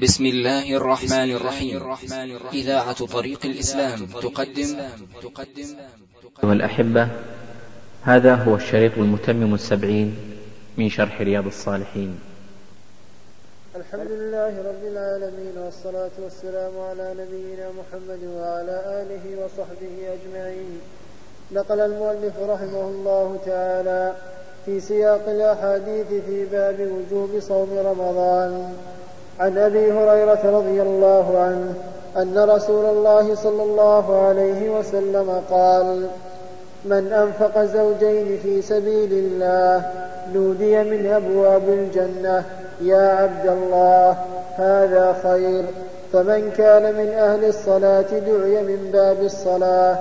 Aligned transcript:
بسم 0.00 0.26
الله 0.26 0.76
الرحمن 0.76 1.30
الرحيم. 1.36 1.80
إذاعة 2.52 3.06
طريق 3.06 3.40
الإسلام 3.44 4.06
تقدم. 4.06 4.76
أيها 6.44 6.52
الأحبة 6.52 7.08
هذا 8.02 8.34
هو 8.34 8.54
الشريط 8.54 8.92
المتمم 8.98 9.54
السبعين 9.54 10.16
من 10.78 10.88
شرح 10.88 11.20
رياض 11.20 11.46
الصالحين. 11.46 12.18
الحمد 13.76 14.10
لله 14.10 14.52
رب 14.70 14.84
العالمين 14.92 15.56
والصلاة 15.64 16.16
والسلام 16.22 16.72
على 16.80 17.06
نبينا 17.20 17.68
محمد 17.70 18.22
وعلى 18.24 18.76
آله 19.04 19.24
وصحبه 19.44 19.94
أجمعين. 20.16 20.80
نقل 21.52 21.80
المؤلف 21.80 22.34
رحمه 22.40 22.84
الله 22.88 23.38
تعالى 23.46 24.16
في 24.64 24.80
سياق 24.80 25.28
الأحاديث 25.28 26.08
في 26.26 26.44
باب 26.52 26.78
وجوب 26.80 27.40
صوم 27.40 27.70
رمضان. 27.78 28.74
عن 29.40 29.58
أبي 29.58 29.92
هريرة 29.92 30.40
رضي 30.44 30.82
الله 30.82 31.38
عنه 31.38 31.74
أن 32.16 32.38
رسول 32.38 32.84
الله 32.84 33.34
صلى 33.34 33.62
الله 33.62 34.26
عليه 34.26 34.70
وسلم 34.78 35.42
قال 35.50 36.06
من 36.84 37.12
أنفق 37.12 37.64
زوجين 37.64 38.38
في 38.42 38.62
سبيل 38.62 39.12
الله 39.12 39.82
نودي 40.34 40.82
من 40.82 41.06
أبواب 41.06 41.68
الجنة 41.68 42.44
يا 42.80 43.08
عبد 43.08 43.46
الله 43.48 44.16
هذا 44.56 45.16
خير. 45.22 45.64
فمن 46.12 46.52
كان 46.56 46.94
من 46.94 47.08
أهل 47.08 47.44
الصلاة 47.44 48.10
دعي 48.10 48.62
من 48.62 48.90
باب 48.92 49.22
الصلاة 49.22 49.98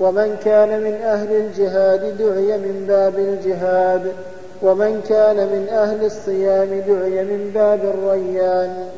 ومن 0.00 0.36
كان 0.44 0.80
من 0.80 0.94
أهل 0.94 1.36
الجهاد 1.36 2.18
دعي 2.18 2.58
من 2.58 2.84
باب 2.88 3.18
الجهاد. 3.18 4.12
ومن 4.62 5.02
كان 5.08 5.36
من 5.36 5.68
أهل 5.68 6.04
الصيام 6.04 6.68
دعي 6.68 7.24
من 7.24 7.50
باب 7.54 7.80
الريان 7.84 8.88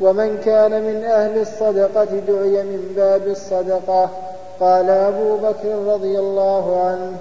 ومن 0.00 0.38
كان 0.44 0.82
من 0.82 1.04
أهل 1.04 1.40
الصدقة 1.40 2.04
دعي 2.04 2.62
من 2.62 2.92
باب 2.96 3.26
الصدقة. 3.26 4.10
قال 4.60 4.90
أبو 4.90 5.36
بكر 5.36 5.92
رضي 5.92 6.18
الله 6.18 6.80
عنه 6.80 7.12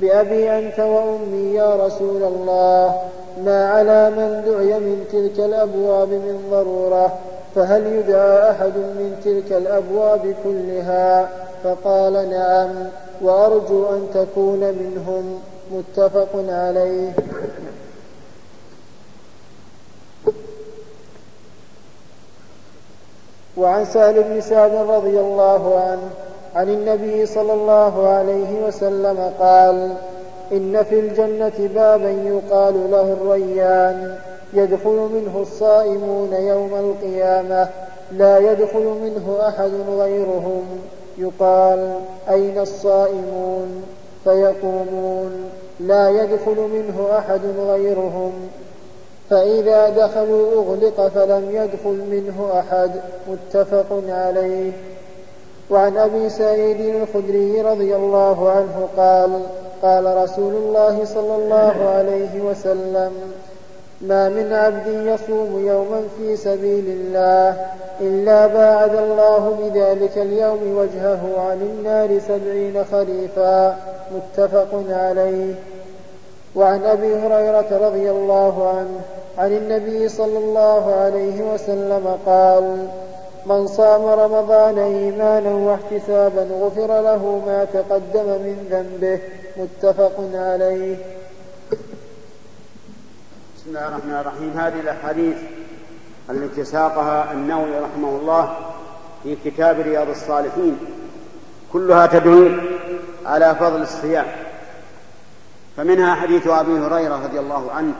بأبي 0.00 0.58
أنت 0.58 0.78
وأمي 0.78 1.54
يا 1.54 1.76
رسول 1.86 2.22
الله 2.22 3.00
ما 3.44 3.68
على 3.70 4.10
من 4.10 4.42
دعي 4.46 4.78
من 4.78 5.04
تلك 5.12 5.44
الأبواب 5.44 6.08
من 6.08 6.48
ضرورة 6.50 7.18
فهل 7.54 7.86
يدعى 7.86 8.50
أحد 8.50 8.76
من 8.76 9.16
تلك 9.24 9.52
الأبواب 9.52 10.34
كلها؟ 10.44 11.28
فقال 11.64 12.30
نعم 12.30 12.70
وأرجو 13.22 13.86
أن 13.86 14.06
تكون 14.14 14.60
منهم. 14.60 15.40
متفق 15.74 16.28
عليه. 16.34 17.12
وعن 23.56 23.84
سهل 23.84 24.22
بن 24.22 24.40
سعد 24.40 24.74
رضي 24.74 25.20
الله 25.20 25.80
عنه 25.80 26.10
عن 26.54 26.68
النبي 26.68 27.26
صلى 27.26 27.52
الله 27.52 28.08
عليه 28.08 28.66
وسلم 28.66 29.32
قال 29.40 29.94
إن 30.52 30.82
في 30.82 31.00
الجنة 31.00 31.68
بابا 31.74 32.10
يقال 32.10 32.90
له 32.90 33.12
الريان 33.12 34.18
يدخل 34.54 35.08
منه 35.14 35.40
الصائمون 35.42 36.32
يوم 36.32 36.74
القيامة 36.74 37.68
لا 38.12 38.38
يدخل 38.38 38.84
منه 39.02 39.48
أحد 39.48 39.70
غيرهم 39.88 40.62
يقال 41.18 42.00
أين 42.28 42.58
الصائمون؟ 42.58 43.84
فيقومون. 44.24 45.50
لا 45.80 46.10
يدخل 46.10 46.56
منه 46.56 47.18
أحد 47.18 47.40
غيرهم. 47.58 48.32
فإذا 49.30 49.88
دخلوا 49.88 50.52
أغلق 50.52 51.08
فلم 51.08 51.48
يدخل 51.50 52.04
منه 52.10 52.52
أحد. 52.58 52.90
متفق 53.28 54.02
عليه. 54.08 54.72
وعن 55.70 55.96
أبي 55.96 56.30
سعيد 56.30 56.80
الخدري 56.80 57.60
رضي 57.62 57.96
الله 57.96 58.50
عنه 58.50 58.88
قال 58.96 59.40
قال 59.82 60.16
رسول 60.16 60.54
الله 60.54 61.04
صلى 61.04 61.36
الله 61.36 61.88
عليه 61.88 62.40
وسلم 62.40 63.12
ما 64.00 64.28
من 64.28 64.52
عبد 64.52 64.86
يصوم 64.86 65.66
يوما 65.66 66.02
في 66.18 66.36
سبيل 66.36 66.84
الله 66.86 67.66
إلا 68.00 68.46
باعد 68.46 68.94
الله 68.94 69.56
بذلك 69.60 70.18
اليوم 70.18 70.76
وجهه 70.76 71.50
عن 71.50 71.60
النار 71.62 72.18
سبعين 72.28 72.84
خريفا 72.84 73.76
متفق 74.14 74.84
عليه. 74.90 75.54
وعن 76.56 76.84
أبي 76.84 77.14
هريرة 77.14 77.86
رضي 77.88 78.10
الله 78.10 78.68
عنه 78.68 79.00
عن 79.38 79.52
النبي 79.52 80.08
صلى 80.08 80.38
الله 80.38 80.94
عليه 80.94 81.54
وسلم 81.54 82.18
قال 82.26 82.86
من 83.46 83.66
صام 83.66 84.04
رمضان 84.04 84.78
إيمانا 84.78 85.50
واحتسابا 85.50 86.48
غفر 86.60 87.00
له 87.00 87.40
ما 87.46 87.66
تقدم 87.72 88.26
من 88.26 88.66
ذنبه 88.70 89.18
متفق 89.56 90.12
عليه. 90.34 90.96
بسم 93.64 93.76
الله 93.76 93.88
الرحمن 93.88 94.12
الرحيم. 94.12 94.52
هذه 94.56 94.80
الأحاديث 94.80 95.36
التي 96.30 96.64
ساقها 96.64 97.32
النووي 97.32 97.78
رحمه 97.78 98.08
الله 98.08 98.56
في 99.22 99.36
كتاب 99.44 99.80
رياض 99.80 100.08
الصالحين. 100.08 100.78
كلها 101.72 102.06
تدل 102.06 102.60
على 103.26 103.54
فضل 103.54 103.82
الصيام. 103.82 104.26
فمنها 105.76 106.14
حديث 106.14 106.46
أبي 106.46 106.72
هريرة 106.78 107.24
رضي 107.24 107.38
الله 107.40 107.72
عنه 107.72 107.94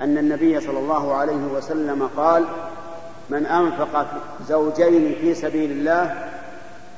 أن 0.00 0.18
النبي 0.18 0.60
صلى 0.60 0.78
الله 0.78 1.14
عليه 1.14 1.46
وسلم 1.54 2.10
قال 2.16 2.44
من 3.30 3.46
أنفق 3.46 4.06
زوجين 4.48 5.16
في 5.20 5.34
سبيل 5.34 5.70
الله 5.70 6.28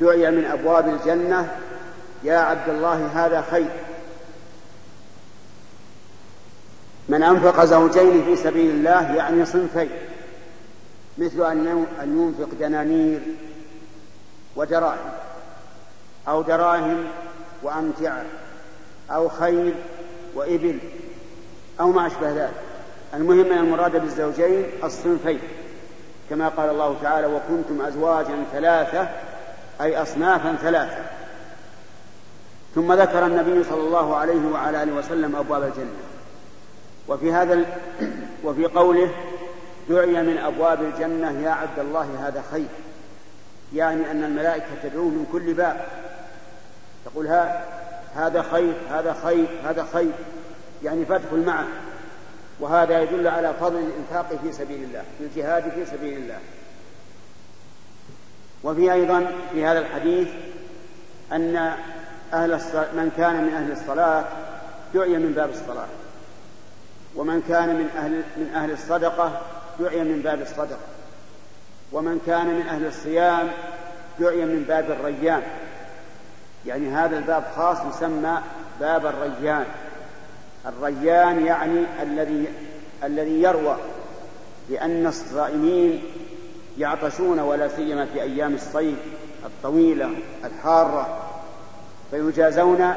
دعي 0.01 0.31
من 0.31 0.45
أبواب 0.45 0.89
الجنة. 0.89 1.49
يا 2.25 2.39
عبد 2.39 2.69
الله 2.69 3.07
هذا 3.15 3.45
خير. 3.51 3.71
من 7.09 7.23
أنفق 7.23 7.65
زوجين 7.65 8.25
في 8.25 8.37
سبيل 8.37 8.71
الله 8.71 9.15
يعني 9.15 9.45
صنفين 9.45 9.91
مثل 11.19 11.43
أن 12.03 12.35
ينفق 12.39 12.49
دنانير 12.61 13.21
ودراهم 14.57 15.11
أو 16.29 16.43
دراهم 16.43 17.05
وأمتعة 17.63 18.25
أو 19.11 19.29
خيل 19.29 19.75
وإبل 20.35 20.79
أو 21.81 21.93
ما 21.93 22.07
أشبه 22.07 22.31
ذلك. 22.31 22.55
المهم 23.15 23.53
أن 23.53 23.59
المراد 23.59 23.97
بالزوجين 23.97 24.65
الصنفين 24.85 25.39
كما 26.31 26.49
قال 26.49 26.71
الله 26.71 26.97
تعالى 27.03 27.27
وكنتم 27.27 27.81
أزواجا 27.87 28.45
ثلاثة 28.53 29.09
أي 29.81 30.03
أصنافا 30.03 30.57
ثلاثة. 30.63 31.05
ثم 32.75 32.93
ذكر 32.93 33.27
النبي 33.27 33.65
صلى 33.65 33.81
الله 33.81 34.17
عليه 34.17 34.53
وعلى 34.53 34.83
آله 34.83 34.93
وسلم 34.93 35.37
أبواب 35.37 35.63
الجنة. 35.63 36.08
وفي 37.09 37.33
هذا. 37.33 37.65
وفي 38.45 38.67
قوله 38.67 39.11
دعي 39.89 40.23
من 40.23 40.39
أبواب 40.39 40.83
الجنة 40.83 41.41
يا 41.41 41.51
عبد 41.51 41.79
الله 41.79 42.29
هذا 42.29 42.45
خير. 42.51 42.69
يعني 43.75 44.11
أن 44.11 44.25
الملائكة 44.25 44.67
تدعوه 44.83 45.09
من 45.09 45.27
كل 45.33 45.55
باب. 45.55 45.87
تقول 47.05 47.27
ها 47.27 47.65
هذا 48.15 48.43
خير 48.43 48.75
هذا 48.91 49.17
خير 49.25 49.47
هذا 49.65 49.87
خير. 49.93 50.13
يعني 50.85 51.05
فادخل 51.05 51.45
معه 51.45 51.67
وهذا 52.61 53.03
يدل 53.03 53.29
على 53.29 53.55
فضل 53.61 53.79
الإنفاق 53.79 54.41
في 54.43 54.53
سبيل 54.53 54.83
الله 54.83 55.03
في 55.19 55.25
الجهاد 55.25 55.63
في 55.71 55.87
سبيل 55.87 56.19
الله. 56.19 56.39
وفي 58.65 58.93
أيضا 58.93 59.31
في 59.53 59.65
هذا 59.65 59.79
الحديث 59.79 60.29
أن 61.33 61.57
أهل 62.33 62.53
الصلاة 62.53 62.93
من 62.93 63.11
كان 63.17 63.45
من 63.45 63.55
أهل 63.55 63.73
الصلاة 63.73 64.25
دعي 64.95 65.19
من 65.19 65.33
باب 65.33 65.51
الصلاة. 65.51 65.87
ومن 67.17 67.43
كان 67.49 67.69
من 67.69 67.89
أهل 67.97 68.13
من 68.13 68.55
أهل 68.55 68.71
الصدقة 68.71 69.41
دعي 69.81 70.05
من 70.05 70.23
باب 70.23 70.41
الصدقة. 70.41 70.87
ومن 71.93 72.21
كان 72.27 72.47
من 72.47 72.67
أهل 72.67 72.87
الصيام 72.87 73.49
دعي 74.21 74.45
من 74.45 74.65
باب 74.69 74.91
الريان. 74.91 75.43
يعني 76.67 76.89
هذا 76.89 77.19
الباب 77.19 77.45
خاص 77.57 77.79
يسمى 77.95 78.39
باب 78.81 79.07
الريان. 79.07 79.65
الريان 80.67 81.47
يعني 81.47 81.85
الذي 82.03 82.49
الذي 83.05 83.43
يروى 83.43 83.77
لأن 84.71 85.07
الصائمين 85.07 86.03
يعطشون 86.79 87.41
ولا 87.41 87.69
سيما 87.69 88.07
في 88.07 88.23
أيام 88.23 88.55
الصيف 88.55 88.99
الطويلة 89.45 90.11
الحارة 90.45 91.19
فيجازون 92.11 92.95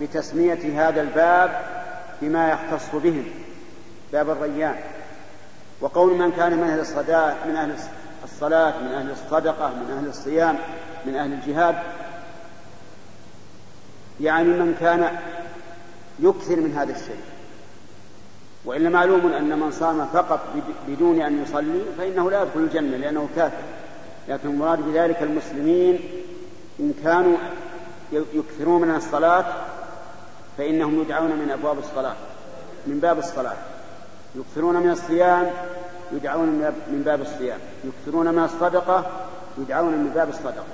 بتسمية 0.00 0.88
هذا 0.88 1.00
الباب 1.00 1.75
بما 2.22 2.50
يختص 2.50 2.94
بهم 2.94 3.24
باب 4.12 4.30
الريان. 4.30 4.74
وقول 5.80 6.18
من 6.18 6.32
كان 6.32 6.56
من 6.56 6.62
أهل 6.62 6.80
الصلاة 6.80 7.34
من 7.46 7.56
أهل 7.56 7.74
الصلاة 8.24 8.82
من 8.82 8.92
أهل 8.92 9.10
الصدقة 9.10 9.68
من 9.68 9.96
أهل 9.98 10.08
الصيام 10.08 10.58
من 11.06 11.16
أهل 11.16 11.32
الجهاد 11.32 11.76
يعني 14.20 14.48
من 14.48 14.76
كان 14.80 15.18
يكثر 16.20 16.56
من 16.56 16.74
هذا 16.76 16.92
الشيء. 16.92 17.20
وإلا 18.64 18.88
معلوم 18.88 19.32
أن 19.32 19.58
من 19.58 19.70
صام 19.70 20.06
فقط 20.06 20.40
بدون 20.88 21.20
أن 21.20 21.42
يصلي 21.42 21.80
فإنه 21.98 22.30
لا 22.30 22.42
يدخل 22.42 22.60
الجنة 22.60 22.96
لأنه 22.96 23.28
كافر. 23.36 23.62
لكن 24.28 24.48
المراد 24.48 24.78
بذلك 24.78 25.22
المسلمين 25.22 26.00
إن 26.80 26.94
كانوا 27.04 27.36
يكثرون 28.12 28.82
من 28.82 28.94
الصلاة 28.94 29.44
فإنهم 30.58 31.02
يدعون 31.02 31.30
من 31.30 31.50
أبواب 31.50 31.78
الصلاة 31.78 32.14
من 32.86 33.00
باب 33.00 33.18
الصلاة. 33.18 33.56
يكثرون 34.34 34.76
من 34.76 34.90
الصيام 34.90 35.50
يدعون 36.12 36.48
من 36.88 37.02
باب 37.06 37.20
الصيام. 37.20 37.58
يكثرون 37.84 38.34
من 38.34 38.44
الصدقة 38.44 39.06
يدعون 39.58 39.92
من 39.92 40.12
باب 40.14 40.28
الصدقة. 40.28 40.64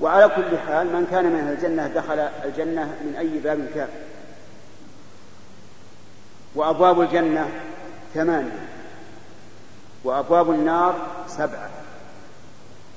وعلى 0.00 0.28
كل 0.28 0.58
حال 0.58 0.86
من 0.86 1.06
كان 1.10 1.24
من 1.24 1.40
أهل 1.40 1.52
الجنة 1.52 1.86
دخل 1.86 2.18
الجنة 2.18 2.84
من 2.84 3.14
أي 3.18 3.38
باب 3.38 3.66
كان. 3.74 3.88
وأبواب 6.54 7.00
الجنة 7.00 7.48
ثمانية 8.14 8.68
وأبواب 10.04 10.50
النار 10.50 10.94
سبعة. 11.28 11.70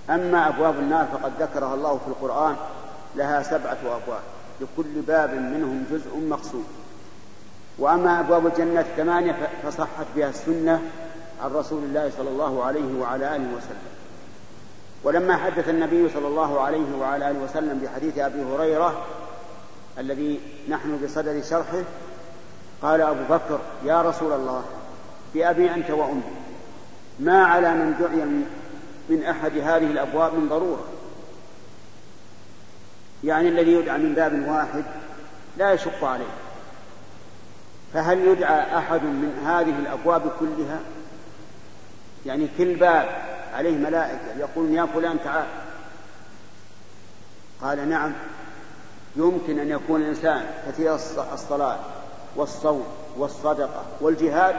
أما 0.09 0.47
أبواب 0.47 0.79
النار 0.79 1.05
فقد 1.05 1.31
ذكرها 1.39 1.73
الله 1.73 1.97
في 1.97 2.07
القرآن 2.07 2.55
لها 3.15 3.43
سبعة 3.43 3.77
أبواب. 3.83 4.21
لكل 4.61 5.01
باب 5.07 5.33
منهم 5.33 5.85
جزء 5.91 6.17
مقصود. 6.17 6.65
وأما 7.79 8.19
أبواب 8.19 8.47
الجنة 8.47 8.79
الثمانية 8.79 9.49
فصحت 9.63 10.05
بها 10.15 10.29
السنة 10.29 10.81
عن 11.43 11.51
رسول 11.51 11.83
الله 11.83 12.11
صلى 12.17 12.29
الله 12.29 12.63
عليه 12.63 12.99
وعلى 12.99 13.35
آله 13.35 13.47
وسلم. 13.57 13.93
ولما 15.03 15.37
حدث 15.37 15.69
النبي 15.69 16.09
صلى 16.09 16.27
الله 16.27 16.61
عليه 16.61 16.97
وعلى 16.99 17.31
آله 17.31 17.39
وسلم 17.39 17.79
بحديث 17.79 18.17
أبي 18.17 18.43
هريرة 18.43 19.05
الذي 19.97 20.39
نحن 20.69 20.99
بصدد 21.03 21.43
شرحه 21.43 21.83
قال 22.81 23.01
أبو 23.01 23.23
بكر 23.29 23.59
يا 23.85 24.01
رسول 24.01 24.31
الله 24.31 24.63
بأبي 25.33 25.73
أنت 25.73 25.91
وأمي 25.91 26.21
ما 27.19 27.45
على 27.45 27.73
من 27.73 27.95
دعي 27.99 28.25
من 29.09 29.23
أحد 29.23 29.57
هذه 29.57 29.91
الأبواب 29.91 30.33
من 30.33 30.49
ضرورة؟ 30.49 30.83
يعني 33.23 33.49
الذي 33.49 33.73
يدعى 33.73 33.97
من 33.97 34.13
باب 34.13 34.47
واحد 34.47 34.83
لا 35.57 35.73
يشق 35.73 36.03
عليه. 36.03 36.33
فهل 37.93 38.27
يدعى 38.27 38.77
أحد 38.77 39.03
من 39.03 39.43
هذه 39.45 39.79
الأبواب 39.79 40.31
كلها؟ 40.39 40.79
يعني 42.25 42.47
كل 42.57 42.75
باب 42.75 43.09
عليه 43.53 43.77
ملائكة 43.77 44.37
يقولون 44.39 44.73
يا 44.73 44.85
فلان 44.85 45.17
تعال. 45.23 45.45
قال 47.61 47.89
نعم. 47.89 48.13
يمكن 49.15 49.59
أن 49.59 49.69
يكون 49.69 50.01
الإنسان 50.01 50.45
كثير 50.67 50.95
الصلاة 51.33 51.79
والصوم 52.35 52.85
والصدقة 53.17 53.85
والجهاد 54.01 54.55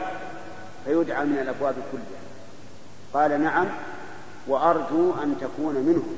فيدعى 0.84 1.24
من 1.24 1.38
الأبواب 1.38 1.74
كلها. 1.92 2.24
قال 3.14 3.42
نعم. 3.42 3.66
وأرجو 4.46 5.12
أن 5.22 5.36
تكون 5.40 5.74
منهم. 5.74 6.16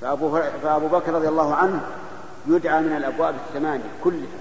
فأبو, 0.00 0.40
فأبو 0.62 0.88
بكر 0.88 1.12
رضي 1.12 1.28
الله 1.28 1.54
عنه 1.54 1.80
يدعى 2.46 2.80
من 2.80 2.96
الأبواب 2.96 3.34
الثمانية 3.34 3.90
كلها 4.04 4.38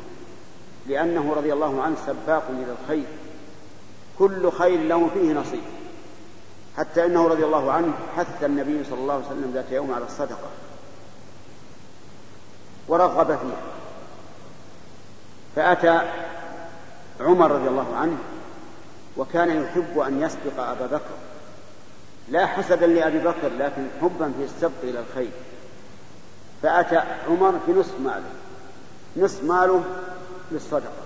لأنه 0.87 1.33
رضي 1.33 1.53
الله 1.53 1.81
عنه 1.81 1.95
سباق 2.05 2.43
إلى 2.49 2.75
الخير. 2.81 3.05
كل 4.19 4.51
خير 4.51 4.79
له 4.79 5.09
فيه 5.13 5.33
نصيب. 5.33 5.63
حتى 6.77 7.05
إنه 7.05 7.27
رضي 7.27 7.45
الله 7.45 7.71
عنه 7.71 7.93
حث 8.17 8.43
النبي 8.43 8.83
صلى 8.83 8.99
الله 8.99 9.13
عليه 9.13 9.25
وسلم 9.25 9.51
ذات 9.53 9.71
يوم 9.71 9.93
على 9.93 10.05
الصدقة. 10.05 10.49
ورغب 12.87 13.27
فيها. 13.27 13.61
فأتى 15.55 16.11
عمر 17.19 17.51
رضي 17.51 17.67
الله 17.67 17.95
عنه 17.95 18.17
وكان 19.17 19.63
يحب 19.63 19.99
أن 19.99 20.21
يسبق 20.21 20.59
أبا 20.59 20.85
بكر. 20.85 21.24
لا 22.29 22.45
حسدا 22.45 22.87
لأبي 22.87 23.19
بكر 23.19 23.49
لكن 23.59 23.87
حبا 24.01 24.33
في 24.37 24.43
السبق 24.43 24.83
إلى 24.83 24.99
الخير. 24.99 25.31
فأتى 26.63 27.01
عمر 27.29 27.59
بنصف 27.67 27.99
ماله. 27.99 28.29
نصف 29.17 29.43
ماله 29.43 29.83
للصدقة. 30.51 31.05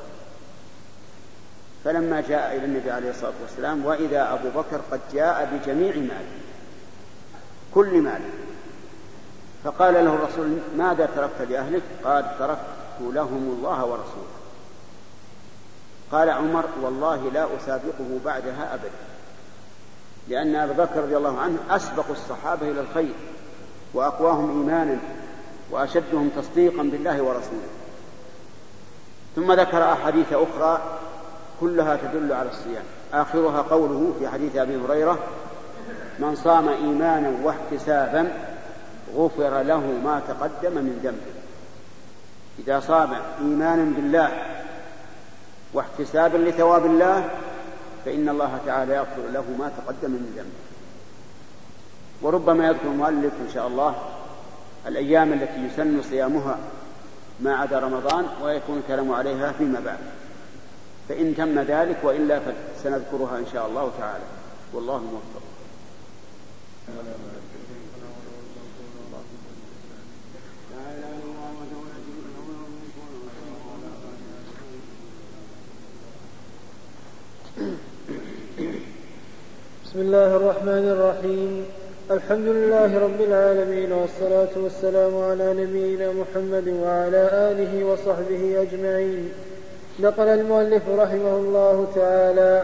فلما 1.85 2.21
جاء 2.21 2.55
إلى 2.55 2.65
النبي 2.65 2.91
عليه 2.91 3.09
الصلاة 3.09 3.33
والسلام 3.41 3.85
وإذا 3.85 4.33
أبو 4.33 4.61
بكر 4.61 4.81
قد 4.91 4.99
جاء 5.13 5.49
بجميع 5.53 5.95
ماله 5.95 6.39
كل 7.73 8.01
ماله. 8.01 8.29
فقال 9.63 9.93
له 9.93 10.13
الرسول 10.13 10.57
ماذا 10.77 11.09
تركت 11.15 11.51
لأهلك؟ 11.51 11.81
قال 12.03 12.39
تركت 12.39 12.59
لهم 13.01 13.57
الله 13.57 13.85
ورسوله. 13.85 14.39
قال 16.11 16.29
عمر 16.29 16.65
والله 16.81 17.31
لا 17.31 17.47
أسابقه 17.57 18.19
بعدها 18.25 18.73
أبدا. 18.73 19.08
لأن 20.29 20.55
أبا 20.55 20.83
بكر 20.83 21.03
رضي 21.03 21.17
الله 21.17 21.39
عنه 21.39 21.57
أسبق 21.69 22.05
الصحابة 22.09 22.71
إلى 22.71 22.81
الخير 22.81 23.13
وأقواهم 23.93 24.49
إيمانا 24.49 24.97
وأشدهم 25.71 26.29
تصديقا 26.29 26.83
بالله 26.83 27.21
ورسوله. 27.21 27.69
ثم 29.35 29.51
ذكر 29.51 29.93
أحاديث 29.93 30.33
أخرى 30.33 30.81
كلها 31.59 31.95
تدل 31.95 32.33
على 32.33 32.49
الصيام. 32.49 32.83
آخرها 33.13 33.61
قوله 33.61 34.13
في 34.19 34.27
حديث 34.27 34.55
أبي 34.55 34.75
هريرة 34.75 35.19
من 36.19 36.35
صام 36.35 36.69
إيمانا 36.69 37.31
واحتسابا 37.43 38.31
غفر 39.15 39.61
له 39.61 39.79
ما 39.79 40.21
تقدم 40.27 40.73
من 40.73 40.99
ذنبه. 41.03 41.39
إذا 42.59 42.79
صام 42.79 43.13
إيمانا 43.41 43.83
بالله 43.95 44.29
واحتسابا 45.73 46.37
لثواب 46.37 46.85
الله 46.85 47.29
فإن 48.05 48.29
الله 48.29 48.59
تعالى 48.65 48.93
يغفر 48.93 49.21
له 49.33 49.43
ما 49.59 49.71
تقدم 49.77 50.11
من 50.11 50.33
ذنبه. 50.35 50.69
وربما 52.21 52.67
يذكر 52.67 52.87
المؤلف 52.87 53.33
إن 53.47 53.53
شاء 53.53 53.67
الله 53.67 53.95
الأيام 54.87 55.33
التي 55.33 55.65
يسن 55.65 56.01
صيامها 56.01 56.57
ما 57.39 57.55
عدا 57.55 57.79
رمضان 57.79 58.25
ويكون 58.43 58.77
الكلام 58.77 59.11
عليها 59.11 59.51
فيما 59.51 59.79
بعد. 59.79 59.99
فإن 61.09 61.35
تم 61.35 61.59
ذلك 61.59 61.97
وإلا 62.03 62.39
فسنذكرها 62.39 63.37
إن 63.37 63.45
شاء 63.53 63.67
الله 63.67 63.91
تعالى. 63.99 64.23
والله 64.73 64.97
موفق. 64.97 65.49
بسم 79.89 80.01
الله 80.01 80.35
الرحمن 80.35 80.85
الرحيم. 80.89 81.65
الحمد 82.11 82.47
لله 82.47 82.99
رب 82.99 83.21
العالمين 83.21 83.91
والصلاة 83.91 84.53
والسلام 84.63 85.17
على 85.17 85.53
نبينا 85.53 86.11
محمد 86.11 86.67
وعلى 86.67 87.29
آله 87.33 87.85
وصحبه 87.85 88.61
أجمعين. 88.61 89.31
نقل 89.99 90.27
المؤلف 90.27 90.83
رحمه 90.97 91.35
الله 91.37 91.87
تعالى 91.95 92.63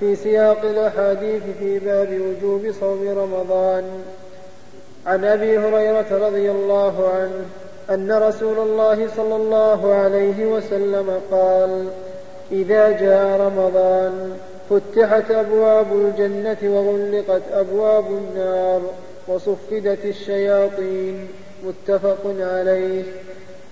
في 0.00 0.16
سياق 0.16 0.64
الأحاديث 0.64 1.42
في 1.58 1.78
باب 1.78 2.20
وجوب 2.20 2.72
صوم 2.80 3.08
رمضان. 3.18 3.84
عن 5.06 5.24
أبي 5.24 5.58
هريرة 5.58 6.26
رضي 6.26 6.50
الله 6.50 7.08
عنه 7.08 7.44
أن 7.90 8.12
رسول 8.12 8.58
الله 8.58 9.08
صلى 9.16 9.36
الله 9.36 9.94
عليه 9.94 10.46
وسلم 10.46 11.20
قال 11.30 11.86
إذا 12.52 12.90
جاء 12.90 13.40
رمضان 13.40 14.36
فتحت 14.72 15.30
أبواب 15.30 15.86
الجنة 15.92 16.56
وغلقت 16.62 17.42
أبواب 17.52 18.04
النار 18.06 18.80
وصفدت 19.28 20.04
الشياطين 20.04 21.28
متفق 21.64 22.34
عليه. 22.40 23.02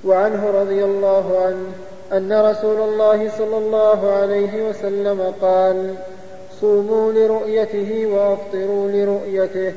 وعنه 0.04 0.50
رضي 0.50 0.85
الله 0.85 1.42
عنه 1.47 1.66
أن 2.12 2.33
رسول 2.33 2.80
الله 2.80 3.30
صلى 3.38 3.59
الله 3.59 4.11
عليه 4.11 4.69
وسلم 4.69 5.35
قال 5.42 5.95
صوموا 6.61 7.12
لرؤيته 7.12 8.07
وأفطروا 8.07 8.90
لرؤيته 8.90 9.73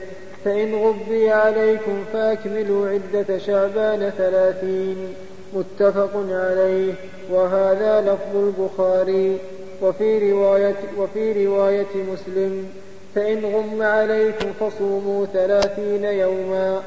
فإن 0.46 0.75
غبي 0.75 1.32
عليكم 1.32 2.03
فأكملوا 2.13 2.89
عدة 2.89 3.38
شعبان 3.38 4.12
ثلاثين. 4.18 5.13
متفق 5.53 6.12
عليه. 6.30 6.94
وهذا 7.32 8.01
لفظ 8.01 8.36
البخاري. 8.36 9.38
وفي 9.82 10.32
رواية, 10.32 10.75
وفي 10.98 11.46
رواية 11.46 11.96
مسلم 12.13 12.70
فإن 13.15 13.46
غم 13.46 13.82
عليكم 13.82 14.53
فصوموا 14.60 15.25
ثلاثين 15.25 16.03
يوما. 16.03 16.84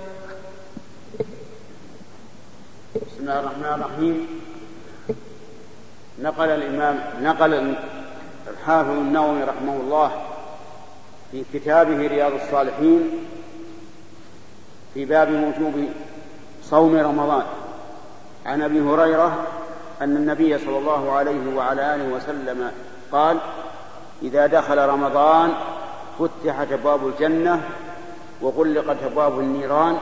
بسم 2.96 3.20
الله 3.20 3.40
الرحمن 3.40 3.64
الرحيم. 3.64 4.26
نقل 6.22 6.48
الإمام 6.48 7.00
نقل 7.22 7.74
الحافظ 8.50 8.90
النووي 8.90 9.42
رحمه 9.42 9.76
الله 9.80 10.10
في 11.32 11.44
كتابه 11.54 12.06
رياض 12.06 12.32
الصالحين 12.32 13.10
في 14.94 15.04
باب 15.04 15.28
وجوب 15.28 15.84
صوم 16.64 16.96
رمضان. 16.96 17.46
عن 18.46 18.62
أبي 18.62 18.80
هريرة 18.80 19.46
أن 20.02 20.16
النبي 20.16 20.58
صلى 20.58 20.78
الله 20.78 21.12
عليه 21.12 21.56
وعلى 21.56 21.94
آله 21.94 22.04
وسلم 22.04 22.70
قال 23.12 23.38
إذا 24.22 24.46
دخل 24.46 24.78
رمضان 24.78 25.54
فتحت 26.18 26.72
أبواب 26.72 27.06
الجنة 27.06 27.62
وغلقت 28.40 29.02
أبواب 29.02 29.40
النيران 29.40 29.98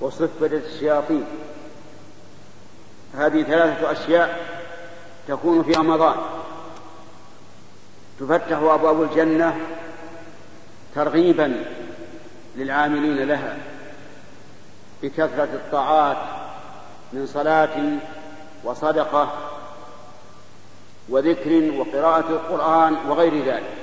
وصفدت 0.00 0.64
الشياطين. 0.64 1.24
هذه 3.14 3.42
ثلاثة 3.42 3.92
أشياء 3.92 4.38
تكون 5.28 5.62
في 5.62 5.72
رمضان. 5.72 6.16
تفتح 8.20 8.56
أبواب 8.56 9.02
الجنة 9.02 9.56
ترغيبا 10.94 11.64
للعاملين 12.56 13.28
لها 13.28 13.56
بكثرة 15.02 15.48
الطاعات 15.54 16.16
من 17.12 17.26
صلاة 17.26 17.98
وصدقة 18.66 19.32
وذكر 21.08 21.72
وقراءة 21.78 22.30
القرآن 22.30 22.96
وغير 23.08 23.44
ذلك. 23.44 23.74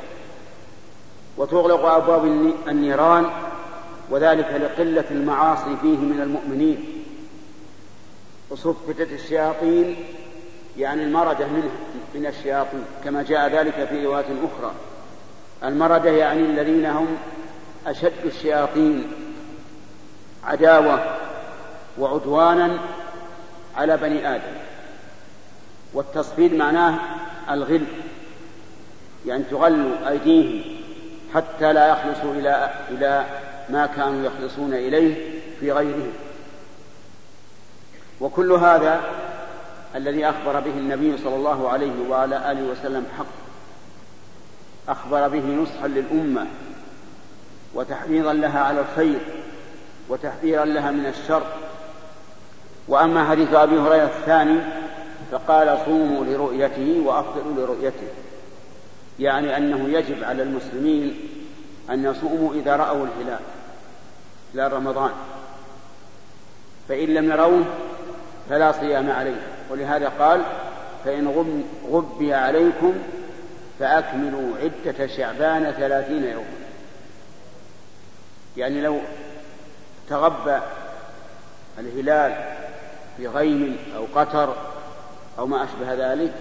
وتغلق 1.37 1.85
أبواب 1.85 2.25
النيران 2.67 3.25
وذلك 4.09 4.47
لقلة 4.51 5.05
المعاصي 5.11 5.77
فيه 5.81 5.97
من 5.97 6.21
المؤمنين. 6.21 7.03
وصفتت 8.49 9.11
الشياطين 9.11 9.95
يعني 10.77 11.03
المردة 11.03 11.47
منه 11.47 11.71
من 12.15 12.25
الشياطين 12.25 12.85
كما 13.03 13.23
جاء 13.23 13.49
ذلك 13.49 13.87
في 13.89 14.05
رواية 14.05 14.25
أخرى. 14.25 14.71
المردة 15.63 16.09
يعني 16.09 16.41
الذين 16.41 16.85
هم 16.85 17.17
أشد 17.87 18.25
الشياطين 18.25 19.11
عداوة 20.43 21.17
وعدوانا 21.97 22.79
على 23.75 23.97
بني 23.97 24.35
آدم. 24.35 24.62
والتصفيد 25.93 26.53
معناه 26.53 26.95
الغل 27.49 27.85
يعني 29.25 29.43
تغل 29.43 29.91
أيديهم 30.07 30.61
حتى 31.33 31.73
لا 31.73 31.87
يخلصوا 31.87 32.33
إلى 32.33 32.73
إلى 32.89 33.25
ما 33.69 33.85
كانوا 33.85 34.25
يخلصون 34.25 34.73
إليه 34.73 35.39
في 35.59 35.71
غيرهم. 35.71 36.13
وكل 38.21 38.51
هذا 38.51 39.01
الذي 39.95 40.25
أخبر 40.25 40.59
به 40.59 40.71
النبي 40.77 41.17
صلى 41.17 41.35
الله 41.35 41.69
عليه 41.69 42.09
وعلى 42.09 42.51
آله 42.51 42.63
وسلم 42.63 43.05
حق 43.17 43.25
أخبر 44.89 45.27
به 45.27 45.45
نصحا 45.45 45.87
للأمة 45.87 46.47
وتحريضا 47.73 48.33
لها 48.33 48.59
على 48.59 48.79
الخير 48.79 49.19
وتحذيرا 50.09 50.65
لها 50.65 50.91
من 50.91 51.05
الشر. 51.05 51.43
وأما 52.87 53.29
حديث 53.29 53.53
أبي 53.53 53.77
هريرة 53.79 54.05
الثاني 54.19 54.59
فقال 55.33 55.77
صوموا 55.85 56.25
لرؤيته 56.25 57.01
وأفطروا 57.05 57.53
لرؤيته. 57.57 58.07
يعني 59.19 59.57
أنه 59.57 59.89
يجب 59.89 60.23
على 60.23 60.43
المسلمين 60.43 61.29
أن 61.89 62.03
يصوموا 62.05 62.53
إذا 62.53 62.75
رأوا 62.75 63.05
الهلال 63.05 63.39
هلال 64.53 64.73
رمضان. 64.73 65.11
فإن 66.89 67.07
لم 67.07 67.31
يروه 67.31 67.65
فلا 68.49 68.71
صيام 68.71 69.11
عليه. 69.11 69.41
ولهذا 69.69 70.11
قال 70.19 70.41
فإن 71.05 71.45
غبي 71.91 72.33
عليكم 72.33 72.93
فأكملوا 73.79 74.57
عدة 74.57 75.07
شعبان 75.07 75.71
ثلاثين 75.71 76.23
يوما. 76.23 76.63
يعني 78.57 78.81
لو 78.81 78.99
تغبى 80.09 80.59
الهلال 81.79 82.55
في 83.17 83.27
غيم 83.27 83.77
أو 83.95 84.05
قطر 84.15 84.72
أو 85.39 85.47
ما 85.47 85.63
أشبه 85.63 86.13
ذلك 86.13 86.31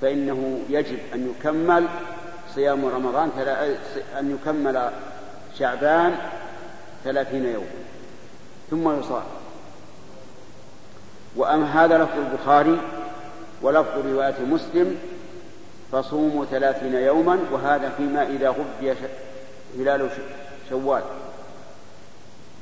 فإنه 0.00 0.60
يجب 0.68 0.98
أن 1.14 1.30
يكمل 1.30 1.86
صيام 2.54 2.86
رمضان 2.86 3.30
أن 4.18 4.30
يكمل 4.30 4.90
شعبان 5.58 6.16
ثلاثين 7.04 7.44
يوما 7.44 7.66
ثم 8.70 9.00
يصام. 9.00 9.22
وأما 11.36 11.84
هذا 11.84 11.98
لفظ 11.98 12.18
البخاري 12.18 12.80
ولفظ 13.62 14.06
رواية 14.06 14.40
مسلم 14.50 14.98
فصوموا 15.92 16.44
ثلاثين 16.44 16.94
يوما 16.94 17.38
وهذا 17.52 17.92
فيما 17.96 18.22
إذا 18.22 18.48
غبي 18.48 18.94
هلال 19.78 20.08
شوال. 20.70 21.02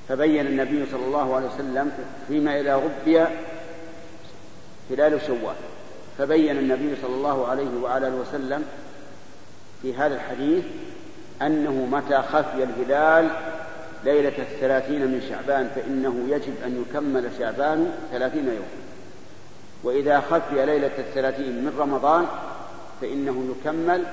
فبين 0.09 0.47
النبي 0.47 0.87
صلى 0.93 1.05
الله 1.05 1.37
عليه 1.37 1.47
وسلم 1.47 1.93
فيما 2.29 2.61
إذا 2.61 2.75
غبي 2.75 3.25
هلال 4.90 5.21
شوال 5.26 5.57
فبين 6.18 6.59
النبي 6.59 6.97
صلى 7.02 7.14
الله 7.14 7.47
عليه 7.47 7.83
وعلى 7.83 8.09
وسلم 8.09 8.64
في 9.83 9.95
هذا 9.95 10.14
الحديث 10.14 10.64
أنه 11.42 11.73
متى 11.73 12.23
خفي 12.23 12.62
الهلال 12.62 13.30
ليلة 14.04 14.38
الثلاثين 14.38 15.00
من 15.00 15.23
شعبان 15.28 15.71
فإنه 15.75 16.25
يجب 16.28 16.54
أن 16.64 16.85
يكمل 16.88 17.30
شعبان 17.38 17.92
ثلاثين 18.12 18.47
يوما 18.47 18.88
وإذا 19.83 20.21
خفي 20.21 20.66
ليلة 20.66 20.99
الثلاثين 20.99 21.64
من 21.64 21.76
رمضان 21.78 22.26
فإنه 23.00 23.54
يكمل 23.57 24.04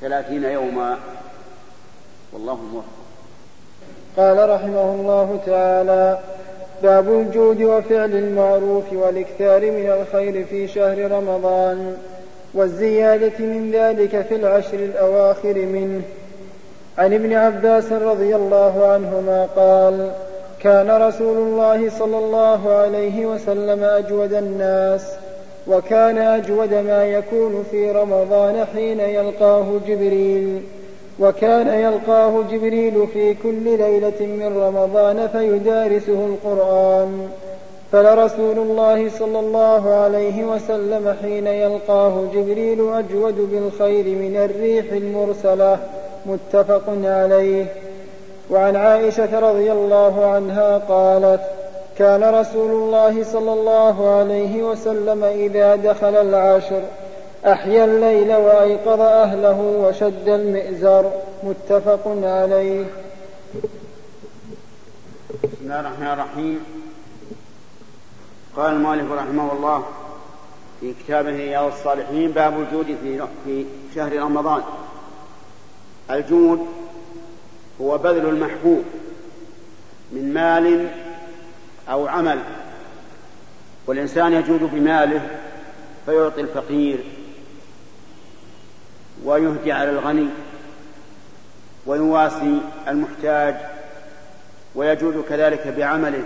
ثلاثين 0.00 0.44
يوما. 0.44 0.98
والله 2.32 2.54
موفق. 2.54 2.88
قال 4.16 4.50
رحمه 4.50 4.94
الله 4.94 5.40
تعالى 5.46 6.18
باب 6.82 7.08
الجود 7.08 7.62
وفعل 7.62 8.12
المعروف 8.16 8.84
والإكثار 8.92 9.60
من 9.70 9.90
الخير 9.90 10.44
في 10.44 10.68
شهر 10.68 11.10
رمضان 11.10 11.96
والزيادة 12.54 13.38
من 13.38 13.70
ذلك 13.72 14.26
في 14.28 14.34
العشر 14.34 14.78
الأواخر 14.78 15.54
منه. 15.54 16.02
عن 16.98 17.14
ابن 17.14 17.32
عباس 17.32 17.92
رضي 17.92 18.36
الله 18.36 18.86
عنهما 18.86 19.48
قال 19.56 20.10
كان 20.60 20.90
رسول 20.90 21.36
الله 21.36 21.90
صلى 21.90 22.18
الله 22.18 22.72
عليه 22.72 23.26
وسلم 23.26 23.84
أجود 23.84 24.32
الناس 24.32 25.12
وكان 25.68 26.18
أجود 26.18 26.74
ما 26.74 27.04
يكون 27.04 27.64
في 27.70 27.90
رمضان 27.90 28.64
حين 28.74 29.00
يلقاه 29.00 29.66
جبريل. 29.86 30.62
وكان 31.20 31.68
يلقاه 31.68 32.42
جبريل 32.50 33.06
في 33.12 33.34
كل 33.34 33.64
ليلة 33.64 34.20
من 34.20 34.62
رمضان 34.62 35.28
فيدارسه 35.28 36.26
القرآن. 36.26 37.28
فلرسول 37.92 38.58
الله 38.58 39.10
صلى 39.18 39.40
الله 39.40 39.94
عليه 39.94 40.44
وسلم 40.44 41.16
حين 41.22 41.46
يلقاه 41.46 42.24
جبريل 42.34 42.94
أجود 42.94 43.50
بالخير 43.50 44.04
من 44.04 44.36
الريح 44.36 44.92
المرسلة. 44.92 45.78
متفق 46.26 46.82
عليه. 47.04 47.66
وعن 48.50 48.76
عائشة 48.76 49.38
رضي 49.38 49.72
الله 49.72 50.26
عنها 50.26 50.78
قالت 50.78 51.40
كان 51.98 52.24
رسول 52.24 52.70
الله 52.70 53.24
صلى 53.24 53.52
الله 53.52 54.08
عليه 54.18 54.62
وسلم 54.62 55.24
إذا 55.24 55.76
دخل 55.76 56.16
العاشر 56.16 56.80
أحيا 57.46 57.84
الليل 57.84 58.34
وأيقظ 58.36 59.00
أهله 59.00 59.60
وشد 59.60 60.28
المئزر 60.28 61.12
متفق 61.42 62.02
عليه. 62.22 62.84
بسم 65.44 65.62
الله 65.62 65.80
الرحمن 65.80 66.06
الرحيم. 66.06 66.60
قال 68.56 68.72
المؤلف 68.72 69.12
رحمه 69.12 69.52
الله 69.52 69.84
في 70.80 70.94
كتابه 71.04 71.30
رياض 71.30 71.72
الصالحين 71.72 72.30
باب 72.30 72.60
الجود 72.60 72.86
في 73.02 73.26
في 73.44 73.64
شهر 73.94 74.16
رمضان. 74.16 74.62
الجود 76.10 76.66
هو 77.80 77.98
بذل 77.98 78.28
المحبوب 78.28 78.84
من 80.12 80.34
مال 80.34 80.88
أو 81.90 82.06
عمل 82.06 82.38
والإنسان 83.86 84.32
يجود 84.32 84.62
بماله 84.72 85.20
فيعطي 86.06 86.40
الفقير. 86.40 87.04
ويهدي 89.24 89.72
على 89.72 89.90
الغني 89.90 90.28
ويواسي 91.86 92.60
المحتاج 92.88 93.54
ويجود 94.74 95.24
كذلك 95.28 95.68
بعمله 95.68 96.24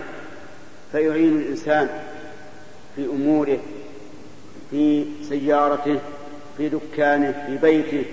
فيعين 0.91 1.37
الإنسان 1.37 1.89
في 2.95 3.05
أموره 3.05 3.59
في 4.71 5.05
سيارته 5.29 5.99
في 6.57 6.69
دكانه 6.69 7.45
في 7.47 7.57
بيته. 7.57 8.05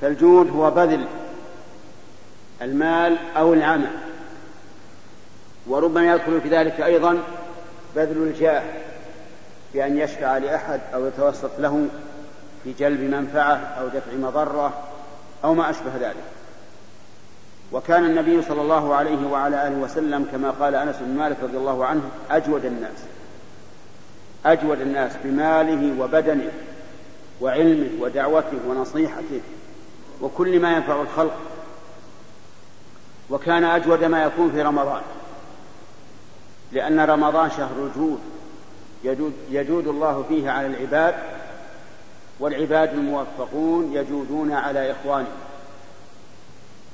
فالجود 0.00 0.50
هو 0.50 0.70
بذل 0.70 1.04
المال 2.62 3.18
أو 3.36 3.52
العمل. 3.54 3.90
وربما 5.66 6.14
يدخل 6.14 6.40
في 6.40 6.48
ذلك 6.48 6.80
أيضا 6.80 7.18
بذل 7.96 8.16
الجاه 8.16 8.62
بأن 9.74 9.98
يشفع 9.98 10.38
لأحد 10.38 10.80
أو 10.94 11.06
يتوسط 11.06 11.50
له 11.58 11.88
في 12.64 12.72
جلب 12.72 13.00
منفعة 13.00 13.54
أو 13.54 13.88
دفع 13.88 14.12
مضرة 14.12 14.72
أو 15.44 15.54
ما 15.54 15.70
أشبه 15.70 15.96
ذلك. 16.00 16.24
وكان 17.72 18.04
النبي 18.04 18.42
صلى 18.42 18.60
الله 18.60 18.94
عليه 18.94 19.26
وعلى 19.26 19.68
آله 19.68 19.76
وسلم 19.76 20.28
كما 20.32 20.50
قال 20.50 20.74
أنس 20.74 20.96
بن 21.00 21.18
مالك 21.18 21.36
رضي 21.42 21.56
الله 21.56 21.86
عنه 21.86 22.02
أجود 22.30 22.64
الناس. 22.64 23.04
أجود 24.46 24.80
الناس 24.80 25.12
بماله 25.24 26.02
وبدنه 26.02 26.52
وعلمه 27.40 27.88
ودعوته 28.00 28.58
ونصيحته 28.68 29.40
وكل 30.20 30.60
ما 30.60 30.76
ينفع 30.76 31.02
الخلق. 31.02 31.36
وكان 33.30 33.64
أجود 33.64 34.04
ما 34.04 34.22
يكون 34.22 34.52
في 34.52 34.62
رمضان 34.62 35.02
لأن 36.72 37.00
رمضان 37.00 37.50
شهر 37.50 37.86
الجود 37.86 38.20
يجود, 39.04 39.32
يجود 39.50 39.88
الله 39.88 40.24
فيه 40.28 40.50
على 40.50 40.66
العباد 40.66 41.14
والعباد 42.42 42.94
الموفقون 42.94 43.92
يجودون 43.92 44.52
على 44.52 44.90
إخوانهم. 44.90 45.38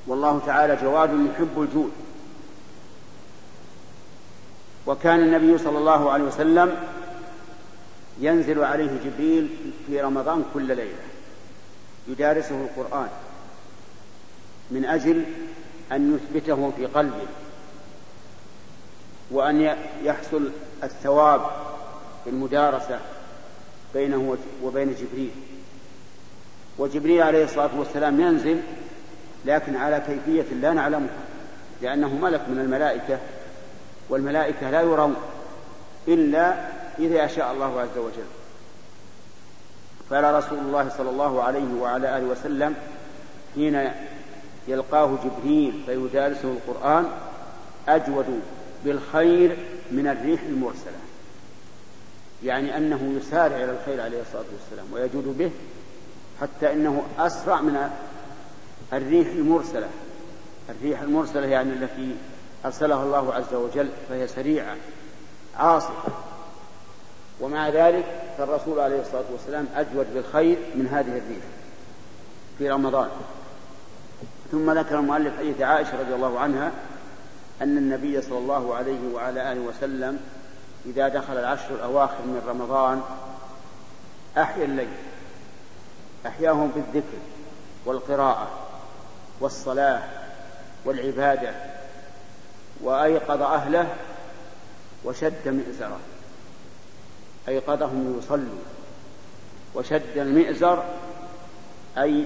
والله 0.07 0.41
تعالى 0.45 0.75
جواد 0.75 1.09
يحب 1.09 1.61
الجود. 1.61 1.91
وكان 4.87 5.19
النبي 5.19 5.57
صلى 5.57 5.77
الله 5.77 6.11
عليه 6.11 6.23
وسلم 6.23 6.75
ينزل 8.19 8.63
عليه 8.63 8.89
جبريل 9.05 9.49
في 9.87 10.01
رمضان 10.01 10.45
كل 10.53 10.67
ليلة 10.67 11.03
يدارسه 12.07 12.55
القرآن 12.55 13.09
من 14.71 14.85
أجل 14.85 15.25
أن 15.91 16.15
يثبته 16.15 16.71
في 16.77 16.85
قلبه 16.85 17.27
وأن 19.31 19.75
يحصل 20.03 20.51
الثواب 20.83 21.41
في 22.23 22.29
المدارسة 22.29 22.99
بينه 23.93 24.37
وبين 24.63 24.95
جبريل. 24.95 25.31
وجبريل 26.77 27.21
عليه 27.21 27.43
الصلاة 27.43 27.79
والسلام 27.79 28.21
ينزل 28.21 28.59
لكن 29.45 29.75
على 29.75 30.03
كيفية 30.07 30.55
لا 30.55 30.73
نعلمها 30.73 31.19
لأنه 31.81 32.15
ملك 32.15 32.41
من 32.49 32.59
الملائكة 32.59 33.19
والملائكة 34.09 34.69
لا 34.69 34.81
يرون 34.81 35.15
إلا 36.07 36.69
إذا 36.99 37.27
شاء 37.27 37.51
الله 37.51 37.79
عز 37.79 37.97
وجل. 37.97 38.29
قال 40.11 40.33
رسول 40.33 40.59
الله 40.59 40.89
صلى 40.97 41.09
الله 41.09 41.43
عليه 41.43 41.81
وعلى 41.81 42.17
آله 42.17 42.25
وسلم 42.25 42.75
حين 43.55 43.91
يلقاه 44.67 45.17
جبريل 45.23 45.83
فيدارسه 45.85 46.51
القرآن 46.51 47.05
أجود 47.87 48.41
بالخير 48.85 49.57
من 49.91 50.07
الريح 50.07 50.41
المرسلة. 50.41 50.98
يعني 52.43 52.77
أنه 52.77 53.13
يسارع 53.17 53.55
إلى 53.55 53.71
الخير 53.71 54.01
عليه 54.01 54.21
الصلاة 54.21 54.45
والسلام 54.53 54.93
ويجود 54.93 55.37
به 55.37 55.51
حتى 56.41 56.73
أنه 56.73 57.03
أسرع 57.17 57.61
من 57.61 57.89
الريح 58.93 59.27
المرسلة. 59.27 59.87
الريح 60.69 61.01
المرسلة 61.01 61.47
يعني 61.47 61.73
التي 61.73 62.15
أرسلها 62.65 63.03
الله 63.03 63.33
عز 63.33 63.53
وجل 63.53 63.89
فهي 64.09 64.27
سريعة 64.27 64.75
عاصفة. 65.57 66.11
ومع 67.41 67.69
ذلك 67.69 68.05
فالرسول 68.37 68.79
عليه 68.79 69.01
الصلاة 69.01 69.23
والسلام 69.31 69.67
أجود 69.75 70.13
بالخير 70.13 70.57
من 70.75 70.87
هذه 70.87 71.17
الريح 71.17 71.43
في 72.57 72.69
رمضان. 72.69 73.09
ثم 74.51 74.71
ذكر 74.71 74.99
المؤلف 74.99 75.37
حديث 75.39 75.61
عائشة 75.61 75.99
رضي 75.99 76.15
الله 76.15 76.39
عنها 76.39 76.71
أن 77.61 77.77
النبي 77.77 78.21
صلى 78.21 78.37
الله 78.37 78.75
عليه 78.75 79.13
وعلى 79.13 79.51
آله 79.51 79.61
وسلم 79.61 80.19
إذا 80.85 81.07
دخل 81.07 81.37
العشر 81.37 81.75
الأواخر 81.75 82.21
من 82.25 82.41
رمضان 82.47 83.01
أحيا 84.37 84.65
الليل. 84.65 84.89
أحياهم 86.25 86.71
بالذكر 86.75 87.17
والقراءة 87.85 88.49
والصلاة 89.39 90.01
والعبادة 90.85 91.53
وأيقظ 92.81 93.41
أهله 93.41 93.87
وشد 95.03 95.47
مئزره. 95.47 95.99
أيقظهم 97.47 98.19
يصلوا 98.19 98.59
وشد 99.75 100.17
المئزر 100.17 100.83
أي 101.97 102.25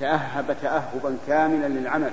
تأهب 0.00 0.56
تأهبا 0.62 1.16
كاملا 1.26 1.66
للعمل. 1.66 2.12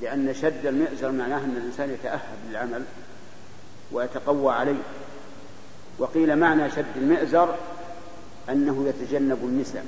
لأن 0.00 0.34
شد 0.34 0.66
المئزر 0.66 1.12
معناه 1.12 1.38
أن 1.38 1.56
الإنسان 1.56 1.90
يتأهب 1.90 2.38
للعمل. 2.48 2.84
ويتقوى 3.92 4.52
عليه. 4.52 4.82
وقيل 5.98 6.36
معنى 6.36 6.70
شد 6.70 6.96
المئزر 6.96 7.54
أنه 8.48 8.88
يتجنب 8.88 9.38
النساء 9.42 9.84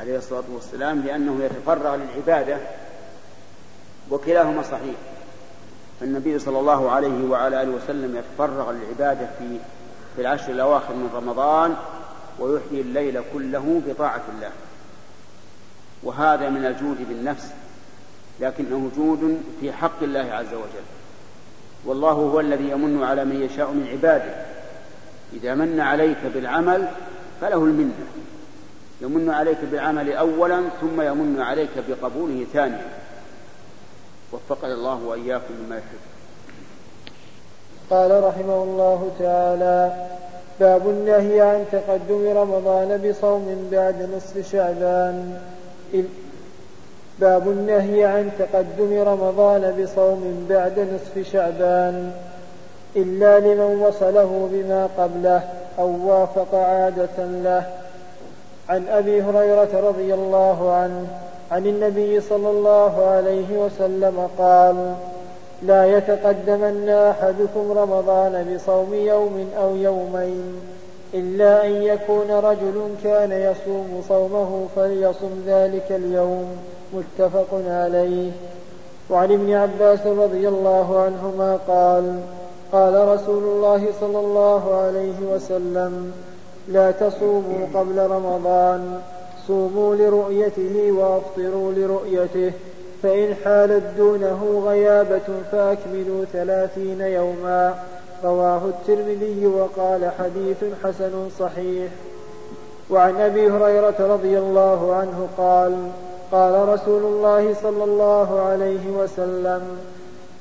عليه 0.00 0.18
الصلاة 0.18 0.44
والسلام 0.54 1.00
لأنه 1.00 1.44
يتفرغ 1.44 1.96
للعبادة. 1.96 2.58
وكلاهما 4.10 4.62
صحيح. 4.62 4.94
النبي 6.02 6.38
صلى 6.38 6.60
الله 6.60 6.90
عليه 6.90 7.28
وعلى 7.28 7.62
آله 7.62 7.70
وسلم 7.70 8.16
يتفرغ 8.16 8.72
للعبادة 8.72 9.28
في 9.38 9.58
في 10.16 10.20
العشر 10.22 10.52
الأواخر 10.52 10.94
من 10.94 11.10
رمضان 11.14 11.76
ويحيي 12.38 12.80
الليل 12.80 13.22
كله 13.32 13.82
بطاعة 13.86 14.22
الله. 14.36 14.50
وهذا 16.02 16.48
من 16.48 16.66
الجود 16.66 17.08
بالنفس 17.08 17.50
لكنه 18.40 18.90
جود 18.96 19.42
في 19.60 19.72
حق 19.72 20.02
الله 20.02 20.32
عز 20.32 20.54
وجل. 20.54 20.97
والله 21.86 22.12
هو 22.12 22.40
الذي 22.40 22.70
يمن 22.70 23.04
على 23.04 23.24
من 23.24 23.42
يشاء 23.42 23.70
من 23.70 23.88
عباده. 23.92 24.34
إذا 25.32 25.54
من 25.54 25.80
عليك 25.80 26.18
بالعمل 26.34 26.88
فله 27.40 27.64
المنة. 27.64 28.06
يمن 29.00 29.30
عليك 29.30 29.58
بالعمل 29.70 30.12
أولا 30.12 30.62
ثم 30.80 31.00
يمن 31.00 31.40
عليك 31.40 31.70
بقبوله 31.88 32.46
ثانيا. 32.52 32.86
وفقنا 34.32 34.74
الله 34.74 35.02
وإياكم 35.06 35.54
مما 35.64 35.76
يحب. 35.76 35.98
قال 37.90 38.24
رحمه 38.24 38.62
الله 38.62 39.10
تعالى 39.18 40.06
باب 40.60 40.88
النهي 40.88 41.40
عن 41.40 41.64
تقدم 41.72 42.28
رمضان 42.36 43.10
بصوم 43.10 43.68
بعد 43.72 44.08
نصف 44.16 44.52
شعبان. 44.52 45.40
باب 47.20 47.48
النهي 47.48 48.04
عن 48.04 48.30
تقدم 48.38 49.00
رمضان 49.00 49.82
بصوم 49.82 50.46
بعد 50.50 50.78
نصف 50.78 51.32
شعبان 51.32 52.12
إلا 52.96 53.40
لمن 53.40 53.80
وصله 53.80 54.48
بما 54.52 54.88
قبله 54.98 55.42
أو 55.78 55.94
وافق 56.06 56.54
عادة 56.54 57.24
له. 57.44 57.62
عن 58.68 58.88
أبي 58.88 59.22
هريرة 59.22 59.88
رضي 59.88 60.14
الله 60.14 60.72
عنه 60.72 61.06
عن 61.50 61.66
النبي 61.66 62.20
صلى 62.20 62.50
الله 62.50 63.06
عليه 63.06 63.58
وسلم 63.58 64.28
قال 64.38 64.94
لا 65.62 65.96
يتقدمن 65.96 66.88
أحدكم 66.88 67.78
رمضان 67.78 68.54
بصوم 68.54 68.94
يوم 68.94 69.48
أو 69.58 69.76
يومين 69.76 70.60
إلا 71.14 71.66
أن 71.66 71.82
يكون 71.82 72.30
رجل 72.30 72.94
كان 73.04 73.32
يصوم 73.32 74.02
صومه 74.08 74.66
فليصم 74.76 75.42
ذلك 75.46 75.86
اليوم. 75.90 76.77
متفق 76.92 77.62
عليه. 77.66 78.30
وعن 79.10 79.32
ابن 79.32 79.52
عباس 79.52 80.06
رضي 80.06 80.48
الله 80.48 81.00
عنهما 81.00 81.58
قال 81.68 82.20
قال 82.72 83.08
رسول 83.08 83.42
الله 83.42 83.86
صلى 84.00 84.20
الله 84.20 84.74
عليه 84.74 85.34
وسلم 85.34 86.12
لا 86.68 86.90
تصوموا 86.90 87.66
قبل 87.74 87.98
رمضان 87.98 89.00
صوموا 89.46 89.94
لرؤيته 89.94 90.92
وأفطروا 90.92 91.72
لرؤيته 91.72 92.52
فإن 93.02 93.34
حالت 93.44 93.82
دونه 93.96 94.62
غيابة 94.66 95.28
فأكملوا 95.52 96.24
ثلاثين 96.32 97.00
يوما. 97.00 97.74
رواه 98.24 98.60
الترمذي 98.64 99.46
وقال 99.46 100.10
حديث 100.18 100.64
حسن 100.84 101.28
صحيح. 101.38 101.90
وعن 102.90 103.16
أبي 103.16 103.50
هريرة 103.50 103.94
رضي 104.00 104.38
الله 104.38 104.94
عنه 104.94 105.28
قال 105.38 105.90
قال 106.32 106.68
رسول 106.68 107.02
الله 107.02 107.54
صلى 107.62 107.84
الله 107.84 108.40
عليه 108.40 108.90
وسلم 108.90 109.62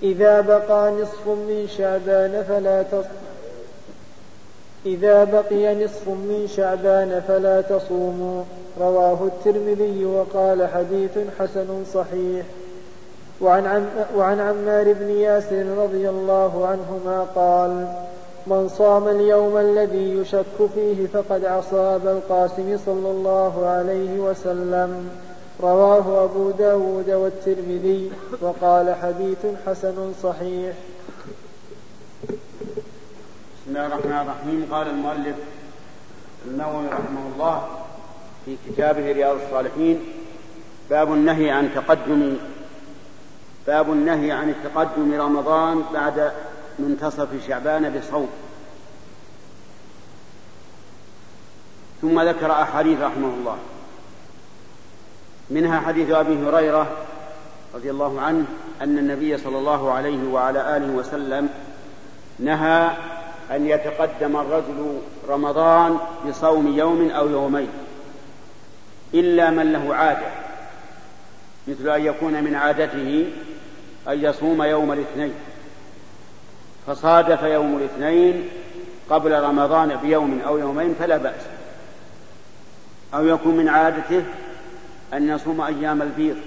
إذا 0.03 0.41
بقى 0.41 0.91
نصف 0.91 1.27
من 1.27 1.67
شعبان 1.77 2.43
فلا 2.47 2.83
تصوموا 2.83 3.27
إذا 4.85 5.23
بقي 5.23 5.85
نصف 5.85 6.07
من 6.07 6.47
شعبان 6.55 7.21
فلا 7.27 7.61
تصوموا. 7.61 8.43
رواه 8.79 9.17
الترمذي 9.21 10.05
وقال 10.05 10.67
حديث 10.67 11.11
حسن 11.39 11.83
صحيح. 11.93 12.45
وعن, 13.41 13.65
عم 13.65 13.85
وعن 14.15 14.39
عمار 14.39 14.93
بن 14.93 15.09
ياسر 15.09 15.65
رضي 15.77 16.09
الله 16.09 16.67
عنهما 16.67 17.25
قال 17.35 17.87
من 18.47 18.69
صام 18.69 19.07
اليوم 19.07 19.57
الذي 19.57 20.17
يشك 20.17 20.69
فيه 20.75 21.07
فقد 21.07 21.45
عصى 21.45 21.75
أبا 21.75 22.11
القاسم 22.11 22.77
صلى 22.85 23.11
الله 23.11 23.65
عليه 23.65 24.19
وسلم. 24.19 25.09
رواه 25.61 26.23
أبو 26.23 26.51
داود 26.51 27.09
والترمذي 27.09 28.11
وقال 28.41 28.95
حديث 28.95 29.37
حسن 29.65 30.13
صحيح. 30.23 30.75
بسم 32.23 33.67
الله 33.67 33.85
الرحمن 33.85 34.11
الرحيم. 34.11 34.67
قال 34.71 34.87
المؤلف 34.87 35.35
النووي 36.45 36.87
رحمه 36.87 37.21
الله 37.33 37.67
في 38.45 38.57
كتابه 38.67 39.11
رياض 39.11 39.37
الصالحين 39.41 39.99
باب 40.89 41.13
النهي 41.13 41.51
عن 41.51 41.69
تقدم 41.75 42.37
باب 43.67 43.91
النهي 43.91 44.31
عن 44.31 44.49
التقدم 44.49 45.21
رمضان 45.21 45.83
بعد 45.93 46.31
منتصف 46.79 47.47
شعبان 47.47 47.99
بصوم. 47.99 48.29
ثم 52.01 52.21
ذكر 52.21 52.51
أحاديث 52.51 53.01
رحمه 53.01 53.27
الله. 53.27 53.57
منها 55.49 55.79
حديث 55.79 56.11
أبي 56.11 56.37
هريرة 56.45 56.87
رضي 57.75 57.91
الله 57.91 58.21
عنه 58.21 58.45
أن 58.81 58.97
النبي 58.97 59.37
صلى 59.37 59.57
الله 59.57 59.91
عليه 59.91 60.27
وعلى 60.27 60.77
آله 60.77 60.91
وسلم 60.91 61.49
نهى 62.39 62.91
أن 63.51 63.67
يتقدم 63.67 64.37
الرجل 64.37 64.99
رمضان 65.29 65.97
بصوم 66.29 66.77
يوم 66.77 67.09
أو 67.09 67.29
يومين 67.29 67.67
إلا 69.13 69.49
من 69.49 69.73
له 69.73 69.95
عادة 69.95 70.27
مثل 71.67 71.89
أن 71.89 72.05
يكون 72.05 72.43
من 72.43 72.55
عادته 72.55 73.29
أن 74.07 74.23
يصوم 74.23 74.63
يوم 74.63 74.91
الاثنين 74.91 75.33
فصادف 76.87 77.43
يوم 77.43 77.77
الاثنين 77.77 78.49
قبل 79.09 79.41
رمضان 79.41 79.95
بيوم 79.95 80.41
أو 80.47 80.57
يومين 80.57 80.95
فلا 80.99 81.17
بأس 81.17 81.41
أو 83.13 83.25
يكون 83.27 83.57
من 83.57 83.69
عادته 83.69 84.23
أن 85.13 85.29
يصوم 85.29 85.61
أيام 85.61 86.01
البيض 86.01 86.37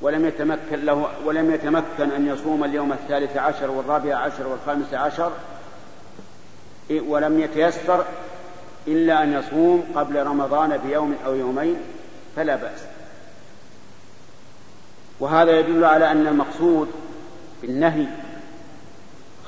ولم 0.00 0.24
يتمكن 0.26 0.84
له 0.84 1.08
ولم 1.24 1.54
يتمكن 1.54 2.10
أن 2.16 2.26
يصوم 2.26 2.64
اليوم 2.64 2.92
الثالث 2.92 3.36
عشر 3.36 3.70
والرابع 3.70 4.16
عشر 4.16 4.46
والخامس 4.46 4.94
عشر 4.94 5.32
ولم 6.90 7.40
يتيسر 7.40 8.04
إلا 8.88 9.22
أن 9.22 9.32
يصوم 9.32 9.84
قبل 9.94 10.26
رمضان 10.26 10.76
بيوم 10.76 11.14
أو 11.26 11.34
يومين 11.34 11.76
فلا 12.36 12.56
بأس. 12.56 12.80
وهذا 15.20 15.58
يدل 15.58 15.84
على 15.84 16.10
أن 16.10 16.26
المقصود 16.26 16.88
بالنهي 17.62 18.06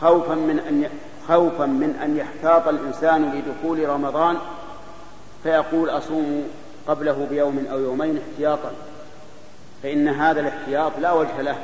خوفا 0.01 0.35
من 0.35 0.59
أن 0.59 0.91
خوفا 1.29 1.67
من 1.67 1.99
أن 2.03 2.17
يحتاط 2.17 2.69
الإنسان 2.69 3.33
لدخول 3.33 3.89
رمضان 3.89 4.37
فيقول 5.43 5.91
أصوم 5.91 6.45
قبله 6.87 7.27
بيوم 7.31 7.67
أو 7.71 7.79
يومين 7.79 8.19
احتياطا 8.19 8.73
فإن 9.83 10.09
هذا 10.09 10.41
الاحتياط 10.41 10.93
لا 10.99 11.13
وجه 11.13 11.41
له. 11.41 11.57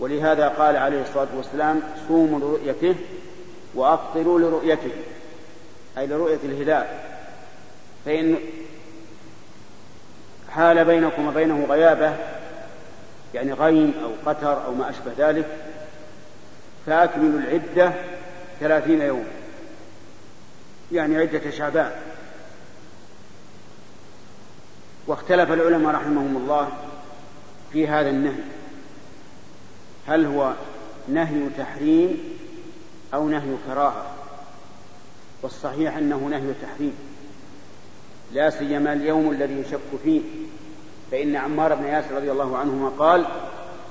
ولهذا 0.00 0.48
قال 0.48 0.76
عليه 0.76 1.02
الصلاة 1.02 1.28
والسلام 1.36 1.82
صوموا 2.08 2.38
لرؤيته 2.38 2.94
وأفطروا 3.74 4.40
لرؤيته 4.40 4.90
أي 5.98 6.06
لرؤية 6.06 6.38
الهلال. 6.44 6.86
فإن 8.04 8.36
حال 10.50 10.84
بينكم 10.84 11.28
وبينه 11.28 11.66
غيابة 11.70 12.14
يعني 13.34 13.52
غيم 13.52 13.94
أو 14.02 14.30
قتر 14.32 14.64
أو 14.64 14.74
ما 14.74 14.90
أشبه 14.90 15.12
ذلك 15.18 15.46
فأكملوا 16.86 17.40
العدة 17.40 17.92
ثلاثين 18.60 19.00
يوما 19.00 19.24
يعني 20.92 21.16
عدة 21.16 21.50
شعبان. 21.50 21.90
واختلف 25.10 25.52
العلماء 25.52 25.94
رحمهم 25.94 26.36
الله 26.36 26.68
في 27.72 27.88
هذا 27.88 28.10
النهي. 28.10 28.42
هل 30.06 30.26
هو 30.26 30.54
نهي 31.08 31.48
تحريم 31.58 32.18
أو 33.14 33.28
نهي 33.28 33.54
كراهة؟ 33.66 34.06
والصحيح 35.42 35.96
أنه 35.96 36.16
نهي 36.16 36.54
تحريم. 36.62 36.94
لا 38.32 38.50
سيما 38.50 38.92
اليوم 38.92 39.30
الذي 39.30 39.54
يشك 39.54 40.00
فيه 40.04 40.20
فإن 41.10 41.36
عمار 41.36 41.74
بن 41.74 41.84
ياسر 41.84 42.14
رضي 42.14 42.32
الله 42.32 42.58
عنهما 42.58 42.88
قال 42.98 43.24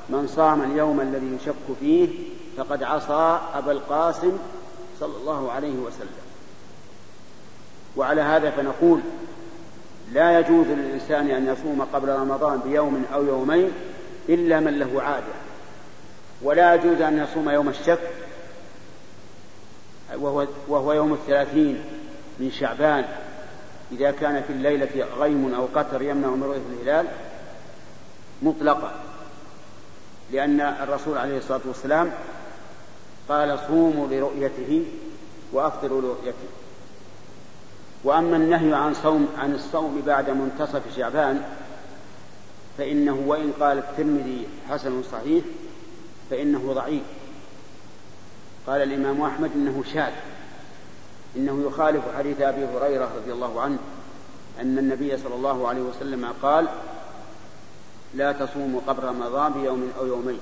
من 0.10 0.28
صام 0.28 0.72
اليوم 0.72 1.02
الذي 1.02 1.36
يشك 1.42 1.78
فيه 1.80 2.10
فقد 2.58 2.84
عصى 2.84 3.40
أبا 3.54 3.72
القاسم 3.72 4.38
صلى 5.00 5.18
الله 5.18 5.52
عليه 5.52 5.76
وسلم. 5.76 6.20
وعلى 7.96 8.22
هذا 8.22 8.50
فنقول 8.50 9.00
لا 10.14 10.40
يجوز 10.40 10.68
للإنسان 10.68 11.30
أن 11.30 11.48
يصوم 11.48 11.88
قبل 11.94 12.10
رمضان 12.10 12.60
بيوم 12.60 13.06
أو 13.14 13.26
يومين 13.26 13.72
إلا 14.30 14.60
من 14.60 14.80
له 14.80 15.02
عادة. 15.02 15.34
ولا 16.42 16.76
يجوز 16.76 17.02
أن 17.02 17.18
يصوم 17.18 17.50
يوم 17.50 17.70
الشك 17.70 18.00
وهو, 20.16 20.48
وهو 20.68 20.94
يوم 20.94 21.14
الثلاثين 21.14 21.84
من 22.40 22.52
شعبان. 22.52 23.06
إذا 23.92 24.12
كان 24.12 24.44
في 24.44 24.54
الليلة 24.54 25.06
غيم 25.20 25.54
أو 25.54 25.68
قتر 25.76 26.02
يمنع 26.02 26.28
من 26.28 26.44
رؤية 26.44 26.62
الهلال 26.74 27.06
مطلقا 28.42 28.92
لأن 30.32 30.62
الرسول 30.62 31.18
عليه 31.18 31.38
الصلاة 31.38 31.62
والسلام 31.66 32.12
قال 33.30 33.60
صوموا 33.68 34.08
لرؤيته 34.08 34.86
وأفطروا 35.54 36.02
لرؤيته. 36.02 36.59
وأما 38.04 38.38
النهي 38.38 38.74
عن 38.74 38.94
صوم 38.94 39.28
عن 39.38 39.54
الصوم 39.54 40.02
بعد 40.06 40.30
منتصف 40.30 40.96
شعبان 40.96 41.44
فإنه 42.78 43.24
وإن 43.28 43.54
قال 43.60 43.78
الترمذي 43.78 44.48
حسن 44.70 45.04
صحيح 45.12 45.44
فإنه 46.30 46.74
ضعيف. 46.74 47.04
قال 48.68 48.82
الإمام 48.82 49.22
أحمد 49.22 49.52
إنه 49.56 49.84
شاذ. 49.94 50.14
إنه 51.36 51.64
يخالف 51.68 52.04
حديث 52.18 52.42
أبي 52.42 52.66
هريرة 52.66 53.10
رضي 53.16 53.34
الله 53.34 53.62
عنه 53.62 53.78
أن 54.62 54.78
النبي 54.78 55.18
صلى 55.18 55.36
الله 55.36 55.68
عليه 55.68 55.82
وسلم 55.82 56.34
قال 56.42 56.68
لا 58.14 58.32
تصوموا 58.32 58.82
قبل 58.88 59.04
رمضان 59.04 59.54
بيوم 59.54 59.92
أو 60.00 60.06
يومين 60.06 60.40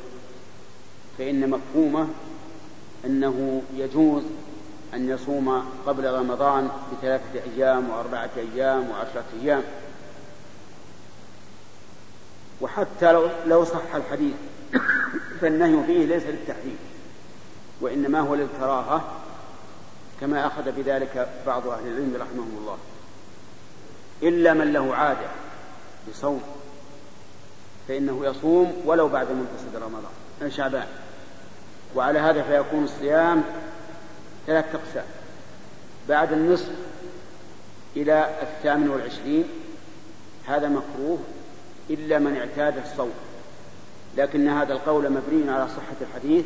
فإن 1.18 1.50
مفهومه 1.50 2.08
أنه 3.06 3.62
يجوز 3.76 4.24
أن 4.98 5.10
يصوم 5.10 5.66
قبل 5.88 6.14
رمضان 6.14 6.70
بثلاثة 6.92 7.40
أيام 7.56 7.90
وأربعة 7.90 8.30
أيام 8.38 8.90
وعشرة 8.90 9.26
أيام. 9.42 9.64
وحتى 12.62 13.12
لو, 13.12 13.30
لو 13.46 13.66
صح 13.66 13.96
الحديث 13.96 14.36
فالنهي 15.42 15.84
فيه 15.86 16.06
ليس 16.06 16.24
للتحريم 16.24 16.78
وإنما 17.82 18.20
هو 18.20 18.36
للكراهة 18.36 19.04
كما 20.22 20.48
أخذ 20.48 20.72
بذلك 20.72 21.30
بعض 21.48 21.68
أهل 21.68 21.88
العلم 21.88 22.16
رحمهم 22.16 22.58
الله. 22.62 22.78
إلا 24.24 24.54
من 24.54 24.74
له 24.74 24.96
عادة 24.96 25.28
بصوم 26.10 26.42
فإنه 27.88 28.26
يصوم 28.26 28.82
ولو 28.86 29.08
بعد 29.08 29.28
منتصف 29.32 29.84
رمضان 29.84 30.52
شعبان. 30.52 30.88
وعلى 31.96 32.20
هذا 32.20 32.44
فيكون 32.44 32.84
الصيام 32.84 33.44
ثلاث 34.48 34.76
أقسام. 34.76 35.06
بعد 36.10 36.34
النصف 36.34 36.72
إلى 37.96 38.30
الثامن 38.42 38.90
والعشرين 38.90 39.46
هذا 40.48 40.70
مكروه 40.70 41.20
إلا 41.90 42.20
من 42.20 42.38
اعتاد 42.38 42.78
الصوم 42.78 43.14
لكن 44.18 44.50
هذا 44.50 44.74
القول 44.74 45.10
مبني 45.10 45.52
على 45.52 45.68
صحة 45.68 45.96
الحديث 46.02 46.46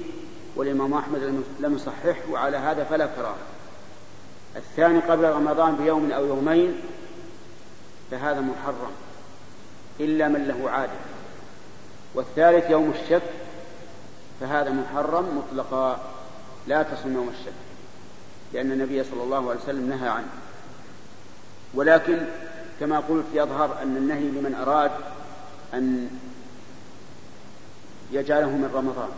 والإمام 0.56 0.94
أحمد 0.94 1.44
لم 1.60 1.76
يصححه 1.76 2.32
وعلى 2.32 2.58
هذا 2.58 2.84
فلا 2.84 3.06
كراهة. 3.06 3.38
الثاني 4.56 5.00
قبل 5.00 5.24
رمضان 5.24 5.76
بيوم 5.76 6.12
أو 6.12 6.26
يومين 6.26 6.82
فهذا 8.12 8.42
محرم 8.42 8.92
إلا 10.00 10.28
من 10.28 10.48
له 10.48 10.70
عادة. 10.70 10.92
والثالث 12.16 12.70
يوم 12.70 12.92
الشك 12.92 13.30
فهذا 14.40 14.72
محرم 14.72 15.38
مطلقا 15.38 16.00
لا 16.68 16.84
تصم 16.84 17.14
يوم 17.14 17.30
الشك. 17.30 17.71
لأن 18.54 18.72
النبي 18.72 19.04
صلى 19.04 19.24
الله 19.24 19.50
عليه 19.50 19.60
وسلم 19.60 19.90
نهى 19.90 20.10
عنه. 20.10 20.30
ولكن 21.74 22.26
كما 22.80 23.00
قلت 23.00 23.26
يظهر 23.34 23.82
أن 23.82 23.98
النهي 23.98 24.24
لمن 24.24 24.56
أراد 24.56 24.92
أن 25.74 26.10
يجعله 28.12 28.50
من 28.50 28.72
رمضان. 28.74 29.10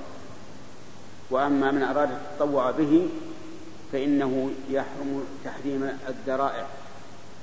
وأما 1.29 1.71
من 1.71 1.83
أراد 1.83 2.09
التطوع 2.11 2.71
به 2.71 3.09
فإنه 3.91 4.51
يحرم 4.69 5.25
تحريم 5.45 5.97
الذرائع. 6.07 6.65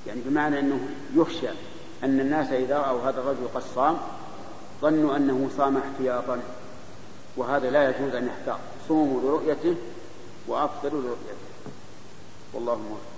يعني 0.07 0.21
بمعنى 0.25 0.59
أنه 0.59 0.79
يخشى 1.15 1.49
أن 2.03 2.19
الناس 2.19 2.51
إذا 2.51 2.77
رأوا 2.77 3.01
هذا 3.01 3.19
الرجل 3.19 3.47
قد 3.53 3.61
صام 3.75 3.97
ظنوا 4.81 5.15
أنه 5.15 5.49
صام 5.57 5.77
احتياطا. 5.77 6.39
وهذا 7.37 7.69
لا 7.69 7.89
يجوز 7.89 8.15
أن 8.15 8.27
يحتاط. 8.27 8.59
صوموا 8.87 9.21
لرؤيته 9.21 9.75
وأفطروا 10.47 11.01
لرؤيته. 11.01 11.50
والله 12.53 12.75
موفق. 12.75 13.11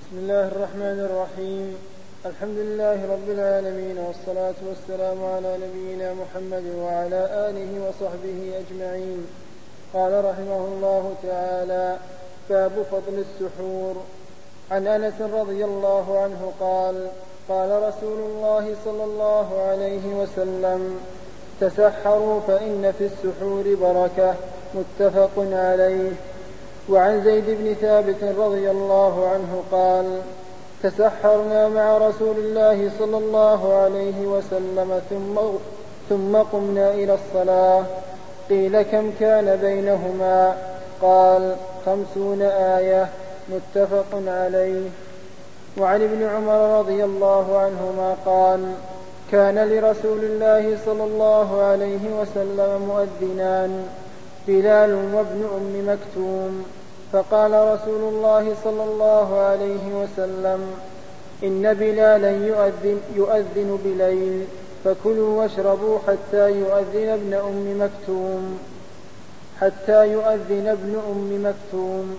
بسم 0.00 0.18
الله 0.18 0.48
الرحمن 0.48 0.98
الرحيم. 1.08 1.76
الحمد 2.26 2.58
لله 2.58 3.12
رب 3.14 3.28
العالمين 3.30 3.98
والصلاة 3.98 4.54
والسلام 4.68 5.24
على 5.24 5.58
نبينا 5.64 6.14
محمد 6.14 6.66
وعلى 6.76 7.20
آله 7.48 7.70
وصحبه 7.88 8.38
أجمعين. 8.62 9.26
قال 9.94 10.24
رحمه 10.24 10.64
الله 10.72 11.14
تعالى 11.22 11.98
باب 12.50 12.82
فضل 12.90 13.24
السحور. 13.26 13.96
عن 14.70 14.86
أنس 14.86 15.20
رضي 15.20 15.64
الله 15.64 16.22
عنه 16.22 16.52
قال 16.60 17.10
قال 17.48 17.82
رسول 17.82 18.18
الله 18.18 18.74
صلى 18.84 19.04
الله 19.04 19.62
عليه 19.68 20.14
وسلم 20.14 21.00
تسحروا 21.60 22.40
فإن 22.40 22.92
في 22.98 23.04
السحور 23.04 23.64
بركة 23.80 24.34
متفق 24.74 25.30
عليه. 25.38 26.10
وعن 26.88 27.24
زيد 27.24 27.44
بن 27.46 27.74
ثابت 27.74 28.24
رضي 28.38 28.70
الله 28.70 29.28
عنه 29.28 29.62
قال 29.72 30.20
تسحرنا 30.82 31.68
مع 31.68 31.98
رسول 31.98 32.36
الله 32.38 32.90
صلى 32.98 33.18
الله 33.18 33.74
عليه 33.74 34.26
وسلم 34.26 35.00
ثم 35.10 35.40
ثم 36.08 36.36
قمنا 36.36 36.90
إلى 36.90 37.14
الصلاة. 37.14 37.84
قيل 38.50 38.82
كم 38.82 39.12
كان 39.20 39.56
بينهما؟ 39.56 40.56
قال 41.02 41.56
خمسون 41.86 42.42
آية 42.42 43.08
متفق 43.48 44.22
عليه. 44.26 44.88
وعن 45.78 46.02
ابن 46.02 46.22
عمر 46.22 46.78
رضي 46.78 47.04
الله 47.04 47.58
عنهما 47.58 48.16
قال 48.26 48.60
كان 49.32 49.68
لرسول 49.68 50.24
الله 50.24 50.78
صلى 50.86 51.04
الله 51.04 51.62
عليه 51.62 52.20
وسلم 52.20 52.70
مؤذنان 52.88 53.86
بلال 54.48 54.94
وابن 55.14 55.44
أم 55.56 55.88
مكتوم. 55.88 56.64
فقال 57.12 57.52
رسول 57.52 58.14
الله 58.14 58.54
صلى 58.64 58.84
الله 58.84 59.40
عليه 59.40 59.84
وسلم 59.94 60.60
إن 61.42 61.74
بلالا 61.74 62.30
يؤذن, 62.30 63.00
يؤذن 63.16 63.78
بليل 63.84 64.44
فكلوا 64.84 65.42
واشربوا 65.42 65.98
حتى 66.06 66.50
يؤذن 66.50 67.08
ابن 67.08 67.34
أم 67.34 67.80
مكتوم. 67.80 68.58
حتى 69.60 70.12
يؤذن 70.12 70.66
ابن 70.68 71.00
أم 71.10 71.44
مكتوم. 71.46 72.16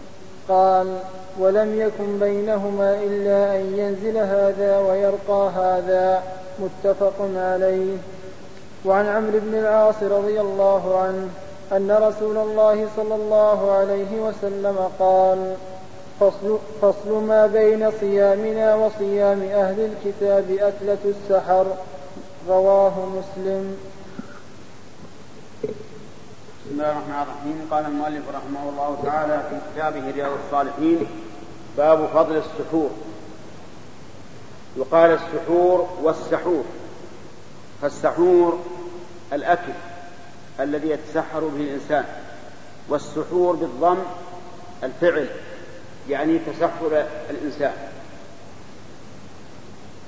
قال 0.49 0.97
ولم 1.39 1.79
يكن 1.79 2.19
بينهما 2.19 2.95
إلا 3.03 3.55
أن 3.55 3.77
ينزل 3.77 4.17
هذا 4.17 4.79
ويرقى 4.79 5.49
هذا. 5.55 6.23
متفق 6.59 7.13
عليه. 7.35 7.97
وعن 8.85 9.05
عمرو 9.05 9.39
بن 9.39 9.57
العاص 9.59 9.95
رضي 10.03 10.41
الله 10.41 10.99
عنه 10.99 11.27
أن 11.71 11.91
رسول 11.91 12.37
الله 12.37 12.87
صلى 12.95 13.15
الله 13.15 13.71
عليه 13.71 14.21
وسلم 14.21 14.89
قال 14.99 15.55
فصل, 16.19 16.59
فصل 16.81 17.23
ما 17.23 17.47
بين 17.47 17.91
صيامنا 17.99 18.75
وصيام 18.75 19.41
أهل 19.41 19.89
الكتاب 19.91 20.43
أكلة 20.51 20.97
السحر. 21.05 21.65
رواه 22.49 22.93
مسلم. 22.99 23.77
بسم 26.63 26.71
الله 26.71 26.91
الرحمن 26.91 27.23
الرحيم. 27.23 27.67
قال 27.71 27.85
المؤلف 27.85 28.23
رحمه 28.29 28.69
الله 28.69 28.97
تعالى 29.03 29.43
في 29.49 29.55
كتابه 29.73 30.11
رياض 30.11 30.31
الصالحين 30.45 31.05
باب 31.77 32.07
فضل 32.13 32.37
السحور. 32.37 32.89
يقال 34.77 35.11
السحور 35.11 35.89
والسحور 36.01 36.63
فالسحور 37.81 38.59
الأكل 39.33 39.73
الذي 40.59 40.89
يتسحر 40.89 41.39
به 41.39 41.61
الإنسان 41.61 42.05
والسحور 42.89 43.55
بالضم 43.55 43.97
الفعل 44.83 45.27
يعني 46.09 46.39
تسحر 46.39 47.05
الإنسان. 47.29 47.73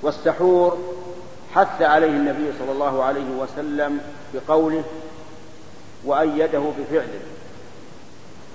والسحور 0.01 0.77
حث 1.55 1.81
عليه 1.81 2.07
النبي 2.07 2.51
صلى 2.59 2.71
الله 2.71 3.03
عليه 3.03 3.29
وسلم 3.37 3.99
بقوله 4.33 4.83
وأيده 6.05 6.59
بفعله 6.79 7.19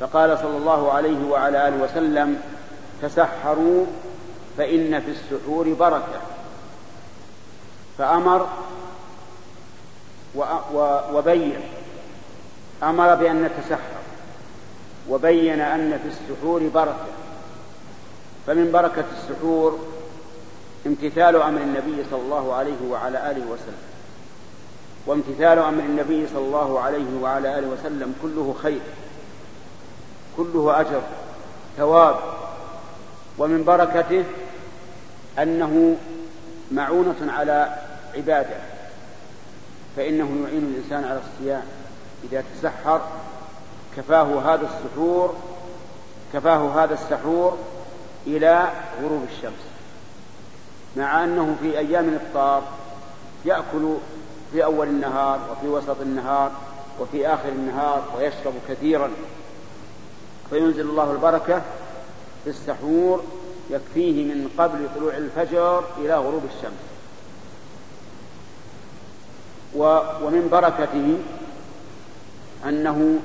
فقال 0.01 0.39
صلى 0.39 0.57
الله 0.57 0.93
عليه 0.93 1.31
وعلى 1.31 1.69
آله 1.69 1.83
وسلم 1.85 2.41
تسحروا 3.03 3.87
فإن 4.59 5.01
في 5.01 5.11
السحور 5.11 5.73
بركة. 5.73 6.21
فأمر 7.99 8.49
وبين 11.13 11.61
أمر 12.83 13.15
بأن 13.15 13.43
نتسحر 13.43 14.01
وبين 15.09 15.61
أن 15.61 15.99
في 16.03 16.09
السحور 16.09 16.69
بركة. 16.75 17.07
فمن 18.47 18.73
بركة 18.73 19.05
السحور 19.19 19.79
امتثال 20.87 21.37
أمر 21.37 21.61
النبي 21.61 22.05
صلى 22.11 22.21
الله 22.21 22.55
عليه 22.55 22.91
وعلى 22.91 23.31
آله 23.31 23.47
وسلم. 23.47 23.90
وامتثال 25.07 25.59
أمر 25.59 25.83
النبي 25.83 26.27
صلى 26.29 26.39
الله 26.39 26.81
عليه 26.81 27.21
وعلى 27.23 27.59
آله 27.59 27.69
وسلم 27.69 28.15
كله 28.23 28.55
خير 28.63 28.81
كله 30.37 30.81
أجر 30.81 31.01
ثواب. 31.77 32.17
ومن 33.39 33.65
بركته 33.65 34.25
أنه 35.39 35.97
معونة 36.73 37.33
على 37.33 37.75
عباده 38.17 38.57
فإنه 39.97 40.45
يعين 40.45 40.75
الإنسان 40.75 41.05
على 41.05 41.21
الصيام. 41.21 41.63
إذا 42.25 42.45
تسحر 42.55 43.01
كفاه 43.97 44.55
هذا 44.55 44.69
السحور 44.69 45.35
كفاه 46.33 46.85
هذا 46.85 46.95
السحور 46.95 47.59
إلى 48.27 48.69
غروب 49.03 49.25
الشمس. 49.37 49.65
مع 50.97 51.25
أنه 51.25 51.57
في 51.63 51.79
أيام 51.79 52.09
الإفطار 52.09 52.63
يأكل 53.45 53.95
في 54.53 54.65
أول 54.65 54.89
النهار 54.89 55.41
وفي 55.53 55.69
وسط 55.69 56.01
النهار 56.01 56.53
وفي 57.01 57.27
آخر 57.27 57.49
النهار 57.49 58.03
ويشرب 58.17 58.53
كثيرا. 58.69 59.11
فينزل 60.51 60.81
الله 60.81 61.13
البركة 61.13 61.63
في 62.45 62.51
السحور 62.51 63.25
يكفيه 63.71 64.25
من 64.25 64.49
قبل 64.59 64.89
طلوع 64.97 65.17
الفجر 65.17 65.85
إلى 65.99 66.15
غروب 66.15 66.43
الشمس. 66.45 66.91
ومن 70.23 70.49
بركته 70.53 71.19
أنه 72.69 73.19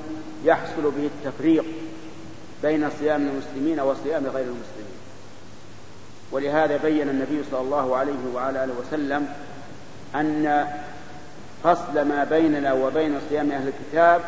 يحصل 0.44 0.82
به 0.82 1.10
التفريق 1.16 1.66
بين 2.64 2.90
صيام 3.00 3.22
المسلمين 3.22 3.80
وصيام 3.80 4.28
غير 4.28 4.46
المسلمين. 4.46 4.96
ولهذا 6.32 6.78
بين 6.78 7.10
النبي 7.10 7.44
صلى 7.52 7.62
الله 7.62 7.96
عليه 7.96 8.34
وعلى 8.36 8.64
آله 8.64 8.74
وسلم 8.88 9.28
أن 10.16 10.68
فصل 11.66 12.02
ما 12.02 12.24
بيننا 12.24 12.74
وبين 12.74 13.20
صيام 13.30 13.52
أهل 13.52 13.68
الكتاب 13.68 14.22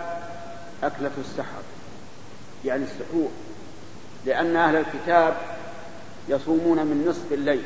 أكلة 0.83 1.11
السحر 1.19 1.61
يعني 2.65 2.83
السحور 2.83 3.29
لأن 4.25 4.55
أهل 4.55 4.75
الكتاب 4.75 5.37
يصومون 6.29 6.77
من 6.77 7.05
نصف 7.09 7.33
الليل 7.33 7.63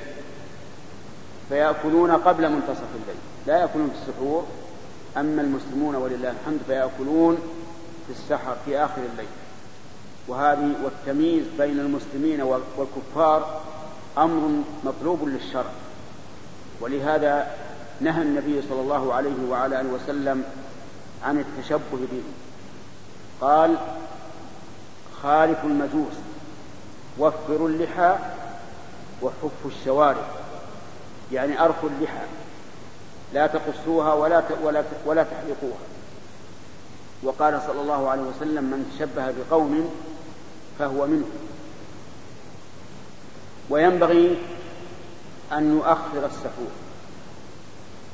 فيأكلون 1.50 2.12
قبل 2.12 2.50
منتصف 2.50 2.88
الليل 3.02 3.20
لا 3.48 3.58
يأكلون 3.58 3.90
في 3.90 3.96
السحور 4.10 4.46
أما 5.18 5.42
المسلمون 5.42 5.96
ولله 5.96 6.32
الحمد 6.32 6.60
فيأكلون 6.68 7.38
في 8.08 8.14
السحر 8.14 8.56
في 8.66 8.78
آخر 8.78 9.02
الليل. 9.14 9.30
وهذه 10.28 10.76
والتمييز 10.84 11.46
بين 11.58 11.80
المسلمين 11.80 12.42
والكفار 12.78 13.62
أمر 14.18 14.64
مطلوب 14.84 15.28
للشرع 15.28 15.72
ولهذا 16.82 17.56
نهى 18.02 18.22
النبي 18.22 18.62
صلى 18.70 18.82
الله 18.82 19.14
عليه 19.14 19.50
وعلى 19.50 19.82
آله 19.82 19.90
وسلم 19.90 20.44
عن 21.24 21.40
التشبه 21.40 21.80
بهم 21.92 22.34
قال 23.42 23.78
خالفوا 25.24 25.70
المجوس 25.70 26.14
وفروا 27.20 27.70
اللحى 27.70 28.16
وحفوا 29.22 29.72
الشوارب. 29.80 30.26
يعني 31.32 31.64
أرخوا 31.66 31.90
اللحى 31.90 32.26
لا 33.34 33.48
تقصوها 33.48 34.14
ولا 34.14 34.44
ولا 34.64 34.84
ولا 35.06 35.24
تحلقوها. 35.24 35.82
وقال 37.24 37.62
صلى 37.68 37.82
الله 37.82 38.10
عليه 38.10 38.22
وسلم 38.22 38.64
من 38.64 38.92
تشبه 38.96 39.32
بقوم 39.32 39.92
فهو 40.80 41.08
منهم 41.08 41.32
وينبغي 43.70 44.38
أن 45.52 45.78
يؤخر 45.78 46.26
السحور 46.26 46.72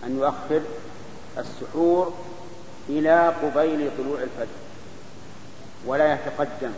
أن 0.03 0.17
يؤخر 0.17 0.62
السحور 1.38 2.13
إلى 2.89 3.33
قبيل 3.43 3.89
طلوع 3.97 4.19
الفجر 4.21 4.57
ولا 5.86 6.13
يتقدم 6.13 6.71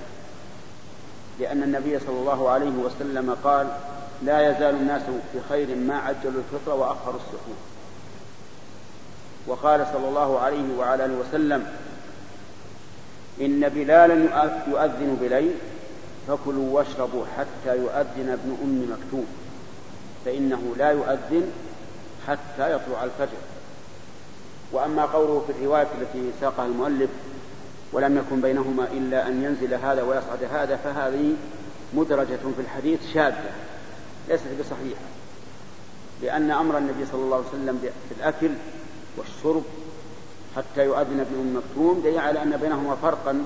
لأن 1.39 1.63
النبي 1.63 1.99
صلى 1.99 2.19
الله 2.19 2.49
عليه 2.49 2.69
وسلم 2.71 3.37
قال 3.43 3.67
لا 4.23 4.51
يزال 4.51 4.75
الناس 4.75 5.01
بخير 5.35 5.75
ما 5.75 5.97
عجلوا 5.97 6.41
الفطر 6.41 6.75
وأخروا 6.75 7.15
السحور. 7.15 7.57
وقال 9.47 9.87
صلى 9.93 10.07
الله 10.07 10.39
عليه 10.39 10.77
وعلى 10.77 11.05
آله 11.05 11.13
وسلم 11.13 11.65
إن 13.41 13.69
بلالا 13.69 14.13
يؤذن 14.67 15.17
بليل 15.21 15.53
فكلوا 16.27 16.69
واشربوا 16.71 17.25
حتى 17.37 17.77
يؤذن 17.77 18.29
ابن 18.29 18.57
أم 18.63 18.91
مكتوم 18.91 19.25
فإنه 20.25 20.75
لا 20.77 20.91
يؤذن 20.91 21.51
حتى 22.29 22.73
يطلع 22.73 23.03
الفجر. 23.03 23.37
وأما 24.71 25.05
قوله 25.05 25.43
في 25.47 25.51
الرواية 25.51 25.87
التي 26.01 26.31
ساقها 26.41 26.65
المؤلف 26.65 27.09
ولم 27.93 28.17
يكن 28.17 28.41
بينهما 28.41 28.83
إلا 28.83 29.27
أن 29.27 29.43
ينزل 29.43 29.73
هذا 29.73 30.03
ويصعد 30.03 30.43
هذا 30.43 30.75
فهذه 30.75 31.33
مدرجة 31.93 32.39
في 32.55 32.61
الحديث 32.61 33.13
شاذة 33.13 33.51
ليست 34.27 34.47
بصحيحة. 34.59 35.01
لأن 36.21 36.51
أمر 36.51 36.77
النبي 36.77 37.05
صلى 37.11 37.21
الله 37.21 37.35
عليه 37.35 37.47
وسلم 37.47 37.91
بالأكل 38.09 38.49
والشرب 39.17 39.63
حتى 40.55 40.85
يؤذن 40.85 41.19
ابن 41.19 41.39
أم 41.39 41.57
مكتوم 41.57 42.01
دليل 42.01 42.19
على 42.19 42.43
أن 42.43 42.57
بينهما 42.57 42.95
فرقا 42.95 43.43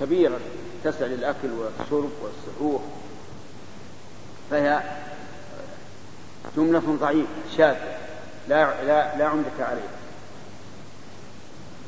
كبيرا 0.00 0.38
تسع 0.84 1.06
للأكل 1.06 1.48
والشرب 1.50 2.10
والسحور. 2.22 2.80
فهي 4.50 4.82
جملة 6.56 6.96
ضعيفة 7.00 7.28
شاذة 7.56 7.98
لا 8.48 8.84
لا 8.84 9.16
لا 9.18 9.24
عمدة 9.26 9.50
عليها. 9.60 9.98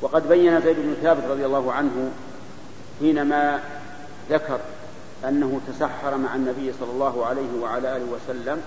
وقد 0.02 0.28
بين 0.28 0.60
زيد 0.60 0.76
بن 0.76 0.94
ثابت 1.02 1.24
رضي 1.24 1.46
الله 1.46 1.72
عنه 1.72 2.10
حينما 3.00 3.60
ذكر 4.30 4.60
أنه 5.28 5.60
تسحر 5.68 6.16
مع 6.16 6.34
النبي 6.34 6.72
صلى 6.80 6.90
الله 6.90 7.26
عليه 7.26 7.60
وعلى 7.62 7.96
آله 7.96 8.04
وسلم 8.04 8.62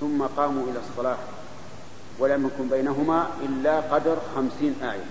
ثم 0.00 0.22
قاموا 0.22 0.62
إلى 0.70 0.78
الصلاة 0.78 1.16
ولم 2.18 2.46
يكن 2.46 2.68
بينهما 2.68 3.26
إلا 3.42 3.80
قدر 3.80 4.16
خمسين 4.36 4.74
آية. 4.82 5.04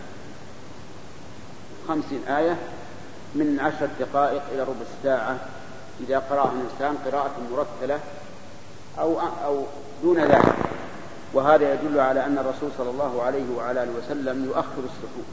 خمسين 1.88 2.24
آية 2.28 2.58
من 3.36 3.60
عشر 3.60 3.88
دقائق 4.00 4.42
إلى 4.54 4.62
ربع 4.62 4.86
ساعة. 5.04 5.38
إذا 6.00 6.20
قرأها 6.20 6.52
الإنسان 6.52 6.98
قراءة 7.06 7.32
مرتلة 7.52 8.00
أو 9.00 9.20
أو 9.46 9.64
دون 10.04 10.20
ذلك. 10.20 10.56
وهذا 11.34 11.74
يدل 11.74 12.00
على 12.00 12.26
أن 12.26 12.38
الرسول 12.38 12.70
صلى 12.78 12.90
الله 12.90 13.24
عليه 13.24 13.56
وعلى 13.58 13.84
آله 13.84 13.92
وسلم 13.92 14.46
يؤخر 14.46 14.84
السحور 14.84 15.26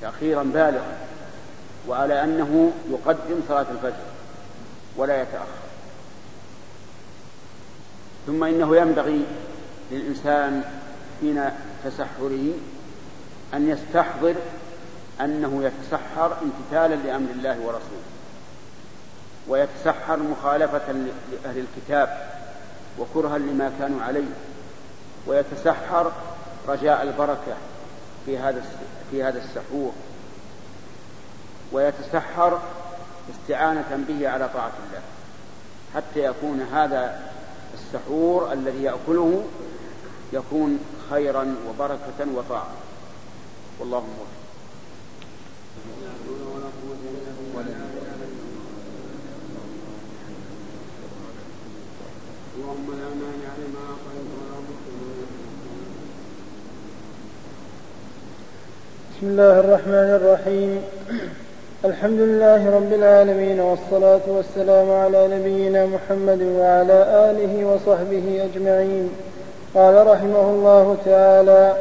تأخيرا 0.00 0.42
بالغا 0.42 0.96
وعلى 1.88 2.24
أنه 2.24 2.72
يقدم 2.90 3.40
صلاة 3.48 3.66
الفجر 3.70 4.04
ولا 4.96 5.22
يتأخر. 5.22 5.62
ثم 8.26 8.44
إنه 8.44 8.76
ينبغي 8.76 9.24
للإنسان 9.90 10.64
حين 11.20 11.50
تسحره 11.84 12.52
أن 13.54 13.68
يستحضر 13.68 14.34
أنه 15.20 15.64
يتسحر 15.64 16.36
امتثالا 16.42 16.94
لأمر 16.94 17.30
الله 17.30 17.60
ورسوله. 17.60 18.11
ويتسحر 19.48 20.16
مخالفة 20.16 20.92
لأهل 20.92 21.64
الكتاب 21.66 22.30
وكرها 22.98 23.38
لما 23.38 23.72
كانوا 23.78 24.02
عليه 24.02 24.28
ويتسحر 25.26 26.12
رجاء 26.68 27.02
البركة 27.02 27.56
في 28.26 28.38
هذا 28.38 28.62
في 29.10 29.24
هذا 29.24 29.38
السحور 29.38 29.92
ويتسحر 31.72 32.58
استعانة 33.30 34.04
به 34.08 34.28
على 34.28 34.48
طاعة 34.54 34.72
الله 34.86 35.02
حتى 35.94 36.24
يكون 36.24 36.60
هذا 36.60 37.32
السحور 37.74 38.52
الذي 38.52 38.82
يأكله 38.82 39.44
يكون 40.32 40.78
خيرا 41.10 41.56
وبركة 41.68 42.32
وطاعة. 42.34 42.70
والله 43.80 44.00
موفق. 44.00 44.26
اللهم 52.56 52.88
لا 53.00 53.08
مانع 53.20 53.50
لما 53.58 53.82
اعطيت 53.90 54.28
ولا 54.36 54.56
بسم 59.10 59.26
الله 59.26 59.60
الرحمن 59.60 60.10
الرحيم. 60.20 60.82
الحمد 61.84 62.20
لله 62.20 62.76
رب 62.76 62.92
العالمين 62.92 63.60
والصلاة 63.60 64.20
والسلام 64.26 64.90
على 64.90 65.28
نبينا 65.28 65.86
محمد 65.86 66.42
وعلى 66.42 66.98
آله 67.30 67.64
وصحبه 67.64 68.48
أجمعين. 68.48 69.10
قال 69.74 70.06
رحمه 70.06 70.50
الله 70.50 70.96
تعالى 71.04 71.76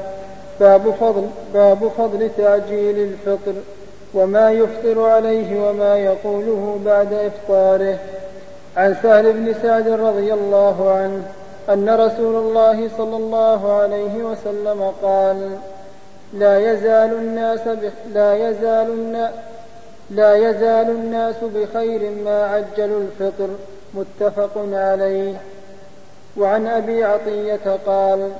باب 0.59 0.91
فضل 0.99 1.25
باب 1.53 1.91
فضل 1.97 2.29
تعجيل 2.37 2.97
الفطر 2.99 3.53
وما 4.13 4.51
يفطر 4.51 5.05
عليه 5.05 5.69
وما 5.69 5.97
يقوله 5.97 6.79
بعد 6.85 7.13
إفطاره. 7.13 7.97
عن 8.77 8.95
سهل 9.03 9.33
بن 9.33 9.53
سعد 9.61 9.87
رضي 9.87 10.33
الله 10.33 10.91
عنه 10.91 11.23
أن 11.69 11.89
رسول 11.89 12.35
الله 12.35 12.89
صلى 12.97 13.15
الله 13.15 13.73
عليه 13.73 14.23
وسلم 14.23 14.93
قال 15.03 15.57
لا 16.33 16.71
يزال 16.71 17.13
الناس 17.13 17.59
لا 18.13 18.49
يزال 18.49 19.29
لا 20.09 20.35
يزال 20.35 20.89
الناس 20.89 21.35
بخير 21.43 22.11
ما 22.25 22.43
عجلوا 22.45 23.01
الفطر 23.01 23.49
متفق 23.93 24.51
عليه. 24.73 25.33
وعن 26.37 26.67
أبي 26.67 27.03
عطية 27.03 27.77
قال 27.85 28.31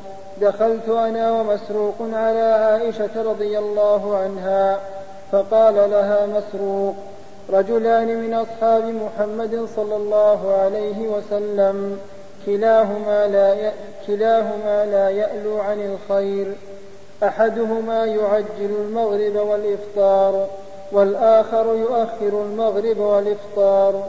دخلت 0.42 0.90
أنا 0.90 1.32
ومسروق 1.32 1.96
على 2.14 2.42
عائشة 2.42 3.24
رضي 3.24 3.60
الله 3.60 4.18
عنها 4.18 4.80
فقال 5.32 5.76
لها 5.76 6.26
مسروق 6.26 6.96
رجلان 7.54 8.22
من 8.22 8.34
أصحاب 8.34 8.84
محمد 8.84 9.68
صلى 9.76 9.96
الله 9.96 10.54
عليه 10.54 11.08
وسلم 11.08 12.00
كلاهما 12.46 13.28
لا 13.28 13.72
كلاهما 14.08 14.86
لا 14.86 15.10
يألو 15.10 15.60
عن 15.60 15.80
الخير. 15.80 16.54
أحدهما 17.24 18.06
يعجل 18.06 18.76
المغرب 18.86 19.36
والإفطار 19.36 20.48
والآخر 20.92 21.66
يؤخر 21.66 22.42
المغرب 22.42 22.98
والإفطار. 22.98 24.04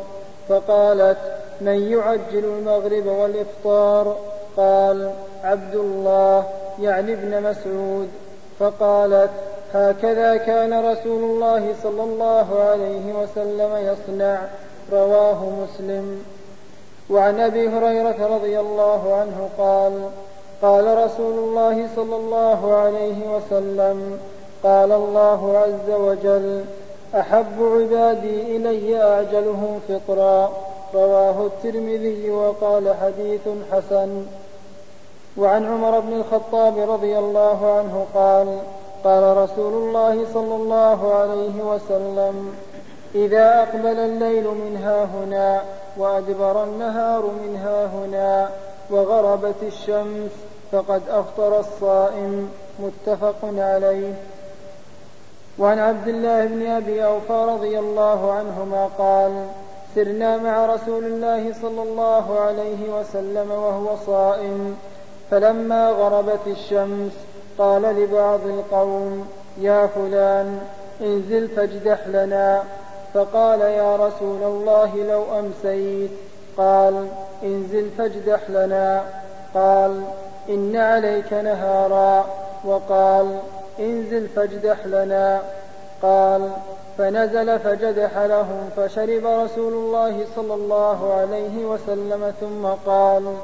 فقالت 0.49 1.19
من 1.61 1.93
يعجل 1.93 2.45
المغرب 2.45 3.07
والإفطار؟ 3.07 4.17
قال 4.57 5.11
عبد 5.45 5.75
الله 5.75 6.47
يعني 6.81 7.13
ابن 7.13 7.43
مسعود. 7.43 8.09
فقالت 8.59 9.31
هكذا 9.75 10.37
كان 10.37 10.73
رسول 10.91 11.25
الله 11.25 11.75
صلى 11.83 12.03
الله 12.03 12.63
عليه 12.63 13.13
وسلم 13.13 13.77
يصنع 13.77 14.39
رواه 14.93 15.45
مسلم. 15.63 16.25
وعن 17.11 17.41
أبي 17.41 17.69
هريرة 17.69 18.27
رضي 18.37 18.61
الله 18.61 19.15
عنه 19.15 19.49
قال 19.59 19.93
قال 20.63 21.05
رسول 21.05 21.39
الله 21.39 21.89
صلى 21.97 22.17
الله 22.17 22.75
عليه 22.75 23.37
وسلم 23.37 24.19
قال 24.63 24.93
الله 24.93 25.59
عز 25.59 25.95
وجل 25.95 26.65
أحب 27.15 27.59
عبادي 27.61 28.57
إلي 28.57 29.03
أعجلهم 29.03 29.81
فطرا. 29.89 30.53
رواه 30.95 31.47
الترمذي 31.47 32.31
وقال 32.31 32.95
حديث 33.03 33.41
حسن. 33.73 34.27
وعن 35.37 35.67
عمر 35.67 36.01
بن 36.01 36.13
الخطاب 36.13 36.91
رضي 36.91 37.19
الله 37.19 37.79
عنه 37.79 38.07
قال 38.15 38.59
قال 39.05 39.37
رسول 39.37 39.73
الله 39.73 40.27
صلى 40.35 40.55
الله 40.55 41.15
عليه 41.15 41.63
وسلم 41.63 42.55
إذا 43.15 43.63
أقبل 43.63 43.99
الليل 43.99 44.45
من 44.45 44.77
ها 44.85 45.05
هنا 45.05 45.63
وأدبر 45.97 46.65
النهار 46.65 47.23
من 47.23 47.57
ها 47.57 47.87
هنا 47.87 48.51
وغربت 48.91 49.63
الشمس 49.63 50.31
فقد 50.73 51.03
أفطر 51.09 51.61
الصائم. 51.61 52.51
متفق 52.79 53.37
عليه. 53.43 54.15
وعن 55.59 55.79
عبد 55.79 56.09
الله 56.09 56.47
بن 56.47 56.67
أبي 56.67 57.05
أوفى 57.05 57.47
رضي 57.49 57.79
الله 57.79 58.33
عنهما 58.33 58.87
قال 58.99 59.47
سرنا 59.95 60.37
مع 60.37 60.67
رسول 60.67 61.05
الله 61.05 61.53
صلى 61.63 61.83
الله 61.83 62.41
عليه 62.41 63.01
وسلم 63.01 63.51
وهو 63.51 63.97
صائم 64.07 64.77
فلما 65.31 65.91
غربت 65.91 66.47
الشمس 66.47 67.13
قال 67.59 67.83
لبعض 67.83 68.41
القوم 68.47 69.29
يا 69.61 69.87
فلان 69.87 70.59
انزل 71.01 71.49
فاجدح 71.49 72.07
لنا. 72.07 72.63
فقال 73.15 73.61
يا 73.61 73.97
رسول 73.97 74.43
الله 74.43 74.97
لو 74.97 75.25
أمسيت. 75.39 76.11
قال 76.57 77.07
انزل 77.43 77.91
فاجدح 77.99 78.51
لنا. 78.51 79.03
قال 79.55 80.03
إن 80.49 80.77
عليك 80.77 81.33
نهارا. 81.33 82.27
وقال 82.65 83.39
انزل 83.81 84.29
فاجدح 84.29 84.87
لنا. 84.87 85.41
قال 86.03 86.51
فنزل 86.99 87.59
فجدح 87.59 88.19
لهم 88.19 88.71
فشرب 88.77 89.27
رسول 89.27 89.73
الله 89.73 90.25
صلى 90.37 90.55
الله 90.55 91.15
عليه 91.15 91.67
وسلم 91.67 92.33
ثم 92.41 92.67
قال 92.87 93.35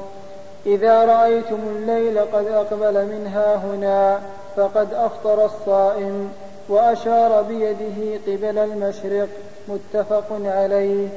إذا 0.69 1.05
رأيتم 1.05 1.59
الليل 1.75 2.19
قد 2.19 2.45
أقبل 2.47 2.93
من 2.93 3.27
ها 3.27 3.55
هنا 3.55 4.19
فقد 4.55 4.93
أفطر 4.93 5.45
الصائم 5.45 6.31
وأشار 6.69 7.41
بيده 7.41 8.19
قبل 8.27 8.57
المشرق 8.57 9.27
متفق 9.67 10.25
عليه. 10.45 11.07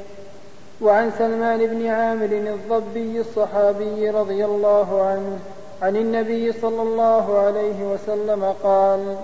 وعن 0.82 1.11
سلمان 1.18 1.66
بن 1.66 1.86
عامر 1.86 2.24
الضبي 2.24 3.20
الصحابي 3.20 4.11
رضي 4.11 4.44
الله 4.44 5.03
عنه 5.03 5.38
عن 5.82 5.96
النبي 5.96 6.53
صلى 6.53 6.82
الله 6.82 7.38
عليه 7.38 7.84
وسلم 7.84 8.55
قال 8.62 9.16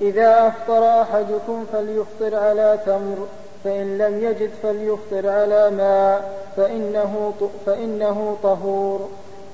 إذا 0.00 0.46
أفطر 0.46 1.02
أحدكم 1.02 1.64
فليفطر 1.72 2.36
على 2.36 2.78
تمر 2.86 3.26
فإن 3.64 3.98
لم 3.98 4.24
يجد 4.24 4.50
فليفطر 4.62 5.28
على 5.28 5.70
ماء 5.70 6.44
فإنه, 6.56 7.32
فإنه 7.66 8.36
طهور. 8.42 9.08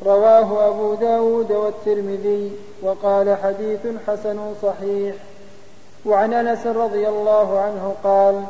رواه 0.07 0.69
أبو 0.69 0.95
داود 0.95 1.53
والترمذي 1.53 2.53
وقال 2.83 3.37
حديث 3.43 3.81
حسن 4.07 4.55
صحيح. 4.63 5.15
وعن 6.07 6.33
أنس 6.33 6.67
رضي 6.67 7.09
الله 7.09 7.59
عنه 7.59 7.95
قال 8.05 8.43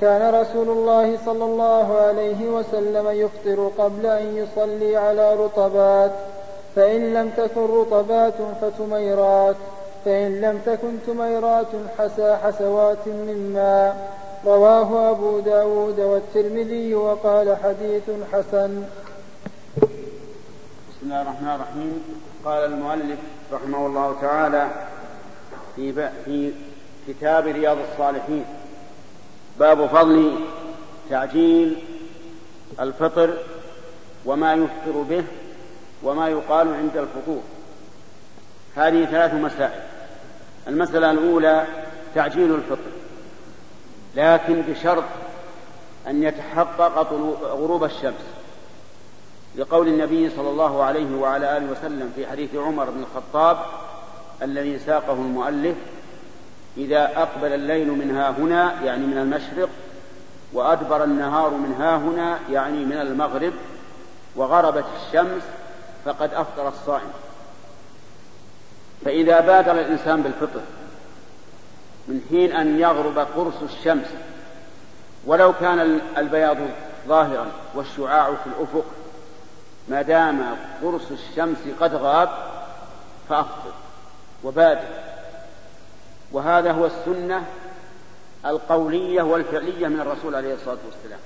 كان 0.00 0.34
رسول 0.34 0.68
الله 0.68 1.18
صلى 1.26 1.44
الله 1.44 1.96
عليه 1.96 2.48
وسلم 2.48 3.08
يفطر 3.08 3.70
قبل 3.78 4.06
أن 4.06 4.36
يصلي 4.36 4.96
على 4.96 5.34
رطبات 5.34 6.10
فإن 6.76 7.14
لم 7.14 7.30
تكن 7.36 7.66
رطبات 7.80 8.34
فتميرات 8.60 9.56
فإن 10.04 10.40
لم 10.40 10.60
تكن 10.66 10.92
تميرات 11.06 11.66
حسى 11.98 12.36
حسوات 12.44 13.06
من 13.06 13.52
ماء. 13.54 14.18
رواه 14.46 15.10
أبو 15.10 15.40
داود 15.40 16.00
والترمذي 16.00 16.94
وقال 16.94 17.56
حديث 17.56 18.10
حسن. 18.32 18.82
بسم 20.98 21.06
الله 21.06 21.22
الرحمن 21.22 21.48
الرحيم. 21.48 22.04
قال 22.44 22.64
المؤلف 22.64 23.18
رحمه 23.52 23.86
الله 23.86 24.16
تعالى 24.20 24.68
في 25.76 26.10
في 26.24 26.52
كتاب 27.08 27.46
رياض 27.46 27.76
الصالحين 27.92 28.44
باب 29.58 29.86
فضل 29.86 30.34
تعجيل 31.10 31.78
الفطر 32.80 33.38
وما 34.24 34.54
يفطر 34.54 35.02
به 35.10 35.24
وما 36.02 36.28
يقال 36.28 36.74
عند 36.74 36.96
الفطور. 36.96 37.42
هذه 38.76 39.04
ثلاث 39.04 39.34
مسائل. 39.34 39.82
المسألة 40.68 41.10
الأولى 41.10 41.66
تعجيل 42.14 42.54
الفطر 42.54 42.90
لكن 44.16 44.62
بشرط 44.62 45.04
أن 46.06 46.22
يتحقق 46.22 47.12
غروب 47.42 47.84
الشمس. 47.84 48.37
لقول 49.58 49.88
النبي 49.88 50.30
صلى 50.30 50.50
الله 50.50 50.82
عليه 50.82 51.16
وعلى 51.16 51.56
آله 51.56 51.70
وسلم 51.70 52.12
في 52.16 52.26
حديث 52.26 52.54
عمر 52.54 52.90
بن 52.90 53.02
الخطاب 53.02 53.58
الذي 54.42 54.78
ساقه 54.78 55.12
المؤلف 55.12 55.76
إذا 56.76 57.22
أقبل 57.22 57.52
الليل 57.52 57.88
من 57.88 58.16
ها 58.16 58.30
هنا 58.30 58.82
يعني 58.82 59.06
من 59.06 59.18
المشرق 59.18 59.68
وأدبر 60.52 61.04
النهار 61.04 61.50
من 61.50 61.74
ها 61.80 61.96
هنا 61.96 62.38
يعني 62.50 62.84
من 62.84 62.92
المغرب 62.92 63.52
وغربت 64.36 64.84
الشمس 64.96 65.42
فقد 66.04 66.34
أفطر 66.34 66.68
الصائم. 66.68 67.10
فإذا 69.04 69.40
بادر 69.40 69.72
الإنسان 69.72 70.22
بالفطر 70.22 70.60
من 72.08 72.20
حين 72.30 72.52
أن 72.52 72.80
يغرب 72.80 73.18
قرص 73.18 73.62
الشمس 73.62 74.06
ولو 75.26 75.52
كان 75.52 76.00
البياض 76.18 76.56
ظاهرا 77.08 77.46
والشعاع 77.74 78.34
في 78.34 78.46
الأفق 78.46 78.84
ما 79.90 80.02
دام 80.02 80.56
قرص 80.82 81.10
الشمس 81.10 81.58
قد 81.80 81.94
غاب 81.94 82.28
فأفطر 83.28 83.72
وبادر. 84.44 84.88
وهذا 86.32 86.72
هو 86.72 86.86
السنة 86.86 87.46
القولية 88.46 89.22
والفعلية 89.22 89.88
من 89.88 90.00
الرسول 90.00 90.34
عليه 90.34 90.54
الصلاة 90.54 90.78
والسلام. 90.86 91.20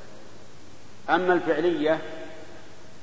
أما 1.10 1.32
الفعلية 1.32 1.98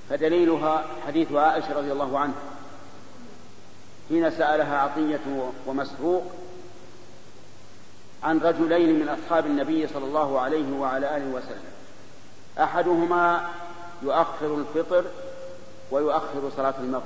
فدليلها 0.09 0.85
حديث 1.07 1.31
عائشة 1.31 1.73
رضي 1.77 1.91
الله 1.91 2.19
عنها. 2.19 2.41
حين 4.09 4.31
سألها 4.31 4.77
عطية 4.77 5.51
ومسروق 5.65 6.23
عن 8.23 8.39
رجلين 8.39 8.99
من 8.99 9.09
أصحاب 9.09 9.45
النبي 9.45 9.87
صلى 9.87 10.05
الله 10.05 10.39
عليه 10.39 10.79
وعلى 10.79 11.17
آله 11.17 11.25
وسلم. 11.25 11.71
أحدهما 12.59 13.49
يؤخر 14.01 14.55
الفطر 14.57 15.05
ويؤخر 15.91 16.51
صلاة 16.57 16.73
المغرب. 16.79 17.03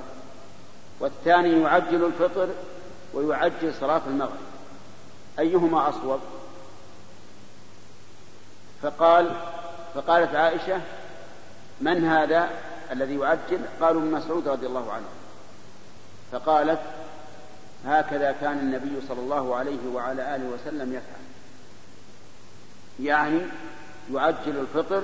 والثاني 1.00 1.62
يعجل 1.62 2.04
الفطر 2.04 2.48
ويعجل 3.14 3.74
صلاة 3.80 4.02
المغرب. 4.06 4.40
أيهما 5.38 5.88
أصوب؟ 5.88 6.20
فقال 8.82 9.30
فقالت 9.94 10.34
عائشة 10.34 10.80
من 11.80 12.04
هذا 12.04 12.50
الذي 12.92 13.14
يعجل؟ 13.14 13.60
قالوا 13.80 14.02
ابن 14.02 14.10
مسعود 14.10 14.48
رضي 14.48 14.66
الله 14.66 14.92
عنه. 14.92 15.06
فقالت 16.32 16.80
هكذا 17.86 18.32
كان 18.40 18.58
النبي 18.58 19.06
صلى 19.08 19.20
الله 19.20 19.56
عليه 19.56 19.88
وعلى 19.94 20.36
آله 20.36 20.44
وسلم 20.44 20.92
يفعل. 20.92 21.24
يعني 23.00 23.40
يعجل 24.12 24.56
الفطر 24.56 25.02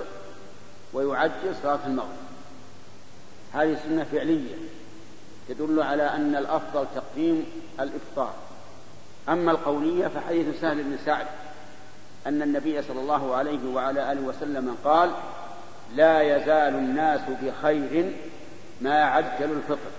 ويعجل 0.93 1.55
صلاة 1.63 1.79
المغرب. 1.87 2.30
هذه 3.55 3.79
سنة 3.85 4.05
فعلية 4.05 4.55
تدل 5.49 5.83
على 5.83 6.03
أن 6.03 6.37
الأفضل 6.37 6.87
تقديم 6.95 7.47
الإفطار. 7.81 8.35
أما 9.29 9.51
القولية 9.51 10.09
فحديث 10.09 10.61
سهل 10.61 10.83
بن 10.83 10.99
سعد 11.05 11.27
أن 12.27 12.43
النبي 12.43 12.83
صلى 12.83 13.01
الله 13.01 13.37
عليه 13.37 13.75
وعلى 13.75 14.13
آله 14.13 14.21
وسلم 14.21 14.77
قال 14.85 15.11
لا 15.95 16.23
يزال 16.23 16.75
الناس 16.75 17.21
بخير 17.43 18.13
ما 18.81 19.05
عجلوا 19.05 19.57
الفطر. 19.57 19.91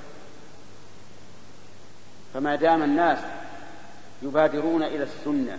فما 2.33 2.55
دام 2.55 2.83
الناس 2.83 3.19
يبادرون 4.21 4.83
إلى 4.83 5.03
السنة 5.03 5.57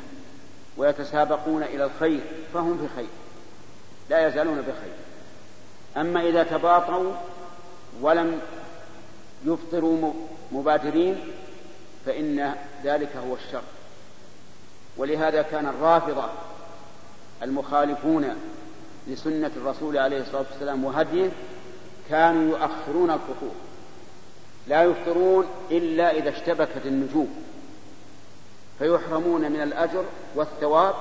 ويتسابقون 0.76 1.62
إلى 1.62 1.84
الخير 1.84 2.20
فهم 2.54 2.72
بخير 2.72 3.08
لا 4.10 4.28
يزالون 4.28 4.60
بخير. 4.60 4.94
أما 5.96 6.20
إذا 6.20 6.42
تباطؤوا 6.42 7.12
ولم 8.00 8.40
يفطروا 9.44 10.12
مبادرين 10.52 11.20
فإن 12.06 12.54
ذلك 12.84 13.16
هو 13.16 13.34
الشر. 13.34 13.62
ولهذا 14.96 15.42
كان 15.42 15.66
الرافضة 15.66 16.24
المخالفون 17.42 18.36
لسنة 19.08 19.50
الرسول 19.56 19.98
عليه 19.98 20.20
الصلاة 20.20 20.44
والسلام 20.52 20.84
وهديه 20.84 21.30
كانوا 22.08 22.58
يؤخرون 22.58 23.10
الفطور 23.10 23.54
لا 24.68 24.82
يفطرون 24.82 25.46
إلا 25.70 26.10
إذا 26.10 26.30
اشتبكت 26.30 26.86
النجوم. 26.86 27.44
فيحرمون 28.78 29.52
من 29.52 29.62
الأجر 29.62 30.04
والثواب 30.34 30.94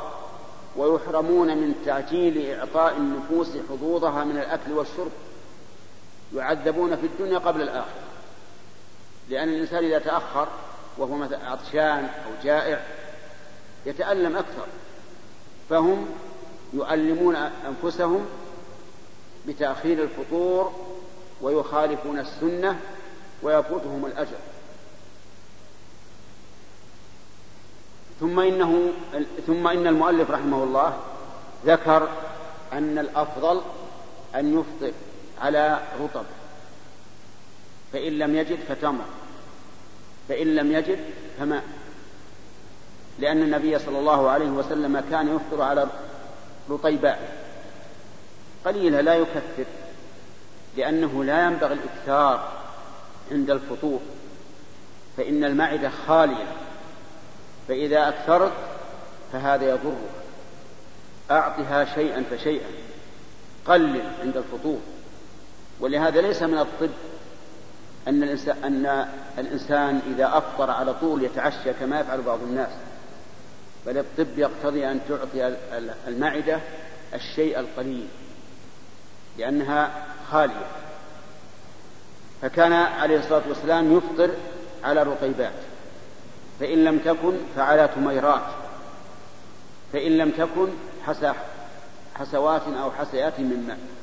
ويحرمون 0.78 1.48
من 1.48 1.76
تعجيل 1.86 2.52
إعطاء 2.60 2.98
النفوس 2.98 3.50
حظوظها 3.70 4.24
من 4.24 4.38
الأكل 4.38 4.72
والشرب. 4.72 5.12
يعذبون 6.36 6.96
في 6.96 7.06
الدنيا 7.06 7.38
قبل 7.38 7.62
الآخرة. 7.62 8.02
لأن 9.30 9.50
الإنسان 9.50 9.84
إذا 9.84 10.00
تأخر 10.00 10.48
وهو 10.98 11.16
مثلا 11.16 11.50
عطشان 11.50 12.04
أو 12.04 12.32
جائع 12.44 12.82
يتألم 13.86 14.38
أكثر. 14.38 14.66
فهم 15.70 16.08
يؤلمون 16.74 17.36
أنفسهم 17.36 18.26
بتأخير 19.48 20.04
الفطور 20.04 20.74
ويخالفون 21.42 22.20
السنة 22.20 22.80
ويفوتهم 23.44 24.06
الأجر. 24.06 24.38
ثم 28.20 28.40
إنه 28.40 28.92
ثم 29.48 29.68
إن 29.68 29.88
المؤلف 29.88 30.32
رحمه 30.32 30.64
الله 30.64 31.00
ذكر 31.66 32.10
أن 32.74 32.98
الأفضل 32.98 33.62
أن 34.36 34.60
يفطر. 34.60 34.94
على 35.42 35.80
رطب. 36.00 36.26
فإن 37.94 38.12
لم 38.20 38.36
يجد 38.36 38.60
فتمر. 38.70 39.06
فإن 40.30 40.56
لم 40.56 40.72
يجد 40.72 41.00
فماء. 41.39 41.64
لأن 43.20 43.42
النبي 43.42 43.80
صلى 43.80 44.00
الله 44.00 44.30
عليه 44.30 44.50
وسلم 44.50 45.04
كان 45.12 45.36
يفطر 45.36 45.62
على 45.62 45.88
رطيبات 46.70 47.20
قليلة 48.66 49.02
لا 49.02 49.16
يكثر 49.16 49.66
لأنه 50.78 51.24
لا 51.24 51.46
ينبغي 51.46 51.74
الإكثار 51.74 52.52
عند 53.32 53.50
الفطور. 53.50 54.00
فإن 55.18 55.44
المعدة 55.44 55.89
خالية. 56.08 56.56
فإذا 57.68 58.10
أكثرت 58.10 58.54
فهذا 59.34 59.70
يضرك. 59.70 60.10
أعطها 61.32 61.86
شيئا 61.86 62.24
فشيئا. 62.32 62.70
قلل 63.66 64.02
عند 64.22 64.38
الفطور. 64.38 64.80
ولهذا 65.82 66.22
ليس 66.22 66.44
من 66.44 66.58
الطب 66.58 66.90
أن 68.08 68.24
الإنسان, 68.24 68.64
أن 68.64 69.08
الإنسان 69.38 70.02
إذا 70.16 70.38
أفطر 70.38 70.72
على 70.72 70.94
طول 70.94 71.24
يتعشى 71.24 71.74
كما 71.74 72.00
يفعل 72.00 72.22
بعض 72.22 72.40
الناس 72.42 72.70
بل 73.86 73.98
الطب 73.98 74.40
يقتضي 74.40 74.92
أن 74.92 75.00
تعطي 75.10 75.56
المعدة 76.08 76.60
الشيء 77.14 77.60
القليل 77.60 78.08
لأنها 79.38 79.92
خالية. 80.32 80.66
فكان 82.42 82.74
عليه 82.74 83.20
الصلاة 83.20 83.42
والسلام 83.50 83.98
يفطر 83.98 84.32
على 84.84 85.04
رطيبات 85.04 85.54
فإن 86.60 86.84
لم 86.84 87.00
تكن 87.00 87.34
فعلى 87.56 87.90
تميرات 87.96 88.44
فإن 89.94 90.18
لم 90.18 90.32
تكن 90.32 90.68
حسوات 92.16 92.62
أو 92.82 92.92
حسيات 92.92 93.40
من 93.40 93.64
ماء. 93.68 94.01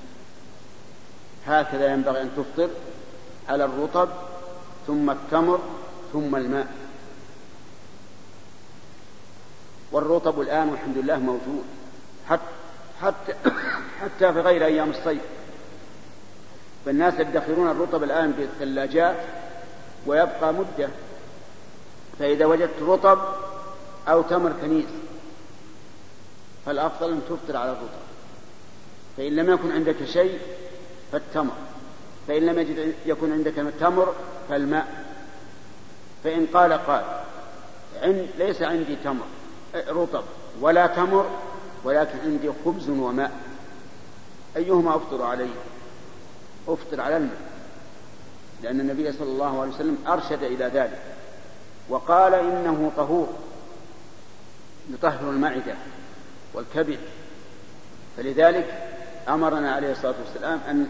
هكذا 1.48 1.92
ينبغي 1.92 2.22
أن 2.22 2.30
تفطر 2.36 2.70
على 3.48 3.64
الرطب 3.64 4.08
ثم 4.86 5.10
التمر 5.10 5.60
ثم 6.12 6.36
الماء. 6.36 6.66
والرطب 9.92 10.40
الآن 10.40 10.68
والحمد 10.68 10.98
لله 10.98 11.18
موجود. 11.18 11.64
حتى 12.28 12.42
حتى 13.02 13.34
حتى 14.00 14.32
في 14.32 14.40
غير 14.40 14.64
أيام 14.64 14.90
الصيف. 14.90 15.22
فالناس 16.86 17.14
يدخرون 17.20 17.70
الرطب 17.70 18.02
الآن 18.02 18.32
في 18.32 18.42
الثلاجات 18.42 19.16
ويبقى 20.06 20.54
مدة. 20.54 20.88
فإذا 22.18 22.46
وجدت 22.46 22.82
رطب 22.82 23.18
أو 24.08 24.22
تمر 24.22 24.52
كنيس 24.62 24.88
فالأفضل 26.66 27.12
أن 27.12 27.22
تفطر 27.28 27.56
على 27.56 27.70
الرطب. 27.70 28.08
فإن 29.16 29.36
لم 29.36 29.50
يكن 29.50 29.72
عندك 29.72 30.04
شيء 30.04 30.38
فالتمر. 31.12 31.52
فإن 32.28 32.46
لم 32.46 32.58
يجد 32.58 32.94
يكن 33.06 33.32
عندك 33.32 33.72
تمر 33.80 34.14
فالماء. 34.48 35.04
فإن 36.24 36.46
قال 36.46 36.72
قال. 36.72 37.04
عند 38.02 38.26
ليس 38.38 38.62
عندي 38.62 38.96
تمر 39.04 39.26
رطب. 39.74 40.24
ولا 40.60 40.86
تمر 40.86 41.30
ولكن 41.84 42.18
عندي 42.24 42.50
خبز 42.64 42.88
وماء. 42.88 43.32
أيهما 44.56 44.96
أفطر 44.96 45.22
عليه؟ 45.22 45.54
أفطر 46.68 47.00
على 47.00 47.16
الماء. 47.16 47.40
لأن 48.62 48.80
النبي 48.80 49.12
صلى 49.12 49.28
الله 49.28 49.60
عليه 49.60 49.72
وسلم 49.72 49.98
أرشد 50.08 50.42
إلى 50.42 50.64
ذلك. 50.64 51.02
وقال 51.88 52.34
إنه 52.34 52.92
طهور. 52.96 53.28
يطهر 54.90 55.30
المعدة 55.30 55.74
والكبد. 56.54 56.98
فلذلك 58.16 58.87
أمرنا 59.28 59.72
عليه 59.72 59.92
الصلاة 59.92 60.14
والسلام 60.24 60.60
أن 60.68 60.86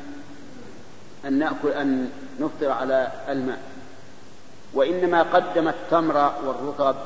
أن 1.25 1.39
نأكل 1.39 1.69
أن 1.69 2.11
نفطر 2.41 2.71
على 2.71 3.13
الماء. 3.29 3.61
وإنما 4.75 5.23
قدم 5.23 5.69
التمر 5.69 6.17
والرطب 6.45 6.97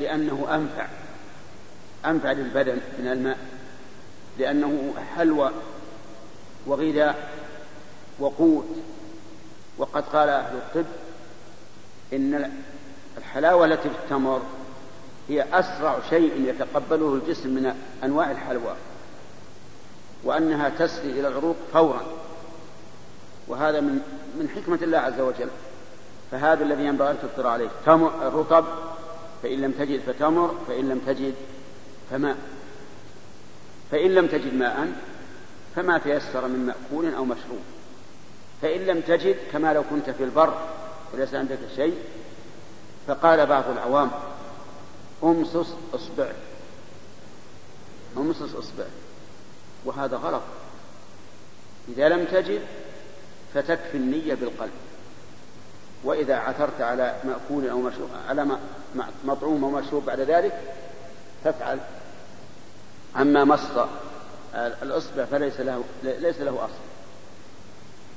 لأنه 0.00 0.46
أنفع. 0.54 0.86
أنفع 2.06 2.32
للبدن 2.32 2.78
من 2.98 3.06
الماء. 3.06 3.38
لأنه 4.38 4.94
حلوى 5.16 5.50
وغذاء 6.66 7.30
وقوت. 8.18 8.66
وقد 9.78 10.02
قال 10.02 10.28
أهل 10.28 10.56
الطب 10.56 10.86
إن 12.12 12.52
الحلاوة 13.18 13.64
التي 13.64 13.88
في 13.88 13.94
التمر 14.04 14.42
هي 15.28 15.44
أسرع 15.52 15.98
شيء 16.10 16.48
يتقبله 16.48 17.14
الجسم 17.14 17.48
من 17.48 17.74
أنواع 18.04 18.30
الحلوى. 18.30 18.74
وأنها 20.26 20.68
تسري 20.68 21.10
إلى 21.10 21.28
العروق 21.28 21.56
فورا. 21.72 22.02
وهذا 23.48 23.80
من 23.80 24.00
من 24.38 24.48
حكمة 24.48 24.78
الله 24.82 24.98
عز 24.98 25.20
وجل. 25.20 25.48
فهذا 26.30 26.64
الذي 26.64 26.84
ينبغي 26.84 27.10
أن 27.10 27.16
تفطر 27.22 27.46
عليه. 27.46 27.68
تمر 27.86 28.28
الرطب 28.28 28.64
فإن 29.42 29.60
لم 29.60 29.72
تجد 29.72 30.00
فتمر 30.00 30.54
فإن 30.68 30.88
لم 30.88 30.98
تجد 31.06 31.34
فماء. 32.10 32.36
فإن 33.90 34.14
لم 34.14 34.26
تجد 34.26 34.54
ماء 34.54 34.92
فما 35.76 35.98
تيسر 35.98 36.48
من 36.48 36.66
مأكول 36.66 37.14
أو 37.14 37.24
مشروب. 37.24 37.60
فإن 38.62 38.80
لم 38.80 39.00
تجد 39.00 39.36
كما 39.52 39.72
لو 39.72 39.82
كنت 39.90 40.10
في 40.10 40.24
البر 40.24 40.54
وليس 41.14 41.34
عندك 41.34 41.58
شيء 41.76 41.98
فقال 43.06 43.46
بعض 43.46 43.64
العوام 43.70 44.10
أمصص 45.22 45.68
أصبع. 45.94 46.32
أمصص 48.16 48.54
أصبع. 48.54 48.84
وهذا 49.86 50.16
غلط. 50.16 50.42
إذا 51.88 52.08
لم 52.08 52.24
تجد 52.24 52.62
فتكفي 53.54 53.96
النية 53.96 54.34
بالقلب. 54.34 54.72
وإذا 56.04 56.36
عثرت 56.36 56.80
على 56.80 57.16
مأكول 57.24 57.68
أو 57.68 57.80
مشروب 57.80 58.10
على 58.28 58.58
مطعوم 59.24 59.64
أو 59.64 59.70
مشروب 59.70 60.04
بعد 60.04 60.20
ذلك 60.20 60.60
فافعل. 61.44 61.78
أما 63.16 63.44
مص 63.44 63.60
الإصبع 64.54 65.24
فليس 65.24 65.60
له 65.60 65.84
ليس 66.02 66.40
له 66.40 66.64
أصل. 66.64 66.86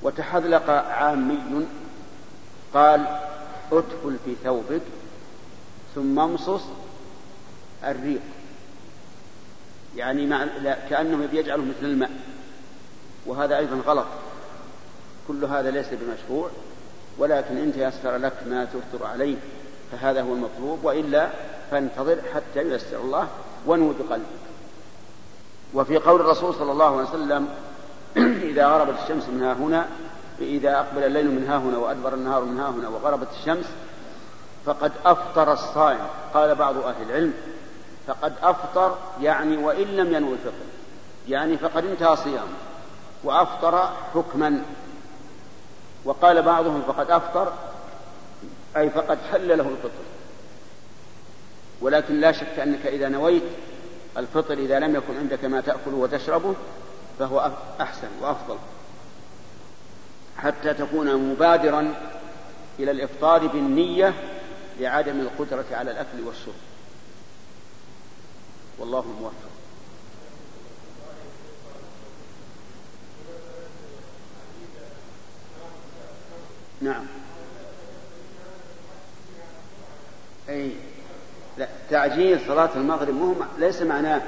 وتحذلق 0.01 0.69
عامي 0.69 1.65
قال 2.73 3.19
أدخل 3.71 4.17
في 4.25 4.35
ثوبك 4.43 4.81
ثم 5.95 6.19
امصص 6.19 6.61
الريق. 7.83 8.21
يعني 9.95 10.27
مع 10.27 10.45
كأنه 10.89 11.27
يجعله 11.33 11.63
مثل 11.63 11.85
الماء. 11.85 12.11
وهذا 13.25 13.57
أيضا 13.57 13.81
غلط. 13.85 14.07
كل 15.27 15.45
هذا 15.45 15.71
ليس 15.71 15.87
بمشروع 15.91 16.49
ولكن 17.17 17.57
إن 17.57 17.73
تيسر 17.73 18.17
لك 18.17 18.33
ما 18.47 18.65
تفطر 18.65 19.05
عليه 19.05 19.35
فهذا 19.91 20.21
هو 20.21 20.33
المطلوب. 20.33 20.83
وإلا 20.83 21.29
فانتظر 21.71 22.19
حتى 22.33 22.59
ييسر 22.59 23.01
الله 23.01 23.27
وانو 23.65 23.93
بقلبك 23.99 24.49
وفي 25.73 25.97
قول 25.97 26.21
الرسول 26.21 26.53
صلى 26.53 26.71
الله 26.71 26.97
عليه 26.97 27.09
وسلم 27.09 27.47
إذا 28.51 28.67
غربت 28.67 28.95
الشمس 29.03 29.29
من 29.29 29.43
ها 29.43 29.53
هنا 29.53 29.87
إذا 30.41 30.79
أقبل 30.79 31.03
الليل 31.03 31.31
من 31.31 31.47
ها 31.47 31.57
هنا 31.57 31.77
وأدبر 31.77 32.13
النهار 32.13 32.43
من 32.45 32.59
ها 32.59 32.69
هنا 32.69 32.89
وغربت 32.89 33.27
الشمس 33.39 33.65
فقد 34.65 34.91
أفطر 35.05 35.53
الصائم. 35.53 36.07
قال 36.33 36.55
بعض 36.55 36.77
أهل 36.77 37.09
العلم 37.09 37.33
فقد 38.09 38.33
أفطر 38.43 38.97
يعني 39.21 39.57
وإن 39.57 39.87
لم 39.87 40.13
ينوي 40.13 40.33
الفطر 40.33 40.65
يعني 41.27 41.57
فقد 41.57 41.85
انتهى 41.85 42.15
صيامه 42.15 42.57
وأفطر 43.23 43.89
حكما. 44.13 44.63
وقال 46.05 46.41
بعضهم 46.41 46.81
فقد 46.87 47.11
أفطر 47.11 47.53
أي 48.77 48.89
فقد 48.89 49.17
حل 49.31 49.47
له 49.47 49.69
الفطر. 49.69 50.03
ولكن 51.81 52.19
لا 52.19 52.31
شك 52.31 52.59
أنك 52.59 52.85
إذا 52.85 53.09
نويت 53.09 53.43
الفطر 54.17 54.53
إذا 54.53 54.79
لم 54.79 54.95
يكن 54.95 55.17
عندك 55.17 55.45
ما 55.45 55.61
تأكله 55.61 55.95
وتشربه 55.95 56.55
فهو 57.19 57.51
أحسن 57.81 58.07
وأفضل. 58.21 58.57
حتى 60.37 60.73
تكون 60.73 61.15
مبادرا 61.15 61.93
إلى 62.79 62.91
الإفطار 62.91 63.47
بالنية 63.47 64.13
لعدم 64.79 65.19
القدرة 65.19 65.65
على 65.71 65.91
الأكل 65.91 66.21
والشرب. 66.25 66.68
والله 68.79 69.05
موفق. 69.21 69.49
نعم. 76.81 77.05
أي 80.49 80.71
لا 81.57 81.67
تعجيل 81.89 82.39
صلاة 82.47 82.69
المغرب 82.75 83.13
مو 83.13 83.35
ليس 83.57 83.81
معناه 83.81 84.21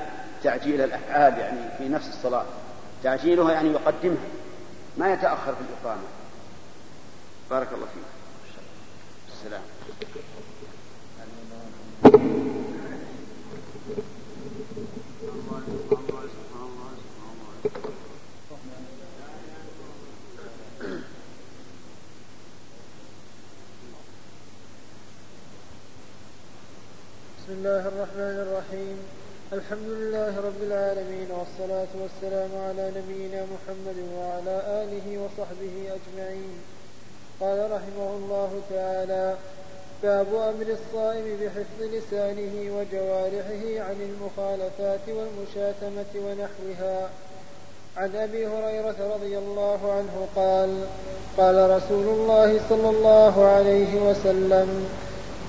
تعجيل 0.43 0.81
الأفعال 0.81 1.37
يعني 1.37 1.77
في 1.77 1.89
نفس 1.89 2.09
الصلاة. 2.09 2.45
تعجيلها 3.03 3.51
يعني 3.51 3.69
يقدمها 3.69 4.27
ما 4.97 5.13
يتأخر 5.13 5.55
في 5.55 5.61
الإقامة. 5.61 6.07
بارك 7.49 7.67
الله 7.73 7.85
فيك. 7.85 8.03
السلام. 9.33 9.61
الله 27.62 27.88
الرحمن 27.93 28.38
الرحيم. 28.45 28.97
الحمد 29.53 29.89
لله 29.99 30.34
رب 30.47 30.62
العالمين 30.68 31.30
والصلاة 31.38 31.91
والسلام 32.01 32.49
على 32.68 32.91
نبينا 32.97 33.41
محمد 33.53 33.97
وعلى 34.18 34.55
آله 34.82 35.05
وصحبه 35.22 35.76
أجمعين. 35.97 36.55
قال 37.41 37.72
رحمه 37.72 38.09
الله 38.18 38.51
تعالى 38.70 39.36
باب 40.03 40.28
أمر 40.36 40.68
الصائم 40.80 41.26
بحفظ 41.41 41.80
لسانه 41.82 42.53
وجوارحه 42.76 43.64
عن 43.88 43.97
المخالفات 44.09 45.05
والمشاتمة 45.07 46.12
ونحوها. 46.16 47.09
عن 47.97 48.16
أبي 48.16 48.47
هريرة 48.47 48.99
رضي 49.16 49.38
الله 49.38 49.80
عنه 49.91 50.28
قال 50.36 50.72
قال 51.38 51.70
رسول 51.70 52.07
الله 52.07 52.59
صلى 52.70 52.89
الله 52.89 53.45
عليه 53.45 54.09
وسلم 54.09 54.89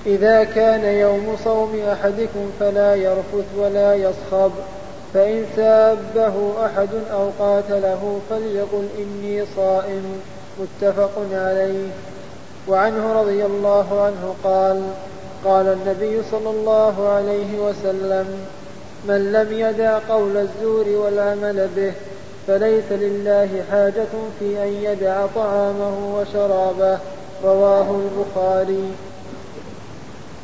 إذا 0.05 0.43
كان 0.43 0.85
يوم 0.85 1.37
صوم 1.43 1.79
أحدكم 1.91 2.51
فلا 2.59 2.95
يرفث 2.95 3.45
ولا 3.57 3.95
يصخب 3.95 4.51
فإن 5.13 5.45
سابه 5.55 6.65
أحد 6.65 6.89
أو 7.13 7.29
قاتله 7.39 8.19
فليقل 8.29 8.87
إني 8.97 9.45
صائم 9.55 10.21
متفق 10.59 11.11
عليه. 11.31 11.87
وعنه 12.67 13.21
رضي 13.21 13.45
الله 13.45 14.01
عنه 14.01 14.35
قال 14.43 14.81
قال 15.45 15.67
النبي 15.67 16.21
صلى 16.31 16.49
الله 16.49 17.09
عليه 17.09 17.59
وسلم 17.59 18.45
من 19.07 19.31
لم 19.31 19.59
يدع 19.59 19.99
قول 20.09 20.37
الزور 20.37 20.89
والعمل 20.89 21.69
به 21.75 21.93
فليس 22.47 22.91
لله 22.91 23.63
حاجة 23.71 24.13
في 24.39 24.63
أن 24.63 24.73
يدع 24.83 25.25
طعامه 25.35 26.15
وشرابه. 26.15 26.99
رواه 27.43 27.95
البخاري. 27.95 28.91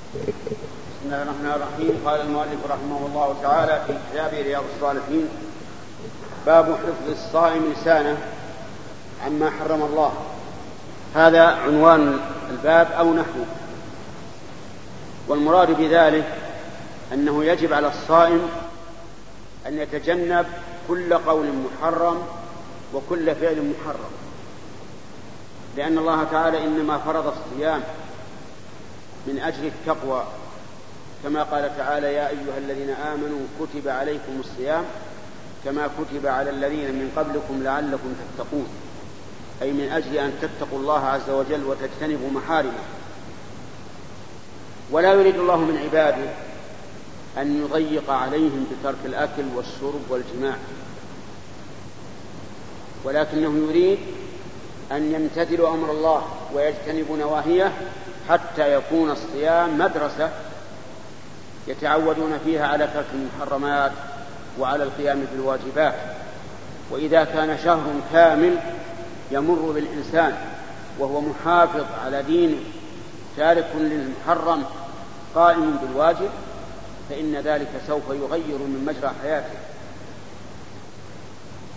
بسم 0.09 1.05
الله 1.05 1.23
الرحمن 1.23 1.51
الرحيم. 1.55 2.01
قال 2.05 2.21
المؤلف 2.21 2.65
رحمه 2.69 3.05
الله 3.05 3.35
تعالى 3.41 3.81
في 3.87 3.93
كتابه 4.11 4.41
رياض 4.41 4.63
الصالحين 4.75 5.29
باب 6.45 6.65
حفظ 6.65 7.09
الصائم 7.11 7.73
لسانه 7.73 8.17
عما 9.25 9.49
حرم 9.49 9.81
الله. 9.81 10.13
هذا 11.15 11.43
عنوان 11.45 12.19
الباب 12.49 12.91
أو 12.91 13.13
نحوه. 13.13 13.45
والمراد 15.27 15.77
بذلك 15.77 16.37
أنه 17.13 17.43
يجب 17.43 17.73
على 17.73 17.87
الصائم 17.87 18.49
أن 19.67 19.77
يتجنب 19.77 20.45
كل 20.87 21.13
قول 21.13 21.45
محرم 21.53 22.21
وكل 22.93 23.35
فعل 23.35 23.55
محرم 23.55 24.11
لأن 25.77 25.97
الله 25.97 26.23
تعالى 26.23 26.63
إنما 26.63 26.97
فرض 26.97 27.33
الصيام 27.33 27.81
من 29.27 29.39
أجل 29.39 29.65
التقوى. 29.65 30.23
كما 31.23 31.43
قال 31.43 31.77
تعالى 31.77 32.13
يا 32.13 32.29
أيها 32.29 32.57
الذين 32.57 32.89
آمنوا 32.89 33.39
كتب 33.59 33.87
عليكم 33.87 34.39
الصيام 34.39 34.83
كما 35.65 35.87
كتب 35.87 36.27
على 36.27 36.49
الذين 36.49 36.91
من 36.91 37.11
قبلكم 37.15 37.63
لعلكم 37.63 38.13
تتقون. 38.37 38.67
أي 39.61 39.71
من 39.71 39.89
أجل 39.91 40.17
أن 40.17 40.33
تتقوا 40.41 40.79
الله 40.79 41.05
عز 41.05 41.29
وجل 41.29 41.63
وتجتنبوا 41.63 42.29
محارمه. 42.29 42.83
ولا 44.91 45.13
يريد 45.13 45.35
الله 45.35 45.57
من 45.57 45.77
عباده 45.77 46.29
أن 47.37 47.63
يضيق 47.63 48.09
عليهم 48.11 48.65
بترك 48.71 48.97
الأكل 49.05 49.43
والشرب 49.55 50.01
والجماع. 50.09 50.55
ولكنه 53.03 53.67
يريد 53.67 53.99
أن 54.91 55.13
يمتثلوا 55.13 55.69
أمر 55.69 55.91
الله 55.91 56.23
ويجتنبوا 56.53 57.17
نواهيه 57.17 57.73
حتى 58.29 58.73
يكون 58.73 59.11
الصيام 59.11 59.77
مدرسة 59.77 60.29
يتعودون 61.67 62.39
فيها 62.45 62.67
على 62.67 62.87
ترك 62.87 63.05
المحرمات 63.13 63.91
وعلى 64.59 64.83
القيام 64.83 65.25
بالواجبات 65.31 65.93
وإذا 66.91 67.23
كان 67.23 67.57
شهر 67.63 67.93
كامل 68.13 68.57
يمر 69.31 69.71
بالإنسان 69.71 70.37
وهو 70.99 71.21
محافظ 71.21 71.85
على 72.05 72.23
دينه 72.23 72.59
تارك 73.37 73.67
للمحرم 73.75 74.63
قائم 75.35 75.79
بالواجب 75.81 76.29
فإن 77.09 77.35
ذلك 77.35 77.69
سوف 77.87 78.09
يغير 78.09 78.57
من 78.57 78.83
مجرى 78.87 79.13
حياته. 79.23 79.59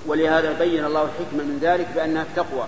ولهذا 0.07 0.53
بين 0.53 0.84
الله 0.84 1.03
الحكمة 1.03 1.42
من 1.42 1.59
ذلك 1.62 1.88
بأنها 1.94 2.22
التقوى. 2.22 2.64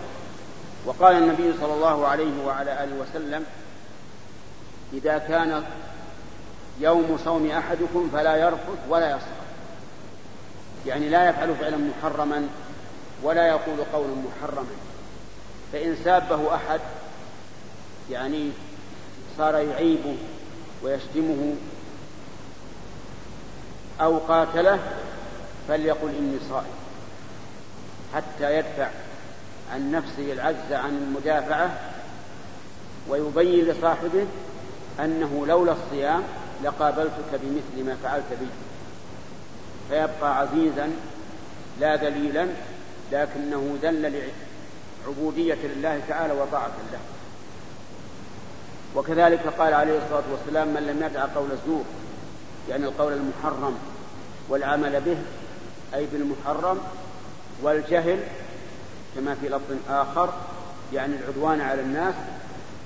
وقال 0.86 1.16
النبي 1.16 1.52
صلى 1.60 1.72
الله 1.72 2.06
عليه 2.06 2.44
وعلى 2.46 2.84
آله 2.84 2.92
وسلم 3.00 3.44
إذا 4.92 5.18
كان 5.18 5.64
يوم 6.80 7.18
صوم 7.24 7.50
أحدكم 7.50 8.10
فلا 8.12 8.36
يرفث 8.36 8.78
ولا 8.88 9.10
يصرف 9.10 9.44
يعني 10.86 11.08
لا 11.08 11.28
يفعل 11.28 11.54
فعلا 11.54 11.76
محرما 11.76 12.48
ولا 13.22 13.46
يقول 13.46 13.76
قولا 13.92 14.14
محرما. 14.14 14.66
فإن 15.72 15.96
سابه 16.04 16.54
أحد 16.54 16.80
يعني 18.10 18.50
صار 19.38 19.54
يعيبه 19.54 20.16
ويشتمه 20.82 21.54
أو 24.00 24.18
قاتله 24.18 24.78
فليقل 25.68 26.08
إني 26.08 26.38
صائم. 26.50 26.74
حتى 28.14 28.58
يدفع 28.58 28.88
عن 29.72 29.92
نفسه 29.92 30.32
العجز 30.32 30.72
عن 30.72 30.90
المدافعة 30.90 31.78
ويبين 33.08 33.64
لصاحبه 33.64 34.26
أنه 35.00 35.46
لولا 35.46 35.72
الصيام 35.72 36.22
لقابلتك 36.64 37.30
بمثل 37.32 37.86
ما 37.86 37.96
فعلت 38.02 38.24
بي. 38.40 38.46
فيبقى 39.90 40.38
عزيزا 40.38 40.90
لا 41.80 41.96
ذليلا 41.96 42.48
لكنه 43.12 43.78
ذل 43.82 44.28
لعبودية 45.06 45.58
لله 45.64 46.00
تعالى 46.08 46.32
وطاعة 46.32 46.72
له. 46.92 46.98
وكذلك 48.96 49.40
قال 49.58 49.74
عليه 49.74 49.98
الصلاة 49.98 50.22
والسلام 50.32 50.68
من 50.68 50.86
لم 50.86 51.06
يدع 51.06 51.24
قول 51.34 51.48
الزور 51.52 51.84
يعني 52.68 52.84
القول 52.84 53.12
المحرم 53.12 53.78
والعمل 54.48 55.00
به 55.00 55.16
أي 55.94 56.06
بالمحرم 56.06 56.80
والجهل 57.62 58.20
كما 59.16 59.34
في 59.34 59.48
لفظ 59.48 59.76
آخر 59.88 60.32
يعني 60.92 61.14
العدوان 61.16 61.60
على 61.60 61.80
الناس 61.80 62.14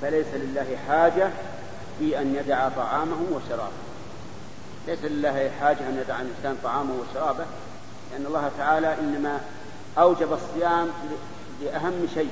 فليس 0.02 0.26
لله 0.34 0.76
حاجة 0.88 1.30
في 1.98 2.20
أن 2.20 2.34
يدع 2.34 2.68
طعامه 2.68 3.16
وشرابه. 3.32 3.72
ليس 4.86 4.98
لله 5.04 5.50
حاجة 5.60 5.88
أن 5.88 5.98
يدع 6.04 6.20
الإنسان 6.20 6.56
طعامه 6.64 6.94
وشرابه 6.94 7.44
لأن 8.12 8.26
الله 8.26 8.50
تعالى 8.58 8.98
إنما 8.98 9.40
أوجب 9.98 10.32
الصيام 10.32 10.88
لأهم 11.64 12.08
شيء 12.14 12.30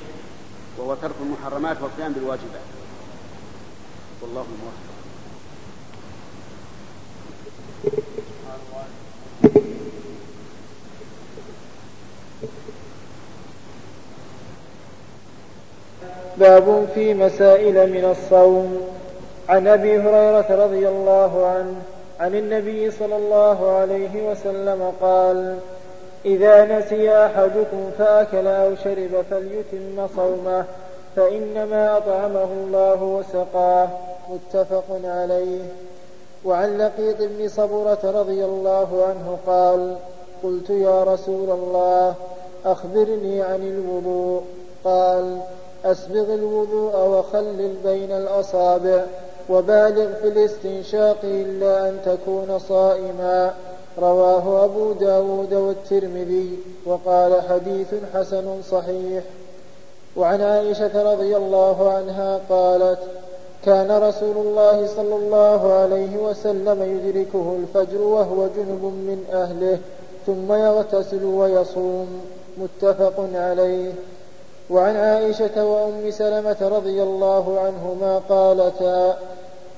وهو 0.78 0.94
ترك 0.94 1.14
المحرمات 1.20 1.76
والقيام 1.82 2.12
بالواجبات. 2.12 2.60
والله 4.22 4.46
موفق. 4.62 4.86
باب 16.38 16.88
في 16.94 17.14
مسائل 17.14 17.92
من 17.92 18.04
الصوم. 18.10 18.95
عن 19.48 19.66
أبي 19.66 19.98
هريرة 19.98 20.64
رضي 20.64 20.88
الله 20.88 21.46
عنه 21.46 21.74
عن 22.20 22.34
النبي 22.34 22.90
صلى 22.90 23.16
الله 23.16 23.72
عليه 23.72 24.30
وسلم 24.30 24.92
قال 25.00 25.58
إذا 26.24 26.78
نسي 26.78 27.26
أحدكم 27.26 27.90
فأكل 27.98 28.46
أو 28.46 28.74
شرب 28.84 29.24
فليتم 29.30 30.06
صومه 30.16 30.64
فإنما 31.16 31.96
أطعمه 31.96 32.44
الله 32.44 33.02
وسقاه. 33.02 33.88
متفق 34.30 34.84
عليه. 35.04 35.60
وعن 36.44 36.78
لقيط 36.78 37.16
بن 37.20 37.48
صبرة 37.48 37.98
رضي 38.04 38.44
الله 38.44 39.04
عنه 39.08 39.38
قال 39.46 39.96
قلت 40.42 40.70
يا 40.70 41.04
رسول 41.04 41.50
الله 41.50 42.14
أخبرني 42.64 43.42
عن 43.42 43.62
الوضوء. 43.62 44.42
قال 44.84 45.38
أسبغ 45.84 46.34
الوضوء 46.34 46.96
وخلل 46.96 47.76
بين 47.84 48.12
الأصابع. 48.12 49.04
وبالغ 49.50 50.12
في 50.22 50.28
الاستنشاق 50.28 51.16
إلا 51.24 51.88
أن 51.88 51.98
تكون 52.04 52.58
صائما. 52.58 53.54
رواه 53.98 54.64
أبو 54.64 54.92
داود 54.92 55.54
والترمذي 55.54 56.58
وقال 56.86 57.42
حديث 57.48 57.94
حسن 58.14 58.62
صحيح. 58.70 59.24
وعن 60.16 60.42
عائشة 60.42 61.12
رضي 61.12 61.36
الله 61.36 61.92
عنها 61.92 62.40
قالت 62.48 62.98
كان 63.64 64.02
رسول 64.02 64.36
الله 64.36 64.86
صلى 64.86 65.14
الله 65.14 65.72
عليه 65.72 66.16
وسلم 66.16 66.82
يدركه 66.82 67.56
الفجر 67.56 68.00
وهو 68.00 68.46
جنب 68.56 68.82
من 68.82 69.24
أهله 69.32 69.78
ثم 70.26 70.52
يغتسل 70.52 71.24
ويصوم. 71.24 72.20
متفق 72.58 73.28
عليه. 73.34 73.92
وعن 74.70 74.96
عائشة 74.96 75.64
وأم 75.64 76.10
سلمة 76.10 76.56
رضي 76.60 77.02
الله 77.02 77.60
عنهما 77.60 78.22
قالتا 78.28 79.16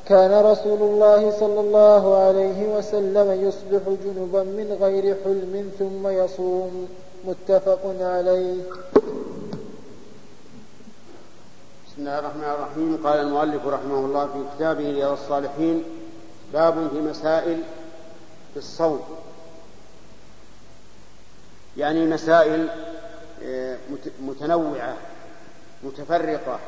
كان 0.08 0.44
رسول 0.44 0.82
الله 0.82 1.30
صلى 1.30 1.60
الله 1.60 2.16
عليه 2.16 2.76
وسلم 2.76 3.48
يصبح 3.48 3.82
جنبا 4.04 4.42
من 4.42 4.76
غير 4.80 5.16
حلم 5.24 5.70
ثم 5.78 6.08
يصوم. 6.08 6.88
متفق 7.24 7.80
عليه. 8.00 8.54
بسم 11.86 11.98
الله 11.98 12.18
الرحمن 12.18 12.44
الرحيم. 12.44 13.00
قال 13.04 13.20
المؤلف 13.20 13.66
رحمه 13.66 13.98
الله 13.98 14.26
في 14.26 14.56
كتابه 14.56 14.90
رياض 14.90 15.12
الصالحين 15.12 15.84
باب 16.52 16.88
في 16.92 17.00
مسائل 17.00 17.62
في 18.52 18.58
الصوم. 18.58 19.00
يعني 21.76 22.06
مسائل 22.06 22.68
آه، 23.44 23.76
متنوعة 24.20 24.96
متفرقة 25.82 26.58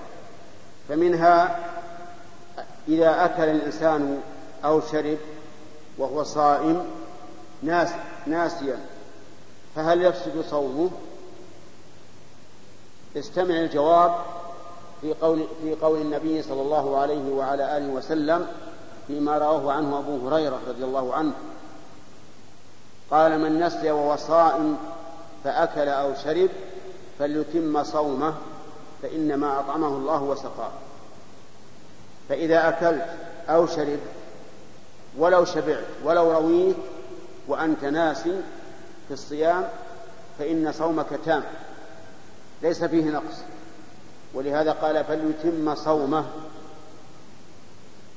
فمنها 0.88 1.58
إذا 2.90 3.24
أكل 3.24 3.42
الإنسان 3.42 4.20
أو 4.64 4.80
شرب 4.80 5.18
وهو 5.98 6.22
صائم 6.22 6.84
ناس 7.62 7.88
ناسيا 8.26 8.78
فهل 9.76 10.02
يفسد 10.02 10.44
صومه؟ 10.50 10.90
استمع 13.16 13.54
الجواب 13.54 14.14
في 15.00 15.14
قول 15.14 15.44
في 15.62 15.74
قول 15.74 16.00
النبي 16.00 16.42
صلى 16.42 16.62
الله 16.62 16.96
عليه 16.98 17.32
وعلى 17.32 17.76
آله 17.76 17.88
وسلم 17.88 18.46
فيما 19.06 19.38
رواه 19.38 19.72
عنه 19.72 19.98
أبو 19.98 20.28
هريرة 20.28 20.60
رضي 20.68 20.84
الله 20.84 21.14
عنه 21.14 21.32
قال 23.10 23.40
من 23.40 23.60
نسي 23.60 23.90
وهو 23.90 24.16
صائم 24.16 24.76
فأكل 25.44 25.88
أو 25.88 26.14
شرب 26.14 26.50
فليتم 27.18 27.82
صومه 27.84 28.34
فإنما 29.02 29.60
أطعمه 29.60 29.88
الله 29.88 30.22
وسقاه 30.22 30.70
فإذا 32.30 32.68
أكلت 32.68 33.06
أو 33.48 33.66
شربت 33.66 34.00
ولو 35.18 35.44
شبعت 35.44 35.84
ولو 36.04 36.32
رويت 36.32 36.76
وأنت 37.48 37.84
ناس 37.84 38.22
في 39.08 39.14
الصيام 39.14 39.68
فإن 40.38 40.72
صومك 40.72 41.06
تام. 41.24 41.42
ليس 42.62 42.84
فيه 42.84 43.04
نقص. 43.04 43.36
ولهذا 44.34 44.72
قال 44.72 45.04
فليتم 45.04 45.74
صومه. 45.74 46.24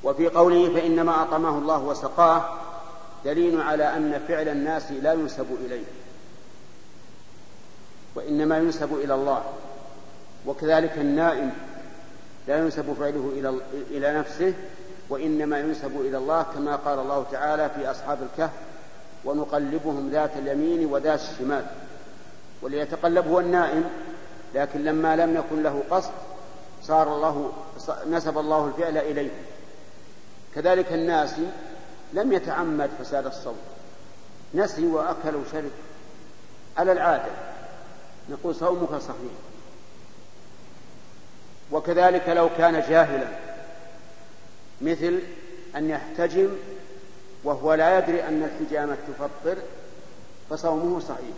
وفي 0.04 0.28
قوله 0.28 0.74
فإنما 0.74 1.24
أطعمه 1.24 1.58
الله 1.58 1.80
وسقاه 1.80 2.46
دليل 3.26 3.62
على 3.62 3.98
أن 3.98 4.22
فعل 4.28 4.48
الناس 4.48 4.92
لا 4.92 5.14
ينسب 5.14 5.48
إليه. 5.66 5.86
وإنما 8.16 8.58
ينسب 8.58 8.94
إلى 8.94 9.14
الله. 9.16 9.44
وكذلك 10.46 10.98
النائم 10.98 11.52
لا 12.48 12.58
ينسب 12.58 12.94
فعله 12.94 13.32
إلى 13.34 13.60
إلى 13.92 14.20
نفسه 14.20 14.54
وإنما 15.10 15.60
ينسب 15.60 16.02
إلى 16.02 16.18
الله 16.18 16.44
كما 16.44 16.76
قال 16.76 17.00
الله 17.00 17.26
تعالى 17.32 17.70
في 17.70 17.92
أصحاب 17.92 18.18
الكهف 18.24 18.52
ونقلبهم 19.26 20.10
ذات 20.10 20.32
اليمين 20.38 20.86
وذات 20.86 21.20
الشمال 21.20 21.66
وليتقلب 22.62 23.28
هو 23.28 23.40
النائم 23.40 23.84
لكن 24.56 24.84
لما 24.84 25.16
لم 25.16 25.36
يكن 25.36 25.64
له 25.64 25.84
قصد 25.90 26.12
صار 26.84 27.16
الله 27.16 27.52
نسب 28.10 28.38
الله 28.38 28.68
الفعل 28.68 28.98
إليه. 28.98 29.32
كذلك 30.56 30.94
الناس 30.94 31.36
لم 32.14 32.34
يتعمد 32.34 32.90
فساد 33.00 33.26
الصوم 33.26 33.58
نسي 34.54 34.88
وأكل 34.88 35.36
وشرب 35.36 35.72
على 36.78 36.92
العادة. 36.92 37.32
نقول 38.30 38.56
صومك 38.56 38.90
صحيح. 38.96 39.53
وكذلك 41.74 42.30
لو 42.30 42.50
كان 42.58 42.84
جاهلا 42.90 43.28
مثل 44.82 45.20
أن 45.76 45.90
يحتجم 45.90 46.50
وهو 47.44 47.74
لا 47.74 47.98
يدري 47.98 48.24
أن 48.24 48.44
الحجامة 48.44 48.98
تفطر 49.08 49.58
فصومه 50.50 51.00
صحيح. 51.00 51.36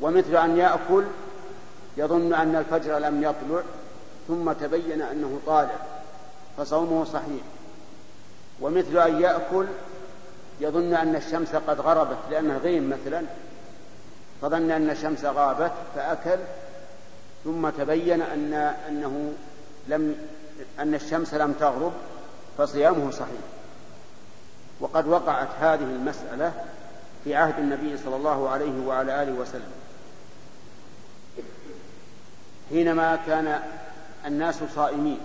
ومثل 0.00 0.36
أن 0.36 0.56
يأكل 0.56 1.04
يظن 1.96 2.34
أن 2.34 2.56
الفجر 2.56 2.98
لم 2.98 3.22
يطلع 3.22 3.62
ثم 4.28 4.52
تبين 4.52 5.02
أنه 5.02 5.40
طالع 5.46 5.76
فصومه 6.58 7.04
صحيح. 7.04 7.42
ومثل 8.60 8.98
أن 8.98 9.20
يأكل 9.20 9.66
يظن 10.60 10.94
أن 10.94 11.16
الشمس 11.16 11.54
قد 11.54 11.80
غربت 11.80 12.18
لأنه 12.30 12.56
غيم 12.58 12.90
مثلا 12.90 13.22
فظن 14.42 14.70
أن 14.70 14.90
الشمس 14.90 15.24
غابت 15.24 15.72
فأكل 15.94 16.38
ثم 17.44 17.68
تبين 17.70 18.22
أن 18.22 18.54
أنه 18.88 19.32
لم 19.88 20.16
أن 20.78 20.94
الشمس 20.94 21.34
لم 21.34 21.52
تغرب 21.52 21.92
فصيامه 22.58 23.10
صحيح. 23.10 23.40
وقد 24.80 25.08
وقعت 25.08 25.48
هذه 25.60 25.82
المسألة 25.82 26.52
في 27.24 27.34
عهد 27.34 27.58
النبي 27.58 27.98
صلى 27.98 28.16
الله 28.16 28.48
عليه 28.48 28.86
وعلى 28.86 29.22
آله 29.22 29.32
وسلم. 29.32 29.72
حينما 32.70 33.16
كان 33.26 33.60
الناس 34.26 34.60
صائمين 34.74 35.20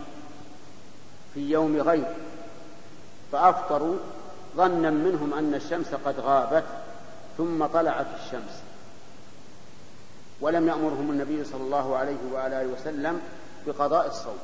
في 1.34 1.50
يوم 1.50 1.82
غيب 1.82 2.08
فأفطروا 3.32 3.98
ظنا 4.58 4.90
منهم 4.90 5.34
أن 5.34 5.54
الشمس 5.54 5.88
قد 6.06 6.20
غابت 6.20 6.64
ثم 7.38 7.66
طلعت 7.66 8.08
الشمس. 8.26 8.69
ولم 10.42 10.68
يأمرهم 10.68 11.12
النبي 11.12 11.44
صلى 11.44 11.62
الله 11.62 11.98
عليه 11.98 12.18
وعلى 12.34 12.62
آله 12.62 12.74
وسلم 12.82 13.22
بقضاء 13.68 14.08
الصوم 14.08 14.38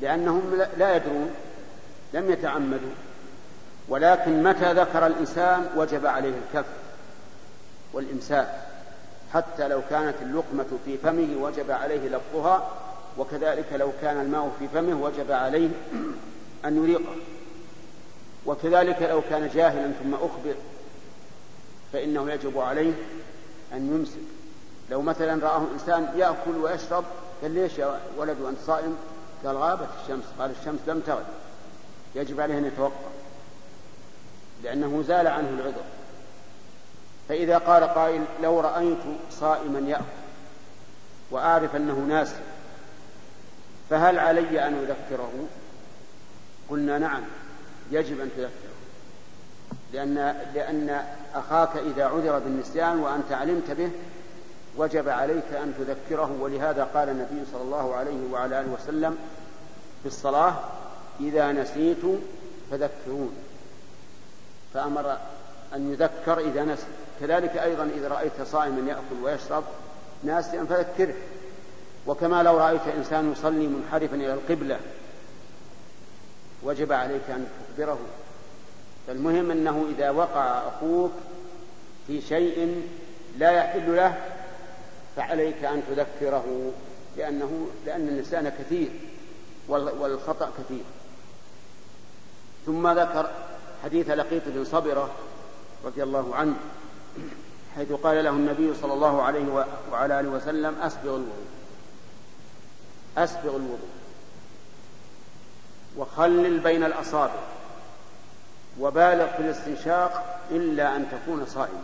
لأنهم 0.00 0.62
لا 0.78 0.96
يدرون 0.96 1.30
لم 2.14 2.30
يتعمدوا 2.30 2.94
ولكن 3.88 4.42
متى 4.42 4.72
ذكر 4.72 5.06
الإنسان 5.06 5.66
وجب 5.76 6.06
عليه 6.06 6.32
الكف 6.46 6.66
والإمساك 7.92 8.64
حتى 9.34 9.68
لو 9.68 9.82
كانت 9.90 10.14
اللقمة 10.22 10.78
في 10.84 10.98
فمه 10.98 11.42
وجب 11.42 11.70
عليه 11.70 12.08
لفظها 12.08 12.70
وكذلك 13.18 13.66
لو 13.72 13.92
كان 14.02 14.20
الماء 14.20 14.50
في 14.58 14.68
فمه 14.68 15.02
وجب 15.02 15.32
عليه 15.32 15.68
أن 16.64 16.84
يريقه. 16.84 17.16
وكذلك 18.46 19.02
لو 19.02 19.22
كان 19.30 19.50
جاهلا 19.54 19.92
ثم 20.02 20.14
أخبر 20.14 20.54
فإنه 21.92 22.30
يجب 22.32 22.58
عليه 22.58 22.92
أن 23.72 23.94
يمسك. 23.94 24.33
لو 24.94 25.02
مثلا 25.02 25.44
رآه 25.44 25.62
إنسان 25.74 26.08
يأكل 26.16 26.56
ويشرب 26.62 27.04
قال 27.42 27.50
ليش 27.50 27.78
يا 27.78 28.00
ولد 28.16 28.40
وأنت 28.40 28.58
صائم؟ 28.66 28.96
قال 29.44 29.56
غابت 29.56 29.88
الشمس. 30.02 30.24
قال 30.38 30.50
الشمس 30.60 30.80
لم 30.86 31.00
تغب 31.00 31.24
يجب 32.14 32.40
عليه 32.40 32.58
أن 32.58 32.64
يتوقف 32.64 33.14
لأنه 34.62 35.04
زال 35.06 35.26
عنه 35.26 35.48
العذر. 35.48 35.84
فإذا 37.28 37.58
قال 37.58 37.84
قائل 37.84 38.24
لو 38.42 38.60
رأيت 38.60 38.98
صائما 39.30 39.78
يأكل 39.78 40.04
وأعرف 41.30 41.76
أنه 41.76 41.94
ناسي 41.94 42.40
فهل 43.90 44.18
علي 44.18 44.66
أن 44.66 44.74
أذكره؟ 44.74 45.32
قلنا 46.70 46.98
نعم 46.98 47.22
يجب 47.90 48.20
أن 48.20 48.30
تذكره. 48.36 48.74
لأن 49.92 50.14
لأن 50.54 51.04
أخاك 51.34 51.76
إذا 51.76 52.04
عذر 52.04 52.38
بالنسيان 52.38 53.00
وأنت 53.00 53.32
علمت 53.32 53.70
به 53.70 53.90
وجب 54.76 55.08
عليك 55.08 55.52
أن 55.52 55.74
تذكره 55.78 56.36
ولهذا 56.40 56.84
قال 56.84 57.08
النبي 57.08 57.44
صلى 57.52 57.62
الله 57.62 57.94
عليه 57.94 58.32
وعلى 58.32 58.60
آله 58.60 58.72
وسلم 58.72 59.18
في 60.02 60.08
الصلاة 60.08 60.54
إذا 61.20 61.52
نسيت 61.52 62.02
فذكرون. 62.70 63.36
فأمر 64.74 65.18
أن 65.74 65.92
يذكر 65.92 66.38
إذا 66.38 66.64
نسي. 66.64 66.86
كذلك 67.20 67.56
أيضا 67.56 67.90
إذا 67.96 68.08
رأيت 68.08 68.42
صائما 68.42 68.90
يأكل 68.90 69.24
ويشرب 69.24 69.64
ناسيا 70.22 70.64
فذكره. 70.64 71.14
وكما 72.06 72.42
لو 72.42 72.58
رأيت 72.58 72.88
إنسان 72.96 73.32
يصلي 73.32 73.66
منحرفا 73.66 74.16
إلى 74.16 74.34
القبلة 74.34 74.80
وجب 76.62 76.92
عليك 76.92 77.30
أن 77.30 77.46
تخبره. 77.76 77.98
فالمهم 79.06 79.50
أنه 79.50 79.86
إذا 79.96 80.10
وقع 80.10 80.68
أخوك 80.68 81.12
في 82.06 82.20
شيء 82.20 82.82
لا 83.38 83.50
يحل 83.50 83.96
له 83.96 84.33
فعليك 85.16 85.64
أن 85.64 85.82
تذكره 85.88 86.72
لأنه 87.16 87.66
لأن 87.86 88.08
النسيان 88.08 88.48
كثير 88.48 88.88
والخطأ 89.68 90.50
كثير. 90.58 90.84
ثم 92.66 92.88
ذكر 92.88 93.30
حديث 93.84 94.10
لقيط 94.10 94.42
بن 94.46 94.64
صبرة 94.64 95.10
رضي 95.84 96.02
الله 96.02 96.34
عنه 96.34 96.54
حيث 97.76 97.92
قال 97.92 98.24
له 98.24 98.30
النبي 98.30 98.74
صلى 98.74 98.92
الله 98.92 99.22
عليه 99.22 99.66
وعلى 99.92 100.20
آله 100.20 100.28
وسلم 100.28 100.78
أسبغ 100.82 101.16
الوضوء 101.16 101.46
أسبغ 103.18 103.56
الوضوء 103.56 103.88
وخلل 105.96 106.58
بين 106.58 106.84
الأصابع 106.84 107.40
وبالغ 108.80 109.26
في 109.26 109.38
الاستنشاق 109.38 110.40
إلا 110.50 110.96
أن 110.96 111.06
تكون 111.10 111.46
صائما. 111.46 111.82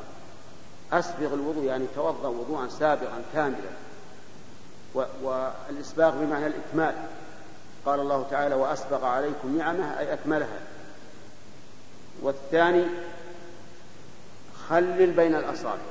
أسبغ 0.93 1.35
الوضوء 1.35 1.65
يعني 1.65 1.87
توضأ 1.95 2.29
وضوءا 2.29 2.69
سابغا 2.69 3.23
كاملا. 3.35 3.71
والإسباغ 4.95 6.11
بمعنى 6.11 6.47
الإكمال. 6.47 6.95
قال 7.87 8.01
الله 8.01 8.27
تعالى 8.31 8.55
وأسبغ 8.55 9.05
عليكم 9.05 9.59
نعمة 9.59 9.99
أي 9.99 10.13
أكملها. 10.13 10.61
والثاني 12.23 12.85
خلل 14.69 15.11
بين 15.11 15.35
الأصابع. 15.35 15.83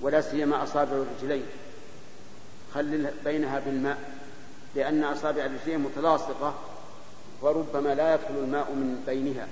ولا 0.00 0.20
سيما 0.20 0.62
أصابع 0.62 0.92
الرجلين. 0.92 1.46
خلل 2.74 3.10
بينها 3.24 3.58
بالماء 3.58 3.98
لأن 4.74 5.04
أصابع 5.04 5.44
الرجلين 5.44 5.80
متلاصقة 5.80 6.54
وربما 7.42 7.94
لا 7.94 8.14
يدخل 8.14 8.34
الماء 8.34 8.72
من 8.72 9.02
بينها. 9.06 9.48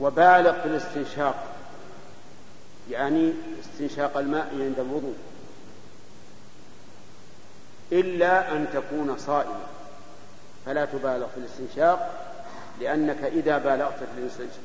وبالغ 0.00 0.60
في 0.60 0.66
الاستنشاق. 0.66 1.49
يعني 2.90 3.32
استنشاق 3.60 4.16
الماء 4.16 4.48
عند 4.52 4.78
الوضوء. 4.78 5.16
إلا 7.92 8.52
أن 8.52 8.66
تكون 8.72 9.18
صائما 9.18 9.60
فلا 10.66 10.84
تبالغ 10.84 11.26
في 11.26 11.36
الاستنشاق 11.36 12.26
لأنك 12.80 13.24
إذا 13.24 13.58
بالغت 13.58 13.98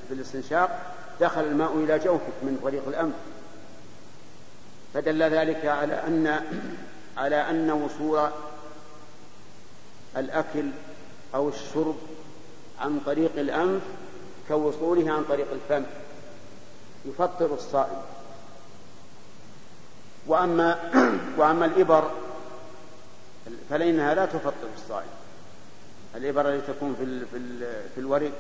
في 0.08 0.14
الاستنشاق 0.14 0.96
دخل 1.22 1.42
الماء 1.42 1.78
إلى 1.78 2.00
جوفك 2.00 2.34
من 2.44 2.60
طريق 2.64 2.88
الأنف 2.88 3.16
فدل 4.94 5.24
ذلك 5.24 5.66
على 5.66 5.94
أن 5.94 6.42
على 7.18 7.50
أن 7.50 7.72
وصول 7.72 8.30
الأكل 10.18 10.70
أو 11.36 11.50
الشرب 11.50 11.96
عن 12.80 13.00
طريق 13.06 13.32
الأنف 13.38 13.82
كوصوله 14.48 15.12
عن 15.14 15.24
طريق 15.24 15.48
الفم. 15.52 15.86
يفطر 17.06 17.54
الصائم. 17.54 18.02
وأما 20.28 20.92
وأما 21.38 21.66
الإبر 21.66 22.12
فإنها 23.70 24.14
لا 24.14 24.26
تفطر 24.26 24.68
الصائم. 24.78 25.10
الإبر 26.16 26.50
التي 26.50 26.74
تكون 26.74 26.96
في 26.96 27.26
في 27.26 27.40
في 27.96 28.02
الورك 28.02 28.32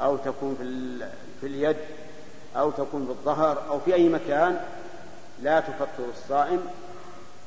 أو 0.00 0.16
تكون 0.16 0.56
في 0.58 0.98
في 1.40 1.46
اليد 1.46 1.76
أو 2.56 2.70
تكون 2.70 3.04
في 3.04 3.10
الظهر 3.10 3.68
أو 3.68 3.80
في 3.80 3.94
أي 3.94 4.08
مكان 4.08 4.60
لا 5.42 5.60
تفطر 5.60 6.04
الصائم 6.16 6.60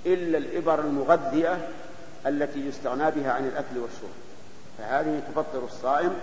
إلا 0.05 0.37
الإبر 0.37 0.79
المغذية 0.79 1.69
التي 2.25 2.67
يستغنى 2.67 3.11
بها 3.11 3.31
عن 3.31 3.47
الأكل 3.47 3.77
والشرب. 3.77 4.17
فهذه 4.77 5.21
تفطر 5.31 5.65
الصائم 5.65 6.13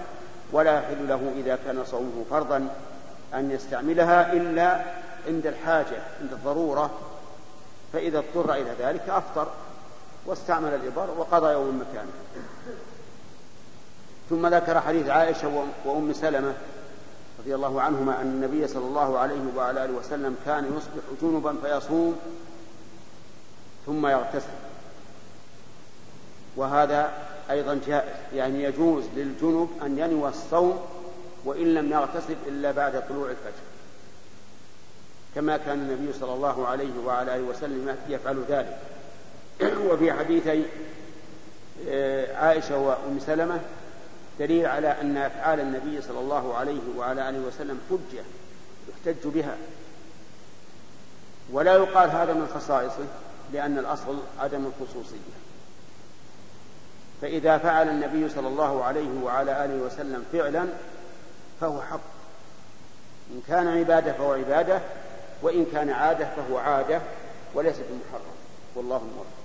ولا 0.52 0.78
يحل 0.78 1.08
له 1.08 1.32
إذا 1.36 1.58
كان 1.66 1.84
صومه 1.84 2.24
فرضا 2.30 2.68
أن 3.34 3.50
يستعملها 3.50 4.32
إلا 4.32 4.80
عند 5.26 5.46
الحاجة 5.46 5.96
عند 6.20 6.32
الضرورة 6.32 6.90
فإذا 7.94 8.18
اضطر 8.18 8.54
إلى 8.54 8.70
ذلك 8.78 9.08
أفطر 9.08 9.48
واستعمل 10.26 10.74
الإبر 10.74 11.08
وقضى 11.18 11.52
يوم 11.52 11.80
مكانه. 11.80 12.12
ثم 14.30 14.46
ذكر 14.46 14.80
حديث 14.80 15.08
عائشة 15.08 15.66
وأم 15.84 16.12
سلمة 16.12 16.54
رضي 17.38 17.54
الله 17.54 17.82
عنهما 17.82 18.20
أن 18.20 18.26
النبي 18.26 18.68
صلى 18.68 18.84
الله 18.84 19.18
عليه 19.18 19.40
وعلى 19.56 19.84
آله 19.84 19.92
وسلم 19.92 20.36
كان 20.46 20.76
يصبح 20.76 21.04
جنبا 21.22 21.56
فيصوم 21.62 22.16
ثم 23.86 24.06
يغتسل. 24.06 24.48
وهذا 26.56 27.12
أيضا 27.50 27.80
جائز 27.86 28.16
يعني 28.34 28.62
يجوز 28.62 29.04
للجنب 29.16 29.68
أن 29.82 29.98
ينوى 29.98 30.28
الصوم 30.28 30.80
وإن 31.44 31.74
لم 31.74 31.92
يغتسل 31.92 32.36
إلا 32.46 32.72
بعد 32.72 33.08
طلوع 33.08 33.30
الفجر. 33.30 33.73
كما 35.34 35.56
كان 35.56 35.78
النبي 35.78 36.12
صلى 36.12 36.34
الله 36.34 36.68
عليه 36.68 36.98
وعلى 37.06 37.34
آله 37.34 37.42
وسلم 37.42 37.96
يفعل 38.08 38.44
ذلك. 38.48 38.78
وفي 39.90 40.12
حديثي 40.12 40.64
آه، 41.88 42.36
عائشة 42.36 42.78
وأم 42.78 43.18
سلمة 43.26 43.60
دليل 44.38 44.66
على 44.66 45.00
أن 45.00 45.16
أفعال 45.16 45.60
النبي 45.60 46.02
صلى 46.02 46.18
الله 46.18 46.54
عليه 46.54 46.80
وعلى 46.96 47.28
آله 47.28 47.38
وسلم 47.38 47.80
حجة 47.90 48.22
يحتج 48.88 49.28
بها. 49.28 49.56
ولا 51.52 51.74
يقال 51.74 52.10
هذا 52.10 52.32
من 52.32 52.48
خصائصه 52.54 53.06
لأن 53.52 53.78
الأصل 53.78 54.18
عدم 54.38 54.66
الخصوصية. 54.66 55.34
فإذا 57.22 57.58
فعل 57.58 57.88
النبي 57.88 58.28
صلى 58.28 58.48
الله 58.48 58.84
عليه 58.84 59.22
وعلى 59.22 59.64
آله 59.64 59.74
وسلم 59.74 60.24
فعلا 60.32 60.66
فهو 61.60 61.82
حق. 61.82 62.14
إن 63.30 63.42
كان 63.48 63.68
عبادة 63.68 64.12
فهو 64.12 64.32
عبادة 64.32 64.80
وإن 65.44 65.66
كان 65.72 65.90
عادة 65.90 66.28
فهو 66.36 66.58
عادة 66.58 67.00
وليس 67.54 67.76
بمحرم 67.76 68.34
والله 68.76 68.96
الموفق. 68.96 69.44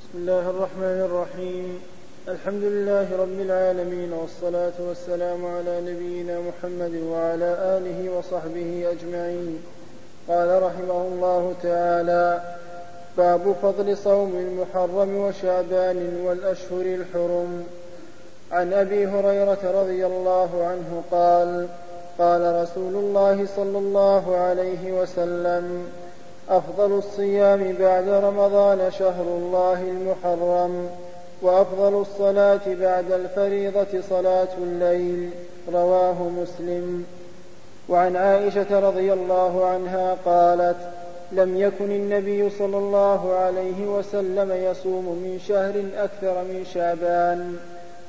بسم 0.00 0.18
الله 0.18 0.50
الرحمن 0.50 0.82
الرحيم. 0.82 1.80
الحمد 2.28 2.62
لله 2.62 3.16
رب 3.16 3.40
العالمين 3.40 4.12
والصلاة 4.12 4.72
والسلام 4.78 5.46
على 5.46 5.80
نبينا 5.80 6.40
محمد 6.40 6.94
وعلى 6.94 7.78
آله 7.78 8.10
وصحبه 8.18 8.90
أجمعين. 8.92 9.62
قال 10.28 10.62
رحمه 10.62 11.02
الله 11.12 11.54
تعالى 11.62 12.40
باب 13.16 13.54
فضل 13.62 13.96
صوم 13.96 14.32
المحرم 14.36 15.16
وشعبان 15.16 16.20
والأشهر 16.24 16.80
الحرم. 16.80 17.64
عن 18.52 18.72
أبي 18.72 19.06
هريرة 19.06 19.80
رضي 19.82 20.06
الله 20.06 20.48
عنه 20.64 21.02
قال 21.10 21.68
قال 22.18 22.62
رسول 22.62 22.94
الله 22.94 23.46
صلى 23.56 23.78
الله 23.78 24.36
عليه 24.36 24.92
وسلم 24.92 25.88
أفضل 26.48 26.98
الصيام 26.98 27.72
بعد 27.80 28.08
رمضان 28.08 28.90
شهر 28.90 29.24
الله 29.24 29.82
المحرم 29.82 30.90
وأفضل 31.42 32.00
الصلاة 32.00 32.60
بعد 32.66 33.12
الفريضة 33.12 34.00
صلاة 34.10 34.48
الليل 34.58 35.30
رواه 35.72 36.22
مسلم. 36.22 37.04
وعن 37.88 38.16
عائشة 38.16 38.80
رضي 38.80 39.12
الله 39.12 39.66
عنها 39.66 40.16
قالت 40.24 40.76
لم 41.32 41.56
يكن 41.56 41.90
النبي 41.90 42.50
صلى 42.50 42.76
الله 42.76 43.34
عليه 43.34 43.86
وسلم 43.86 44.52
يصوم 44.52 45.04
من 45.04 45.40
شهر 45.48 46.04
أكثر 46.04 46.44
من 46.44 46.64
شعبان 46.74 47.56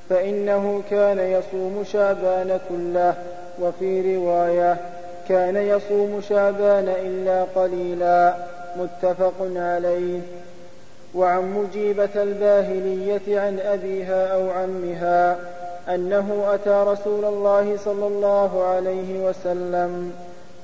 فإنه 0.09 0.81
كان 0.89 1.19
يصوم 1.19 1.83
شعبان 1.83 2.59
كله 2.69 3.13
وفي 3.61 4.15
رواية 4.15 4.77
كان 5.29 5.55
يصوم 5.55 6.21
شعبان 6.29 6.89
إلا 6.89 7.43
قليلا 7.55 8.35
متفق 8.75 9.33
عليه. 9.55 10.19
وعن 11.15 11.53
مجيبة 11.53 12.23
الباهلية 12.23 13.39
عن 13.39 13.59
أبيها 13.59 14.33
أو 14.33 14.49
عمها 14.49 15.37
أنه 15.89 16.43
أتى 16.53 16.83
رسول 16.87 17.25
الله 17.25 17.77
صلى 17.85 18.07
الله 18.07 18.63
عليه 18.63 19.25
وسلم 19.25 20.11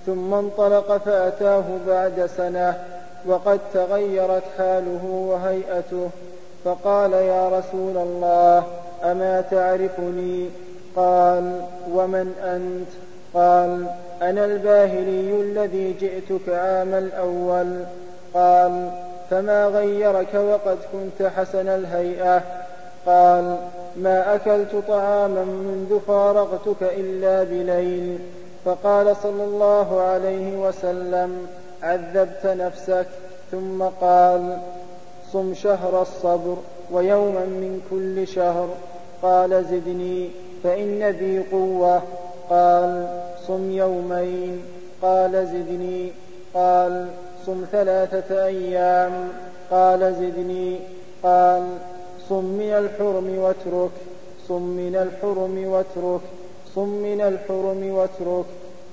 ثم 0.05 0.33
انطلق 0.33 0.97
فأتاه 0.97 1.63
بعد 1.87 2.29
سنة 2.37 2.77
وقد 3.25 3.59
تغيرت 3.73 4.43
حاله 4.57 5.05
وهيئته 5.05 6.09
فقال 6.65 7.13
يا 7.13 7.49
رسول 7.49 7.97
الله 7.97 8.63
أما 9.03 9.41
تعرفني؟ 9.51 10.49
قال 10.95 11.61
ومن 11.91 12.33
أنت؟ 12.43 12.89
قال 13.33 13.85
أنا 14.21 14.45
الباهلي 14.45 15.41
الذي 15.41 15.93
جئتك 15.99 16.49
عام 16.49 16.93
الأول. 16.93 17.79
قال 18.33 18.89
فما 19.29 19.67
غيرك 19.67 20.33
وقد 20.33 20.77
كنت 20.91 21.27
حسن 21.27 21.67
الهيئة 21.67 22.41
قال 23.05 23.57
ما 23.97 24.35
أكلت 24.35 24.75
طعاما 24.87 25.43
منذ 25.43 25.99
فارقتك 26.07 26.83
إلا 26.83 27.43
بليل. 27.43 28.19
فقال 28.65 29.15
صلى 29.23 29.43
الله 29.43 30.01
عليه 30.01 30.67
وسلم 30.67 31.47
عذبت 31.83 32.45
نفسك. 32.45 33.07
ثم 33.51 33.83
قال 34.01 34.57
صم 35.31 35.53
شهر 35.53 36.01
الصبر 36.01 36.57
ويوما 36.91 37.45
من 37.45 37.81
كل 37.91 38.27
شهر. 38.27 38.69
قال 39.21 39.65
زدني 39.65 40.29
فإن 40.63 41.11
بي 41.11 41.39
قوة. 41.51 42.01
قال 42.49 43.07
صم 43.47 43.71
يومين. 43.71 44.61
قال 45.01 45.47
زدني. 45.47 46.11
قال 46.53 47.07
صم 47.45 47.65
ثلاثة 47.71 48.45
أيام. 48.45 49.29
قال 49.71 50.13
زدني. 50.13 50.79
قال 51.23 51.63
صم 52.29 52.45
من 52.45 52.73
الحرم 52.73 53.37
واترك. 53.37 53.91
صم 54.47 54.61
من 54.61 54.95
الحرم 54.95 55.63
واترك. 55.67 56.21
صم 56.75 56.89
من 56.89 57.21
الحرم 57.21 57.83
واترك. 57.89 58.45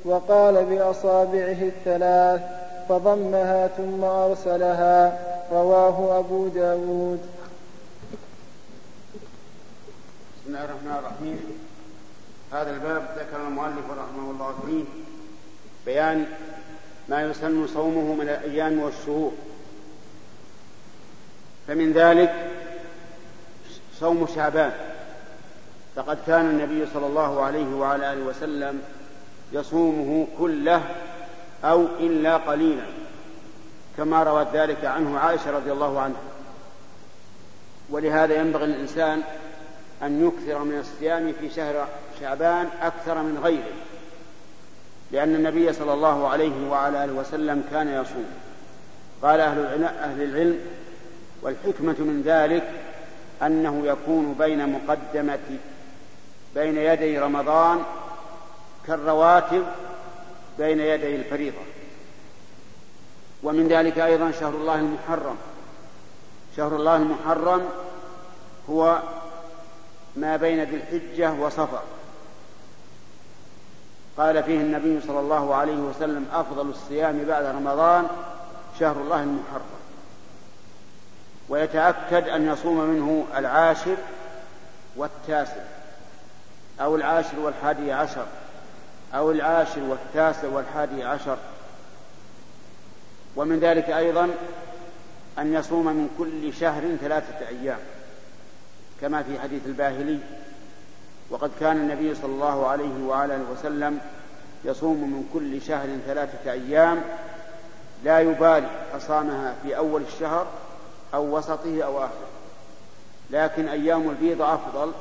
وقال 0.05 0.65
بأصابعه 0.65 1.63
الثلاث 1.63 2.41
فضمها 2.89 3.67
ثم 3.67 4.05
أرسلها. 4.05 5.19
رواه 5.53 6.19
أبو 6.19 6.49
داود. 6.49 7.21
بسم 10.37 10.47
الله 10.47 10.65
الرحمن 10.65 10.97
الرحيم. 10.99 11.41
هذا 12.53 12.71
الباب 12.71 13.03
ذكر 13.19 13.37
المؤلف 13.49 13.87
رحمه 13.91 14.31
الله 14.31 14.55
فيه 14.67 14.85
بيان 15.87 16.27
ما 17.09 17.23
يسن 17.23 17.67
صومه 17.67 18.15
من 18.15 18.29
الأيام 18.29 18.79
والشهور. 18.79 19.33
فمن 21.69 21.93
ذلك 21.93 22.62
صوم 24.03 24.27
شعبان 24.35 24.73
فقد 25.97 26.19
كان 26.27 26.51
النبي 26.51 26.87
صلى 26.95 27.07
الله 27.07 27.43
عليه 27.43 27.75
وعلى 27.75 28.13
آله 28.13 28.25
وسلم 28.25 28.83
يصومه 29.53 30.27
كله 30.39 30.83
أو 31.65 31.87
إلا 32.01 32.37
قليلا 32.37 32.85
كما 33.97 34.23
روت 34.23 34.47
ذلك 34.55 34.85
عنه 34.85 35.19
عائشة 35.19 35.51
رضي 35.51 35.73
الله 35.73 36.01
عنها. 36.01 36.21
ولهذا 37.91 38.35
ينبغي 38.35 38.67
للإنسان 38.67 39.23
أن 40.03 40.27
يكثر 40.27 40.59
من 40.65 40.79
الصيام 40.79 41.33
في 41.41 41.51
شهر 41.51 41.89
شعبان 42.21 42.69
أكثر 42.83 43.23
من 43.23 43.41
غيره 43.45 43.73
لأن 45.11 45.35
النبي 45.35 45.73
صلى 45.73 45.95
الله 45.95 46.29
عليه 46.29 46.69
وعلى 46.71 47.05
آله 47.05 47.13
وسلم 47.13 47.65
كان 47.71 47.89
يصوم. 47.89 48.27
قال 49.23 49.41
أهل 49.41 50.23
العلم 50.23 50.59
والحكمة 51.43 51.97
من 51.99 52.23
ذلك 52.27 52.92
أنه 53.43 53.83
يكون 53.85 54.35
بين 54.39 54.73
مقدمة 54.73 55.59
بين 56.55 56.77
يدي 56.79 57.19
رمضان 57.19 57.83
كالرواتب 58.87 59.65
بين 60.59 60.81
يدي 60.81 61.17
الفريضة. 61.17 61.63
ومن 63.43 63.69
ذلك 63.69 63.99
أيضا 63.99 64.31
شهر 64.31 64.55
الله 64.55 64.75
المحرم. 64.75 65.37
شهر 66.57 66.77
الله 66.77 66.97
المحرم 66.97 67.69
هو 68.71 69.03
ما 70.17 70.37
بين 70.37 70.63
ذي 70.63 70.77
الحجة 70.77 71.33
وصفر. 71.33 71.83
قال 74.19 74.43
فيه 74.43 74.61
النبي 74.61 75.01
صلى 75.01 75.21
الله 75.21 75.55
عليه 75.55 75.77
وسلم 75.77 76.27
أفضل 76.33 76.71
الصيام 76.71 77.25
بعد 77.25 77.45
رمضان 77.45 78.07
شهر 78.81 78.97
الله 78.97 79.23
المحرم. 79.23 79.82
ويتأكد 81.53 82.29
أن 82.29 82.47
يصوم 82.47 82.81
منه 82.81 83.27
العاشر 83.37 83.97
والتاسع 84.97 85.63
أو 86.81 86.97
العاشر 86.97 87.41
والحادي 87.41 87.93
عشر 87.93 88.27
أو 89.15 89.31
العاشر 89.31 89.81
والتاسع 89.81 90.49
والحادي 90.49 91.05
عشر. 91.05 91.37
ومن 93.37 93.61
ذلك 93.61 93.91
أيضا 93.91 94.31
أن 95.39 95.55
يصوم 95.55 95.87
من 95.87 96.09
كل 96.19 96.55
شهر 96.55 96.97
ثلاثة 97.01 97.49
أيام 97.49 97.79
كما 99.01 99.23
في 99.23 99.41
حديث 99.41 99.67
الباهلي. 99.67 100.19
وقد 101.31 101.51
كان 101.61 101.77
النبي 101.77 102.15
صلى 102.15 102.33
الله 102.33 102.67
عليه 102.67 103.05
وعلى 103.07 103.39
وسلم 103.53 104.01
يصوم 104.65 104.97
من 104.97 105.29
كل 105.33 105.63
شهر 105.63 105.89
ثلاثة 106.07 106.53
أيام 106.53 107.03
لا 108.05 108.21
يبالي 108.21 108.69
أصامها 108.97 109.55
في 109.63 109.77
أول 109.77 110.03
الشهر 110.03 110.47
أو 111.15 111.37
وسطه 111.37 111.83
أو 111.83 111.99
آخره. 111.99 112.29
لكن 113.31 113.69
أيام 113.69 114.11
البيض 114.11 114.43
أفضل 114.43 114.93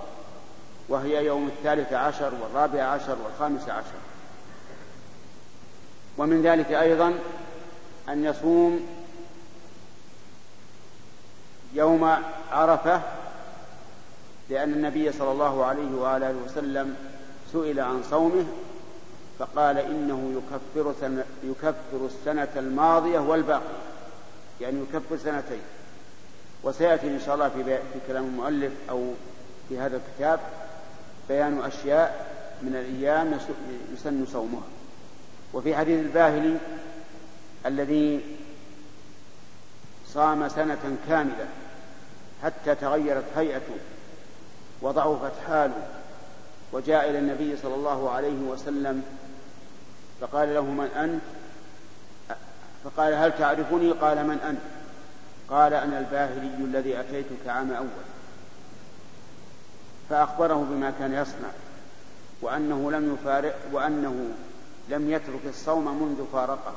وهي 0.90 1.26
يوم 1.26 1.48
الثالث 1.48 1.94
عشر 1.94 2.34
والرابع 2.42 2.84
عشر 2.84 3.18
والخامس 3.24 3.70
عشر. 3.70 4.02
ومن 6.18 6.42
ذلك 6.42 6.72
أيضا 6.72 7.14
أن 8.10 8.26
يصوم 8.26 8.88
يوم 11.74 12.16
عرفة 12.52 13.02
لأن 14.50 14.74
النبي 14.74 15.12
صلى 15.12 15.32
الله 15.32 15.66
عليه 15.66 15.96
وآله 15.96 16.36
وسلم 16.46 16.96
سئل 17.54 17.80
عن 17.80 18.04
صومه 18.10 18.46
فقال 19.40 19.78
إنه 19.78 20.42
يكفر, 20.42 20.94
سنة 21.02 21.26
يكفر 21.44 22.06
السنة 22.06 22.50
الماضية 22.56 23.20
والباقية 23.20 23.82
يعني 24.62 24.80
يكفر 24.82 25.18
سنتين. 25.18 25.62
وسيأتي 26.64 27.08
إن 27.08 27.20
شاء 27.26 27.36
الله 27.36 27.50
في, 27.50 27.64
في 27.64 28.00
كلام 28.08 28.26
المؤلف 28.26 28.74
أو 28.90 29.14
في 29.70 29.80
هذا 29.80 29.98
الكتاب 29.98 30.40
بيان 31.30 31.62
أشياء 31.62 32.28
من 32.62 32.76
الأيام 32.76 33.40
يسن 33.94 34.26
صومها. 34.26 34.64
وفي 35.54 35.76
حديث 35.76 36.00
الباهلي 36.00 36.58
الذي 37.66 38.22
صام 40.08 40.50
سنة 40.50 40.98
كاملة 41.08 41.48
حتى 42.44 42.76
تغيرت 42.76 43.26
هيئته 43.36 43.78
وضعفت 44.82 45.32
حاله 45.48 45.88
وجاء 46.74 47.10
إلى 47.10 47.20
النبي 47.20 47.58
صلى 47.58 47.76
الله 47.76 48.10
عليه 48.12 48.42
وسلم 48.42 49.04
فقال 50.22 50.54
له 50.54 50.62
من 50.62 50.86
أنت؟ 50.86 51.22
فقال 52.84 53.14
هل 53.14 53.38
تعرفني؟ 53.38 53.92
قال 53.92 54.28
من 54.28 54.40
أنت؟ 54.40 54.81
قال 55.52 55.74
أنا 55.74 56.00
الباهلي 56.00 56.64
الذي 56.66 57.00
أتيتك 57.00 57.48
عام 57.48 57.72
أول. 57.72 57.88
فأخبره 60.10 60.68
بما 60.70 60.94
كان 61.00 61.14
يصنع 61.14 61.50
وأنه 62.42 62.92
لم 62.92 63.14
يفارق 63.14 63.56
وأنه 63.72 64.30
لم 64.90 65.12
يترك 65.12 65.46
الصوم 65.46 66.04
منذ 66.04 66.26
فارقه. 66.34 66.74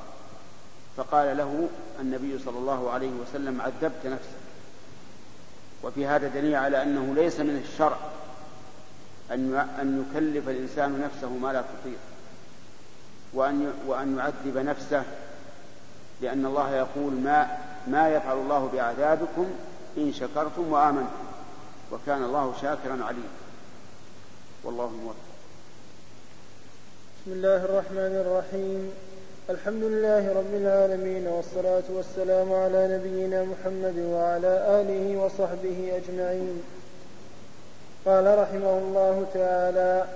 فقال 0.97 1.37
له 1.37 1.69
النبي 2.01 2.39
صلى 2.39 2.59
الله 2.59 2.91
عليه 2.91 3.11
وسلم 3.11 3.61
عذبت 3.61 4.07
نفسك. 4.07 4.45
وفي 5.83 6.07
هذا 6.07 6.29
دليل 6.29 6.55
على 6.55 6.83
أنه 6.83 7.15
ليس 7.15 7.41
من 7.41 7.63
الشرع 7.69 7.97
أن 9.33 10.07
يكلف 10.11 10.49
الإنسان 10.49 11.01
نفسه 11.01 11.29
ما 11.29 11.53
لا 11.53 11.61
تطيق 11.63 11.99
وأن 13.33 13.73
وأن 13.87 14.19
يعذب 14.19 14.59
نفسه 14.59 15.03
لأن 16.21 16.47
الله 16.47 16.75
يقول 16.75 17.13
ما 17.13 17.59
ما 17.87 18.09
يفعل 18.09 18.37
الله 18.37 18.71
بعذابكم 18.73 19.47
إن 19.97 20.13
شكرتم 20.13 20.73
وآمنتم 20.73 21.25
وكان 21.93 22.25
الله 22.25 22.53
شاكرا 22.63 23.05
عليما 23.05 23.35
والله 24.65 24.89
موفق. 24.89 25.17
بسم 27.23 27.33
الله 27.33 27.65
الرحمن 27.65 28.15
الرحيم. 28.27 28.93
الحمد 29.51 29.83
لله 29.83 30.33
رب 30.33 30.55
العالمين 30.55 31.27
والصلاة 31.27 31.83
والسلام 31.89 32.53
على 32.53 32.99
نبينا 32.99 33.45
محمد 33.45 33.99
وعلى 33.99 34.81
آله 34.81 35.17
وصحبه 35.17 35.93
أجمعين. 35.97 36.63
قال 38.07 38.39
رحمه 38.39 38.79
الله 38.79 39.27
تعالى 39.35 40.07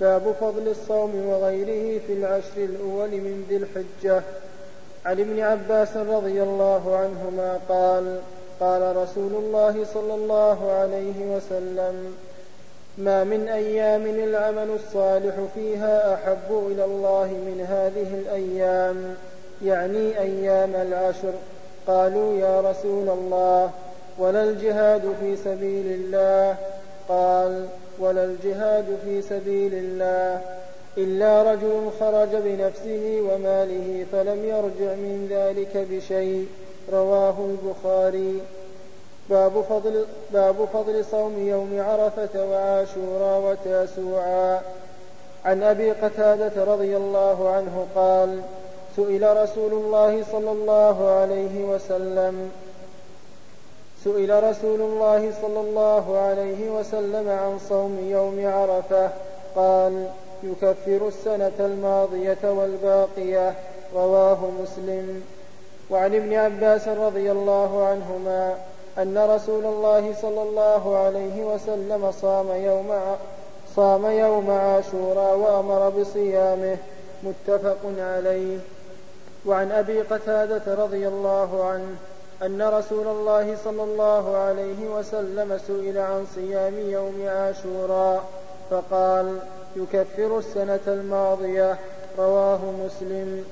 باب 0.00 0.34
فضل 0.40 0.68
الصوم 0.68 1.26
وغيره 1.26 2.00
في 2.06 2.12
العشر 2.12 2.56
الأول 2.56 3.10
من 3.10 3.46
ذي 3.48 3.56
الحجة. 3.56 4.22
عن 5.06 5.20
ابن 5.20 5.40
عباس 5.40 5.96
رضي 5.96 6.42
الله 6.42 6.96
عنهما 6.96 7.58
قال 7.68 8.20
قال 8.60 8.96
رسول 8.96 9.32
الله 9.34 9.84
صلى 9.94 10.14
الله 10.14 10.72
عليه 10.72 11.36
وسلم 11.36 12.16
ما 12.98 13.24
من 13.24 13.48
أيام 13.48 14.06
العمل 14.06 14.70
الصالح 14.70 15.34
فيها 15.54 16.14
أحب 16.14 16.50
إلى 16.50 16.84
الله 16.84 17.26
من 17.26 17.66
هذه 17.68 18.14
الأيام 18.14 19.14
يعني 19.64 20.18
أيام 20.20 20.74
العشر. 20.74 21.32
قالوا 21.86 22.38
يا 22.38 22.60
رسول 22.60 23.08
الله 23.08 23.70
ولا 24.18 24.44
الجهاد 24.44 25.14
في 25.20 25.36
سبيل 25.36 25.86
الله. 25.86 26.56
قال 27.08 27.66
ولا 27.98 28.24
الجهاد 28.24 28.98
في 29.04 29.22
سبيل 29.22 29.74
الله. 29.74 30.40
إلا 30.98 31.52
رجل 31.52 31.90
خرج 32.00 32.28
بنفسه 32.32 33.20
وماله 33.20 34.06
فلم 34.12 34.44
يرجع 34.44 34.94
من 34.94 35.26
ذلك 35.30 35.86
بشيء. 35.90 36.46
رواه 36.92 37.34
البخاري. 37.38 38.40
باب 39.30 39.60
فضل, 39.60 40.06
باب 40.32 40.68
فضل 40.72 41.04
صوم 41.04 41.48
يوم 41.48 41.80
عرفة 41.80 42.50
وعاشورا 42.50 43.36
وتاسوعا. 43.36 44.60
عن 45.44 45.62
أبي 45.62 45.90
قتادة 45.90 46.64
رضي 46.64 46.96
الله 46.96 47.48
عنه 47.48 47.86
قال 47.94 48.40
سئل 48.96 49.36
رسول 49.42 49.72
الله 49.72 50.24
صلى 50.32 50.50
الله 50.50 51.10
عليه 51.10 51.64
وسلم 51.64 52.50
سئل 54.04 54.44
رسول 54.44 54.80
الله 54.80 55.32
صلى 55.42 55.60
الله 55.60 56.18
عليه 56.18 56.70
وسلم 56.70 57.28
عن 57.28 57.58
صوم 57.68 57.98
يوم 58.10 58.46
عرفة 58.46 59.10
قال 59.56 60.06
يكفر 60.42 61.08
السنة 61.08 61.52
الماضية 61.60 62.38
والباقية 62.42 63.54
رواه 63.94 64.38
مسلم. 64.62 65.22
وعن 65.90 66.14
ابن 66.14 66.34
عباس 66.34 66.88
رضي 66.88 67.32
الله 67.32 67.86
عنهما 67.86 68.56
أن 68.98 69.18
رسول 69.18 69.64
الله 69.64 70.14
صلى 70.22 70.42
الله 70.42 70.96
عليه 70.96 71.44
وسلم 71.44 72.12
صام 72.12 72.48
يوم 72.50 73.16
صام 73.76 74.06
يوم 74.06 74.50
عاشوراء 74.50 75.36
وأمر 75.36 75.88
بصيامه 75.88 76.76
متفق 77.22 77.78
عليه. 77.98 78.58
وعن 79.46 79.72
أبي 79.72 80.00
قتادة 80.00 80.74
رضي 80.74 81.08
الله 81.08 81.64
عنه 81.64 81.96
أن 82.42 82.62
رسول 82.62 83.08
الله 83.08 83.56
صلى 83.64 83.82
الله 83.82 84.36
عليه 84.36 84.88
وسلم 84.88 85.58
سئل 85.66 85.98
عن 85.98 86.26
صيام 86.34 86.74
يوم 86.78 87.26
عاشوراء 87.26 88.24
فقال 88.70 89.38
يكفر 89.76 90.38
السنة 90.38 90.80
الماضية 90.86 91.76
رواه 92.18 92.58
مسلم. 92.86 93.44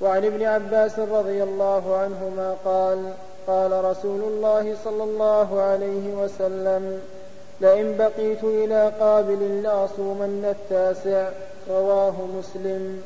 وعن 0.00 0.24
ابن 0.24 0.42
عباس 0.42 0.98
رضي 0.98 1.42
الله 1.42 1.96
عنهما 1.96 2.56
قال 2.64 3.12
قال 3.46 3.84
رسول 3.84 4.20
الله 4.20 4.76
صلى 4.84 5.02
الله 5.02 5.60
عليه 5.60 6.14
وسلم 6.14 7.00
لئن 7.60 7.96
بقيت 7.96 8.44
إلى 8.44 8.92
قابل 9.00 9.62
لأصومن 9.62 10.54
التاسع. 10.56 11.28
رواه 11.70 12.14
مسلم. 12.38 13.02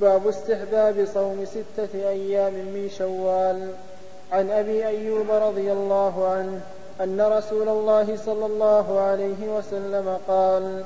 باب 0.00 0.28
استحباب 0.28 1.06
صوم 1.14 1.44
ستة 1.44 2.08
أيام 2.08 2.52
من 2.52 2.90
شوال. 2.98 3.68
عن 4.32 4.50
أبي 4.50 4.86
أيوب 4.86 5.30
رضي 5.30 5.72
الله 5.72 6.28
عنه 6.28 6.60
أن 7.00 7.20
رسول 7.20 7.68
الله 7.68 8.16
صلى 8.26 8.46
الله 8.46 9.00
عليه 9.00 9.58
وسلم 9.58 10.18
قال 10.28 10.84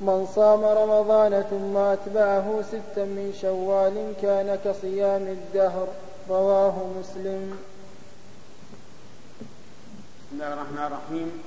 من 0.00 0.26
صام 0.34 0.64
رمضان 0.64 1.42
ثم 1.50 1.76
أتبعه 1.76 2.62
ستا 2.62 3.04
من 3.04 3.38
شوال 3.42 4.14
كان 4.22 4.58
كصيام 4.64 5.22
الدهر. 5.22 5.88
رواه 6.28 6.86
مسلم. 7.00 7.58
بسم 10.20 10.32
الله 10.32 10.52
الرحمن 10.52 10.86
الرحيم. 10.86 11.42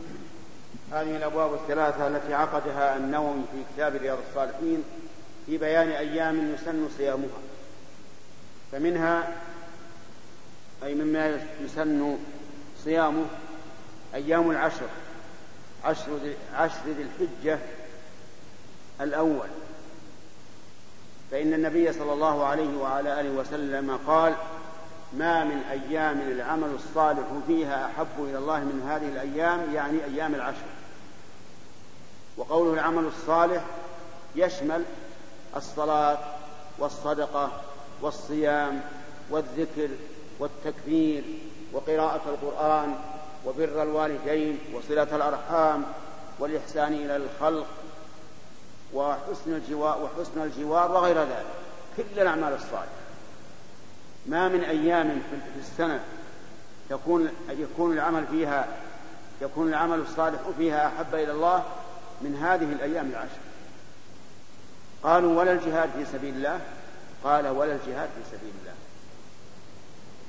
هذه 0.91 1.17
الأبواب 1.17 1.53
الثلاثة 1.53 2.07
التي 2.07 2.33
عقدها 2.33 2.97
النووي 2.97 3.41
في 3.51 3.63
كتاب 3.73 3.95
رياض 3.95 4.17
الصالحين 4.29 4.83
في 5.45 5.57
بيان 5.57 5.89
أيام 5.89 6.53
يسن 6.53 6.89
صيامها. 6.97 7.39
فمنها 8.71 9.27
مما 10.83 11.39
يسن 11.61 12.17
صيامه 12.83 13.25
أيام 14.15 14.51
العشر 14.51 14.89
عشر 15.83 16.87
ذي 16.87 17.03
الحجة 17.03 17.59
الأول. 19.01 19.47
فإن 21.31 21.53
النبي 21.53 21.93
صلى 21.93 22.13
الله 22.13 22.45
عليه 22.45 22.77
وعلى 22.77 23.19
آله 23.19 23.29
وسلم 23.29 23.99
قال 24.07 24.35
ما 25.13 25.43
من 25.43 25.61
أيام 25.71 26.21
العمل 26.21 26.69
الصالح 26.75 27.25
فيها 27.47 27.85
أحب 27.85 28.07
إلى 28.19 28.37
الله 28.37 28.59
من 28.59 28.87
هذه 28.89 29.09
الأيام؟ 29.09 29.73
يعني 29.73 30.03
أيام 30.03 30.35
العشر. 30.35 30.65
وقوله 32.37 32.73
العمل 32.73 33.03
الصالح 33.03 33.63
يشمل 34.35 34.83
الصلاة 35.55 36.17
والصدقة 36.79 37.51
والصيام 38.01 38.81
والذكر 39.29 39.89
والتكبير 40.39 41.23
وقراءة 41.73 42.21
القرآن 42.27 42.95
وبر 43.45 43.83
الوالدين 43.83 44.59
وصلة 44.73 45.15
الأرحام 45.15 45.83
والإحسان 46.39 46.93
إلى 46.93 47.15
الخلق 47.15 47.67
وحسن 48.93 49.53
الجوار 49.53 50.03
وحسن 50.03 50.41
الجوار 50.41 50.91
وغير 50.91 51.19
ذلك. 51.19 51.45
كل 51.97 52.03
الأعمال 52.21 52.53
الصالحة. 52.53 52.85
ما 54.25 54.47
من 54.47 54.63
أيام 54.63 55.21
في 55.53 55.59
السنة 55.59 55.99
تكون 56.89 57.29
يكون 57.49 57.93
العمل 57.93 58.27
فيها 58.27 58.67
يكون 59.41 59.67
العمل 59.67 59.99
الصالح 59.99 60.39
فيها 60.57 60.87
أحب 60.87 61.15
إلى 61.15 61.31
الله 61.31 61.63
من 62.21 62.35
هذه 62.35 62.73
الأيام 62.73 63.09
العشر. 63.09 63.41
قالوا 65.03 65.39
ولا 65.39 65.51
الجهاد 65.51 65.89
في 65.89 66.05
سبيل 66.05 66.35
الله. 66.35 66.59
قال 67.23 67.47
ولا 67.47 67.73
الجهاد 67.73 68.09
في 68.09 68.37
سبيل 68.37 68.53
الله. 68.61 68.73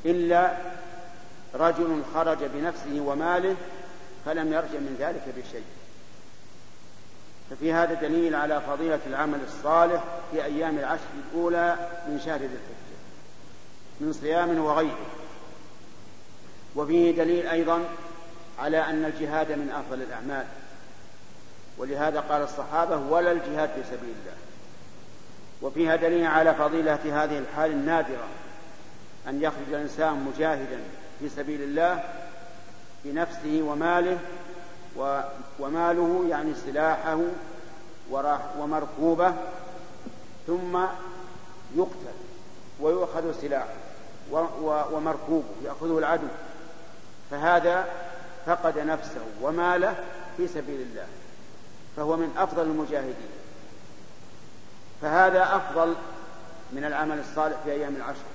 إلا 0.05 0.57
رجل 1.55 2.03
خرج 2.15 2.39
بنفسه 2.45 3.01
وماله 3.01 3.57
فلم 4.25 4.53
يرجع 4.53 4.79
من 4.79 4.97
ذلك 4.99 5.23
بشيء. 5.37 5.65
ففي 7.51 7.73
هذا 7.73 7.95
دليل 7.95 8.35
على 8.35 8.61
فضيلة 8.61 9.01
العمل 9.07 9.39
الصالح 9.45 10.05
في 10.31 10.45
أيام 10.45 10.79
العشر 10.79 11.05
الأولى 11.29 11.77
من 12.09 12.21
شهر 12.25 12.39
ذي 12.39 12.45
الحجة 12.47 12.99
من 14.01 14.13
صيام 14.13 14.59
وغيره. 14.59 15.07
وفيه 16.77 17.11
دليل 17.11 17.47
أيضا 17.47 17.85
على 18.59 18.79
أن 18.79 19.05
الجهاد 19.05 19.53
من 19.53 19.71
أفضل 19.71 20.03
الأعمال. 20.03 20.47
ولهذا 21.79 22.21
قال 22.21 22.43
الصحابة 22.43 22.97
ولا 22.97 23.33
الجهاد 23.33 23.69
في 23.69 23.83
سبيل 23.85 24.15
الله. 24.21 24.37
وفيها 25.63 25.97
دليل 25.97 26.27
على 26.27 26.55
فضيلة 26.55 27.25
هذه 27.25 27.39
الحال 27.39 27.71
النادرة 27.71 28.27
أن 29.29 29.43
يخرج 29.43 29.69
الإنسان 29.69 30.33
مجاهدا 30.35 30.81
في 31.21 31.29
سبيل 31.29 31.63
الله 31.63 32.05
بنفسه 33.05 33.63
وماله 33.63 34.19
وماله 35.59 36.25
يعني 36.29 36.55
سلاحه 36.55 37.19
ومركوبه 38.59 39.35
ثم 40.47 40.79
يقتل 41.77 42.17
ويؤخذ 42.81 43.41
سلاحه 43.41 43.75
ومركوبه 44.93 45.49
يأخذه 45.65 45.99
العدو. 45.99 46.29
فهذا 47.31 47.87
فقد 48.47 48.79
نفسه 48.79 49.21
وماله 49.43 49.95
في 50.37 50.49
سبيل 50.49 50.81
الله 50.81 51.07
فهو 51.97 52.17
من 52.17 52.35
أفضل 52.39 52.63
المجاهدين. 52.63 53.31
فهذا 55.03 55.57
أفضل 55.57 55.95
من 56.73 56.85
العمل 56.85 57.19
الصالح 57.19 57.57
في 57.65 57.73
أيام 57.73 57.97
العشر. 57.97 58.33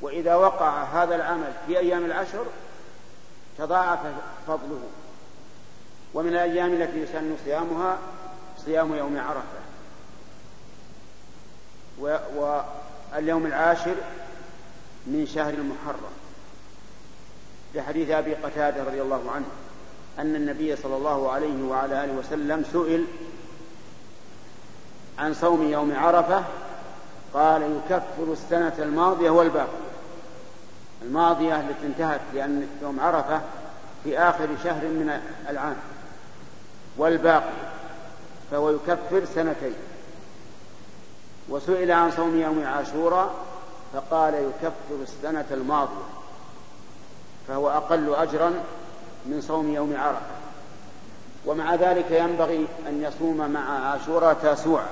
وإذا 0.00 0.34
وقع 0.34 0.82
هذا 0.82 1.14
العمل 1.14 1.52
في 1.66 1.78
أيام 1.78 2.04
العشر 2.04 2.46
تضاعف 3.58 3.98
فضله. 4.46 4.80
ومن 6.14 6.28
الأيام 6.28 6.72
التي 6.72 6.98
يسن 6.98 7.36
صيامها 7.44 7.98
صيام 8.64 8.94
يوم 8.94 9.18
عرفة. 9.18 9.62
واليوم 12.36 13.46
العاشر 13.46 13.94
من 15.06 15.26
شهر 15.34 15.54
المحرم. 15.54 16.12
لحديث 17.74 18.10
أبي 18.10 18.34
قتادة 18.34 18.84
رضي 18.84 19.02
الله 19.02 19.30
عنه 19.30 19.44
أن 20.18 20.36
النبي 20.36 20.76
صلى 20.76 20.96
الله 20.96 21.32
عليه 21.32 21.64
وعلى 21.64 22.04
آله 22.04 22.12
وسلم 22.12 22.64
سئل 22.72 23.04
عن 25.18 25.34
صوم 25.34 25.72
يوم 25.72 25.94
عرفة 25.96 26.44
قال 27.34 27.62
يكفر 27.62 28.32
السنة 28.32 28.72
الماضية 28.78 29.30
والباقية 29.30 29.68
الماضية 31.02 31.60
التي 31.60 31.86
انتهت 31.86 32.20
لأن 32.34 32.68
يوم 32.82 33.00
عرفة 33.00 33.40
في 34.04 34.18
آخر 34.18 34.48
شهر 34.64 34.84
من 34.84 35.20
العام. 35.48 35.76
والباقي 36.96 37.52
فهو 38.50 38.70
يكفر 38.70 39.24
سنتين. 39.34 39.74
وسئل 41.48 41.92
عن 41.92 42.10
صوم 42.10 42.40
يوم 42.40 42.64
عاشوراء 42.66 43.34
فقال 43.92 44.34
يكفر 44.34 45.02
السنة 45.02 45.46
الماضية 45.50 46.04
فهو 47.48 47.70
أقل 47.70 48.14
أجرا 48.14 48.52
من 49.26 49.40
صوم 49.40 49.74
يوم 49.74 49.96
عرفة. 49.96 50.42
ومع 51.46 51.74
ذلك 51.74 52.10
ينبغي 52.10 52.66
أن 52.88 53.02
يصوم 53.02 53.50
مع 53.50 53.90
عاشوراء 53.90 54.34
تاسوعا 54.34 54.86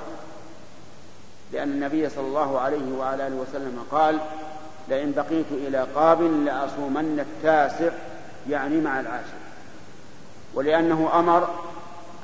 لأن 1.53 1.69
النبي 1.71 2.09
صلى 2.09 2.27
الله 2.27 2.59
عليه 2.59 2.97
وعلى 2.99 3.27
آله 3.27 3.35
وسلم 3.35 3.85
قال 3.91 4.19
لئن 4.89 5.11
بقيت 5.11 5.45
إلى 5.51 5.87
قابل 5.95 6.45
لأصومن 6.45 7.19
التاسع 7.19 7.91
يعني 8.49 8.81
مع 8.81 8.99
العاشر. 8.99 9.41
ولأنه 10.53 11.09
أمر 11.19 11.49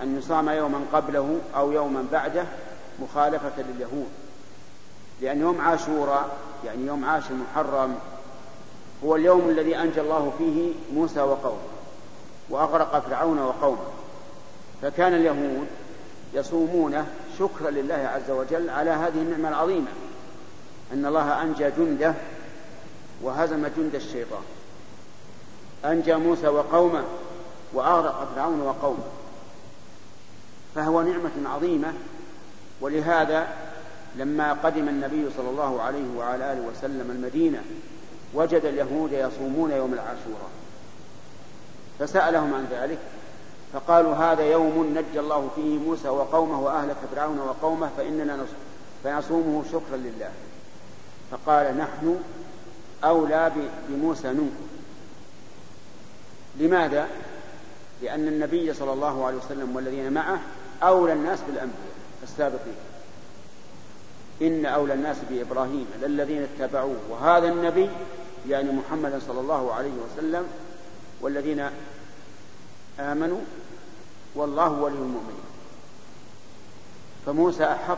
أن 0.02 0.18
يصام 0.18 0.50
يوما 0.50 0.80
قبله 0.94 1.40
أو 1.56 1.72
يوما 1.72 2.06
بعده 2.12 2.46
مخالفة 3.00 3.62
لليهود. 3.62 4.10
لأن 5.22 5.42
يوم 5.42 5.62
عاشوراء 5.62 6.38
يعني 6.66 6.86
يوم 6.86 7.06
عاشر 7.06 7.34
محرم 7.34 7.96
هو 9.06 9.16
اليوم 9.16 9.50
الذي 9.50 9.78
أنجى 9.78 10.02
الله 10.02 10.34
فيه 10.38 10.74
موسى 10.94 11.22
وقومه 11.22 11.58
وأغرق 12.50 13.00
فرعون 13.08 13.40
وقومه. 13.40 13.88
فكان 14.82 15.14
اليهود 15.14 15.68
يصومونه 16.34 17.08
شكرا 17.40 17.70
لله 17.70 18.12
عز 18.16 18.32
وجل 18.32 18.70
على 18.70 18.90
هذه 18.90 19.18
النعمة 19.18 19.50
العظيمة 19.50 19.88
أن 20.94 21.06
الله 21.06 21.42
أنجى 21.42 21.70
جنده 21.78 22.14
وهزم 23.22 23.68
جند 23.78 23.96
الشيطان. 23.96 24.44
أنجى 25.86 26.16
موسى 26.16 26.48
وقومه 26.48 27.04
وأغرق 27.74 28.28
فرعون 28.36 28.62
وقومه. 28.62 29.04
فهو 30.78 31.02
نعمة 31.02 31.50
عظيمة. 31.56 31.94
ولهذا 32.82 33.48
لما 34.16 34.54
قدم 34.54 34.90
النبي 34.90 35.30
صلى 35.38 35.50
الله 35.50 35.82
عليه 35.82 36.18
وعلى 36.18 36.54
آله 36.54 36.62
وسلم 36.62 37.12
المدينة 37.12 37.64
وجد 38.34 38.66
اليهود 38.66 39.12
يصومون 39.12 39.72
يوم 39.72 39.94
العاشوراء 39.94 40.50
فسألهم 42.00 42.54
عن 42.54 42.68
ذلك 42.72 42.98
فقالوا 43.74 44.16
هذا 44.16 44.44
يوم 44.44 44.98
نجى 44.98 45.20
الله 45.20 45.50
فيه 45.56 45.78
موسى 45.78 46.10
وقومه 46.10 46.62
وأهلك 46.62 46.96
فرعون 47.12 47.40
وقومه 47.40 47.90
فإننا 47.98 48.46
فنصومه 49.04 49.64
شكرا 49.72 49.98
لله. 49.98 50.30
فقال 51.32 51.78
نحن 51.78 52.20
أولى 53.04 53.52
بموسى 53.90 54.28
منكم. 54.28 54.68
لماذا؟ 56.60 57.08
لأن 58.02 58.28
النبي 58.28 58.74
صلى 58.74 58.94
الله 58.94 59.26
عليه 59.26 59.38
وسلم 59.38 59.76
والذين 59.76 60.14
معه 60.14 60.40
أولى 60.84 61.14
الناس 61.14 61.40
بالأنبياء 61.48 61.94
السابقين. 62.24 62.76
إن 64.42 64.66
أولى 64.66 64.94
الناس 64.94 65.18
بإبراهيم 65.30 65.88
للذين 66.02 66.48
اتبعوه. 66.60 66.98
وهذا 67.10 67.48
النبي 67.48 67.90
يعني 68.50 68.72
محمد 68.72 69.22
صلى 69.28 69.40
الله 69.40 69.74
عليه 69.74 69.92
وسلم 69.92 70.48
والذين 71.22 71.70
آمنوا 73.00 73.42
والله 74.36 74.70
ولي 74.70 74.96
المؤمنين. 74.96 75.48
فموسى 77.26 77.64
أحق 77.64 77.98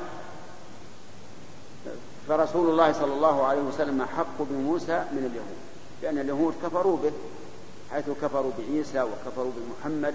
فرسول 2.27 2.69
الله 2.69 2.93
صلى 2.93 3.13
الله 3.13 3.45
عليه 3.45 3.61
وسلم 3.61 4.01
أحق 4.01 4.37
بموسى 4.39 5.05
من 5.11 5.25
اليهود 5.31 5.57
لأن 6.01 6.17
اليهود 6.17 6.53
كفروا 6.63 6.97
به 6.97 7.11
حيث 7.91 8.05
كفروا 8.21 8.51
بعيسى 8.57 9.01
وكفروا 9.01 9.51
بمحمد 9.51 10.13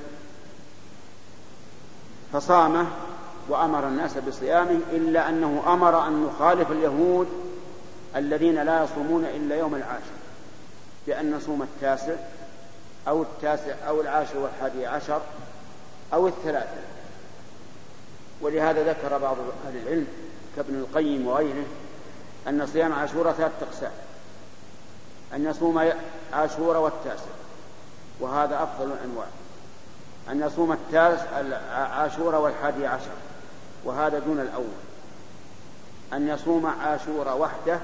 فصامه 2.34 2.86
وأمر 3.48 3.88
الناس 3.88 4.18
بصيامه 4.28 4.78
إلا 4.92 5.28
أنه 5.28 5.62
أمر 5.66 6.08
أن 6.08 6.26
نخالف 6.26 6.70
اليهود 6.70 7.28
الذين 8.16 8.62
لا 8.62 8.84
يصومون 8.84 9.24
إلا 9.24 9.56
يوم 9.56 9.74
العاشر 9.74 10.14
بأن 11.06 11.32
نصوم 11.32 11.62
التاسع 11.62 12.14
أو 13.08 13.22
التاسع 13.22 13.74
أو 13.88 14.00
العاشر 14.00 14.38
والحادي 14.38 14.86
عشر 14.86 15.20
أو 16.12 16.28
الثلاثة. 16.28 16.80
ولهذا 18.40 18.92
ذكر 18.92 19.18
بعض 19.18 19.36
أهل 19.68 19.76
العلم 19.76 20.06
كابن 20.56 20.74
القيم 20.74 21.26
وغيره 21.26 21.66
أن 22.48 22.66
صيام 22.66 22.92
عاشوراء 22.92 23.32
ثلاثة 23.32 23.66
أقسام 23.66 23.92
أن 25.34 25.44
يصوم 25.44 25.92
عاشور 26.32 26.76
والتاسع 26.76 27.30
وهذا 28.20 28.62
أفضل 28.62 28.92
الأنواع. 28.92 29.26
أن 30.30 30.42
يصوم 30.42 30.72
التاسع 30.72 31.58
عاشور 31.72 32.34
والحادي 32.34 32.86
عشر 32.86 33.10
وهذا 33.84 34.18
دون 34.18 34.40
الأول. 34.40 34.84
أن 36.12 36.28
يصوم 36.28 36.66
عاشور 36.66 37.28
وحده 37.28 37.80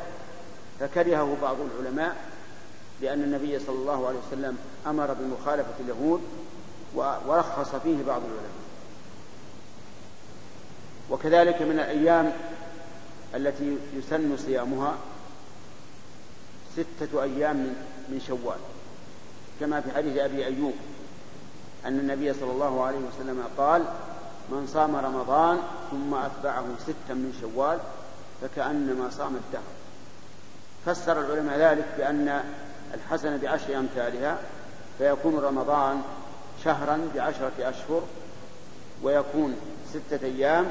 فكرهه 0.80 1.36
بعض 1.42 1.56
العلماء 1.60 2.16
لأن 3.02 3.22
النبي 3.22 3.58
صلى 3.58 3.76
الله 3.76 4.06
عليه 4.06 4.18
وسلم 4.28 4.58
أمر 4.86 5.16
بمخالفة 5.20 5.74
اليهود 5.80 6.20
ورخص 6.94 7.68
فيه 7.68 7.96
بعض 8.06 8.20
العلماء. 8.20 8.60
وكذلك 11.10 11.62
من 11.62 11.78
الأيام 11.78 12.32
التي 13.34 13.76
يسن 13.94 14.36
صيامها 14.36 14.94
ستة 16.72 17.22
أيام 17.22 17.56
من 18.08 18.20
شوال 18.26 18.58
كما 19.60 19.80
في 19.80 19.90
حديث 19.92 20.16
أبي 20.16 20.46
أيوب 20.46 20.74
أن 21.86 21.98
النبي 21.98 22.32
صلى 22.32 22.50
الله 22.50 22.84
عليه 22.84 22.98
وسلم 22.98 23.44
قال 23.58 23.84
من 24.50 24.66
صام 24.66 24.96
رمضان 24.96 25.58
ثم 25.90 26.14
أتبعه 26.14 26.64
ستا 26.78 27.14
من 27.14 27.38
شوال 27.40 27.78
فكأنما 28.42 29.10
صام 29.10 29.36
الدهر. 29.36 29.62
فسر 30.86 31.20
العلماء 31.20 31.58
ذلك 31.58 31.84
بأن 31.98 32.40
الحسنة 32.94 33.36
بعشر 33.36 33.78
أمثالها 33.78 34.38
فيكون 34.98 35.38
رمضان 35.38 36.02
شهرا 36.64 37.10
بعشرة 37.14 37.52
أشهر 37.58 38.02
ويكون 39.02 39.56
ستة 39.92 40.26
أيام 40.26 40.66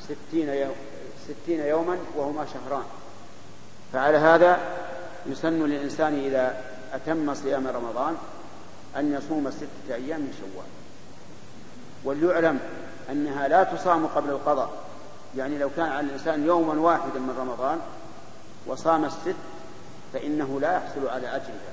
ستين, 0.00 0.48
يوم 0.48 0.74
ستين 1.28 1.60
يوما 1.60 1.98
وهما 2.16 2.46
شهران. 2.46 2.84
فعلى 3.92 4.16
هذا 4.18 4.60
يسن 5.26 5.66
للإنسان 5.66 6.18
إذا 6.18 6.64
أتم 6.92 7.34
صيام 7.34 7.66
رمضان 7.66 8.16
أن 8.96 9.14
يصوم 9.14 9.50
ستة 9.50 9.94
أيام 9.94 10.20
من 10.20 10.34
شوال. 10.40 10.66
وليعلم 12.04 12.60
أنها 13.10 13.48
لا 13.48 13.64
تصام 13.64 14.06
قبل 14.06 14.30
القضاء. 14.30 14.70
يعني 15.36 15.58
لو 15.58 15.70
كان 15.76 15.86
على 15.86 16.06
الإنسان 16.06 16.46
يوما 16.46 16.80
واحدا 16.80 17.18
من 17.18 17.34
رمضان 17.38 17.78
وصام 18.66 19.04
الست 19.04 19.36
فإنه 20.12 20.60
لا 20.60 20.76
يحصل 20.76 21.08
على 21.08 21.28
أجرها. 21.28 21.72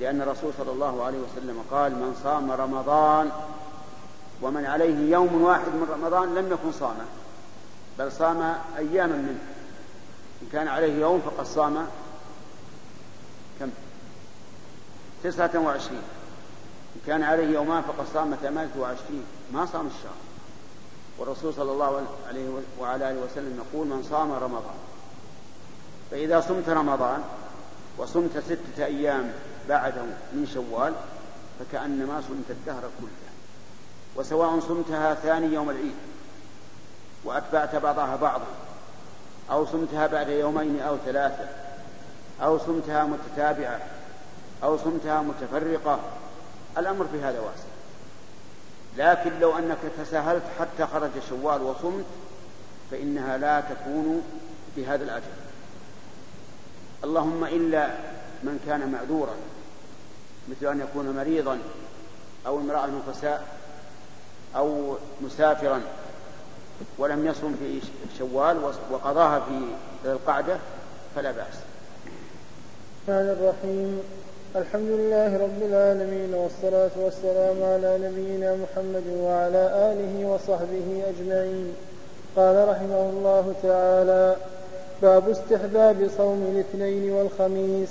لأن 0.00 0.22
الرسول 0.22 0.52
صلى 0.58 0.72
الله 0.72 1.04
عليه 1.04 1.18
وسلم 1.18 1.64
قال 1.70 1.92
من 1.92 2.20
صام 2.22 2.50
رمضان 2.50 3.30
ومن 4.42 4.66
عليه 4.66 5.12
يوم 5.12 5.42
واحد 5.42 5.68
من 5.68 5.88
رمضان 5.90 6.34
لم 6.34 6.52
يكن 6.52 6.72
صامه 6.72 7.04
بل 7.98 8.12
صام 8.12 8.54
أياما 8.78 9.16
منه. 9.16 9.38
إن 10.42 10.48
كان 10.52 10.68
عليه 10.68 11.00
يوم 11.00 11.20
فقد 11.20 11.46
صام 11.46 11.86
كم؟ 13.60 13.70
تسعة 15.24 15.50
وعشرين. 15.58 16.02
إن 16.96 17.00
كان 17.06 17.22
عليه 17.22 17.54
يومان 17.54 17.82
فقد 17.82 18.06
صام 18.14 18.34
ثمانية 18.34 18.70
وعشرين 18.78 19.24
ما 19.52 19.66
صام 19.66 19.86
الشهر. 19.86 20.16
والرسول 21.18 21.54
صلى 21.54 21.72
الله 21.72 22.06
عليه 22.28 22.48
وعلى 22.80 23.10
آله 23.10 23.20
وسلم 23.20 23.62
يقول 23.64 23.86
من 23.86 24.02
صام 24.10 24.32
رمضان. 24.32 24.74
فإذا 26.10 26.40
صمت 26.40 26.68
رمضان 26.68 27.22
وصمت 27.98 28.38
ستة 28.38 28.84
أيام 28.84 29.32
بعده 29.68 30.02
من 30.32 30.46
شوال 30.54 30.92
فكأنما 31.60 32.20
صمت 32.28 32.50
الدهر 32.50 32.82
كله. 33.00 33.26
وسواء 34.16 34.60
صمتها 34.60 35.14
ثاني 35.14 35.54
يوم 35.54 35.70
العيد 35.70 35.94
وأتبعت 37.24 37.76
بعضها 37.76 38.16
بعضا 38.16 38.46
أو 39.50 39.66
صمتها 39.66 40.06
بعد 40.06 40.28
يومين 40.28 40.80
أو 40.80 40.96
ثلاثة 41.04 41.48
أو 42.42 42.58
صمتها 42.58 43.04
متتابعة 43.04 43.80
أو 44.62 44.76
صمتها 44.76 45.22
متفرقة 45.22 45.98
الأمر 46.78 47.06
في 47.12 47.20
هذا 47.20 47.40
واسع. 47.40 47.76
لكن 48.96 49.40
لو 49.40 49.58
أنك 49.58 49.78
تساهلت 49.98 50.42
حتى 50.60 50.86
خرج 50.86 51.10
شوال 51.28 51.62
وصمت 51.62 52.04
فإنها 52.90 53.36
لا 53.38 53.60
تكون 53.60 54.22
بهذا 54.76 55.04
الأجر 55.04 55.24
اللهم 57.04 57.44
إلا 57.44 57.88
من 58.42 58.60
كان 58.66 58.92
معذورا 58.92 59.34
مثل 60.48 60.66
أن 60.72 60.80
يكون 60.80 61.16
مريضا 61.16 61.58
أو 62.46 62.58
امرأة 62.58 62.86
نفساء 62.86 63.46
أو 64.56 64.96
مسافرا 65.20 65.80
ولم 66.98 67.26
يصم 67.26 67.54
في 67.60 67.80
شوال 68.18 68.72
وقضاها 68.90 69.40
في 69.40 69.60
القعدة 70.04 70.58
فلا 71.14 71.32
بأس. 71.32 71.54
الرحمن 73.08 73.30
الرحيم. 73.30 74.25
الحمد 74.54 74.90
لله 74.90 75.36
رب 75.36 75.62
العالمين 75.62 76.34
والصلاة 76.34 76.90
والسلام 77.04 77.62
على 77.62 77.98
نبينا 78.08 78.56
محمد 78.56 79.02
وعلى 79.20 79.92
آله 79.92 80.28
وصحبه 80.28 81.02
أجمعين. 81.08 81.72
قال 82.36 82.68
رحمه 82.68 83.10
الله 83.10 83.54
تعالى 83.62 84.36
باب 85.02 85.28
استحباب 85.28 86.08
صوم 86.16 86.54
الاثنين 86.54 87.12
والخميس. 87.12 87.88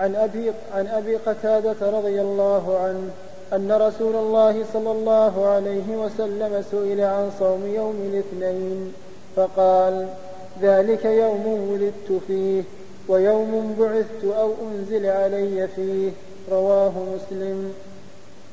عن 0.00 0.14
أبي, 0.14 0.52
عن 0.74 0.86
أبي 0.86 1.16
قتادة 1.16 1.90
رضي 1.90 2.20
الله 2.20 2.78
عنه 2.78 3.10
أن 3.52 3.72
رسول 3.72 4.16
الله 4.16 4.64
صلى 4.72 4.90
الله 4.90 5.46
عليه 5.46 5.96
وسلم 5.96 6.64
سئل 6.70 7.00
عن 7.00 7.30
صوم 7.38 7.66
يوم 7.66 7.96
الاثنين 8.12 8.92
فقال 9.36 10.08
ذلك 10.62 11.04
يوم 11.04 11.46
ولدت 11.46 12.22
فيه. 12.26 12.62
ويوم 13.08 13.76
بعثت 13.80 14.36
أو 14.38 14.50
أنزل 14.70 15.06
علي 15.06 15.68
فيه 15.76 16.10
رواه 16.52 16.92
مسلم. 17.14 17.72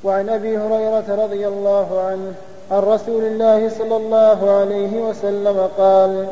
وعن 0.04 0.30
أبي 0.30 0.58
هريرة 0.58 1.24
رضي 1.24 1.48
الله 1.48 2.02
عنه 2.02 2.34
عن 2.72 2.80
رسول 2.80 3.24
الله 3.24 3.70
صلى 3.70 3.98
الله 3.98 4.52
عليه 4.52 5.02
وسلم 5.02 5.70
قال 5.78 6.28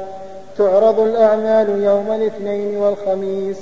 تعرض 0.57 0.99
الأعمال 0.99 1.84
يوم 1.84 2.11
الاثنين 2.11 2.77
والخميس 2.77 3.57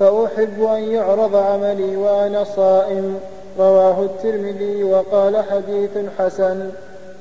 فأحب 0.00 0.62
أن 0.62 0.82
يعرض 0.82 1.36
عملي 1.36 1.96
وأنا 1.96 2.44
صائم. 2.44 3.20
رواه 3.58 4.02
الترمذي 4.02 4.84
وقال 4.84 5.36
حديث 5.50 5.90
حسن 6.18 6.70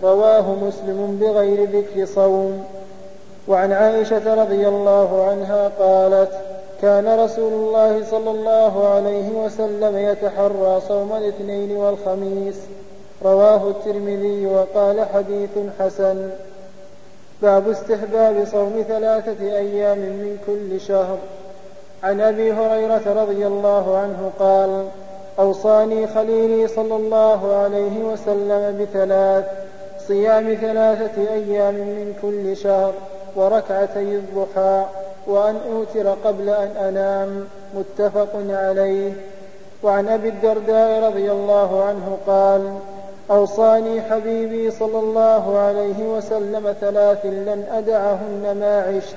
رواه 0.03 0.55
مسلم 0.55 1.17
بغير 1.21 1.69
ذكر 1.69 2.05
صوم. 2.05 2.63
وعن 3.47 3.71
عائشة 3.71 4.43
رضي 4.43 4.67
الله 4.67 5.29
عنها 5.29 5.71
قالت 5.79 6.31
كان 6.81 7.19
رسول 7.19 7.53
الله 7.53 8.03
صلى 8.11 8.31
الله 8.31 8.87
عليه 8.87 9.29
وسلم 9.31 9.97
يتحرى 9.97 10.81
صوم 10.87 11.13
الاثنين 11.13 11.77
والخميس. 11.77 12.55
رواه 13.25 13.69
الترمذي 13.69 14.45
وقال 14.45 15.05
حديث 15.13 15.49
حسن. 15.79 16.29
باب 17.41 17.69
استحباب 17.69 18.45
صوم 18.51 18.85
ثلاثة 18.87 19.57
أيام 19.57 19.97
من 19.97 20.37
كل 20.47 20.81
شهر. 20.81 21.17
عن 22.03 22.21
أبي 22.21 22.53
هريرة 22.53 23.23
رضي 23.23 23.47
الله 23.47 23.97
عنه 23.97 24.31
قال 24.39 24.87
أوصاني 25.39 26.07
خليلي 26.07 26.67
صلى 26.67 26.95
الله 26.95 27.55
عليه 27.55 28.03
وسلم 28.03 28.77
بثلاث 28.81 29.45
صيام 30.07 30.53
ثلاثة 30.61 31.21
أيام 31.33 31.73
من 31.73 32.13
كل 32.21 32.57
شهر 32.57 32.93
وركعتي 33.35 33.99
الضحى. 33.99 34.85
وأن 35.27 35.57
أوتر 35.73 36.09
قبل 36.09 36.49
أن 36.49 36.67
أنام 36.77 37.47
متفق 37.75 38.29
عليه. 38.49 39.13
وعن 39.83 40.07
أبي 40.07 40.29
الدرداء 40.29 41.03
رضي 41.03 41.31
الله 41.31 41.83
عنه 41.83 42.17
قال 42.27 42.73
أوصاني 43.31 44.01
حبيبي 44.01 44.71
صلى 44.71 44.99
الله 44.99 45.57
عليه 45.57 46.17
وسلم 46.17 46.75
ثلاث 46.81 47.25
لن 47.25 47.63
أدعهن 47.71 48.57
ما 48.59 48.81
عشت 48.81 49.15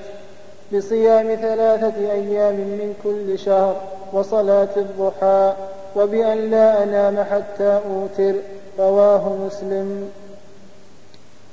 بصيام 0.72 1.34
ثلاثة 1.34 2.12
أيام 2.12 2.54
من 2.54 2.94
كل 3.04 3.38
شهر 3.38 3.76
وصلاة 4.12 4.68
الضحى 4.76 5.52
وبأن 5.96 6.50
لا 6.50 6.82
أنام 6.82 7.24
حتى 7.30 7.80
أوتر. 7.90 8.34
رواه 8.78 9.28
مسلم. 9.46 10.10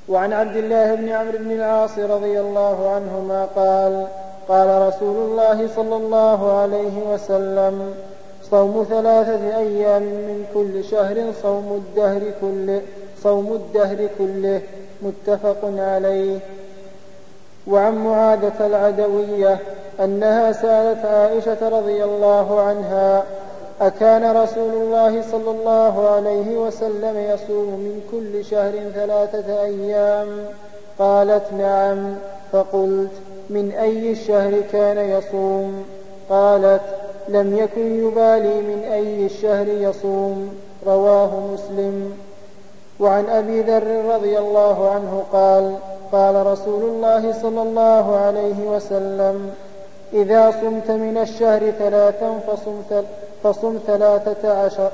وعن 0.09 0.33
عبد 0.33 0.55
الله 0.55 0.95
بن 0.95 1.09
عمرو 1.09 1.37
بن 1.37 1.51
العاص 1.51 1.99
رضي 1.99 2.39
الله 2.39 2.89
عنهما 2.89 3.47
قال 3.55 4.07
قال 4.49 4.87
رسول 4.87 5.15
الله 5.15 5.67
صلى 5.75 5.95
الله 5.95 6.51
عليه 6.59 7.13
وسلم 7.13 7.93
صوم 8.51 8.85
ثلاثة 8.89 9.57
أيام 9.57 10.01
من 10.01 10.45
كل 10.53 10.83
شهر 10.83 11.33
صوم 11.41 11.83
الدهر 11.85 12.21
كله 12.41 12.81
صوم 13.23 13.53
الدهر 13.53 14.09
كله 14.17 14.61
متفق 15.01 15.57
عليه. 15.63 16.39
وعن 17.67 17.95
معاذة 17.95 18.67
العدوية 18.67 19.57
أنها 19.99 20.51
سألت 20.51 21.05
عائشة 21.05 21.69
رضي 21.69 22.03
الله 22.03 22.61
عنها 22.61 23.23
أكان 23.81 24.37
رسول 24.37 24.73
الله 24.73 25.21
صلى 25.31 25.51
الله 25.51 26.09
عليه 26.09 26.57
وسلم 26.57 27.17
يصوم 27.17 27.67
من 27.67 28.01
كل 28.11 28.45
شهر 28.45 28.71
ثلاثة 28.95 29.63
أيام؟ 29.63 30.27
قالت 30.99 31.53
نعم. 31.53 32.15
فقلت 32.51 33.11
من 33.49 33.71
أي 33.71 34.11
الشهر 34.11 34.61
كان 34.71 35.09
يصوم؟ 35.09 35.85
قالت 36.29 36.81
لم 37.29 37.57
يكن 37.57 38.07
يبالي 38.07 38.61
من 38.61 38.83
أي 38.83 39.25
الشهر 39.25 39.67
يصوم. 39.67 40.49
رواه 40.87 41.31
مسلم. 41.53 42.13
وعن 42.99 43.29
أبي 43.29 43.61
ذر 43.61 44.15
رضي 44.15 44.39
الله 44.39 44.89
عنه 44.89 45.23
قال 45.33 45.75
قال 46.11 46.45
رسول 46.45 46.83
الله 46.83 47.33
صلى 47.41 47.61
الله 47.61 48.15
عليه 48.15 48.67
وسلم 48.67 49.51
إذا 50.13 50.51
صمت 50.51 50.91
من 50.91 51.17
الشهر 51.17 51.71
ثلاثا 51.71 52.39
فصم, 52.47 52.81
فصم 53.43 53.77
ثلاثة 53.87 54.63
عشر 54.65 54.91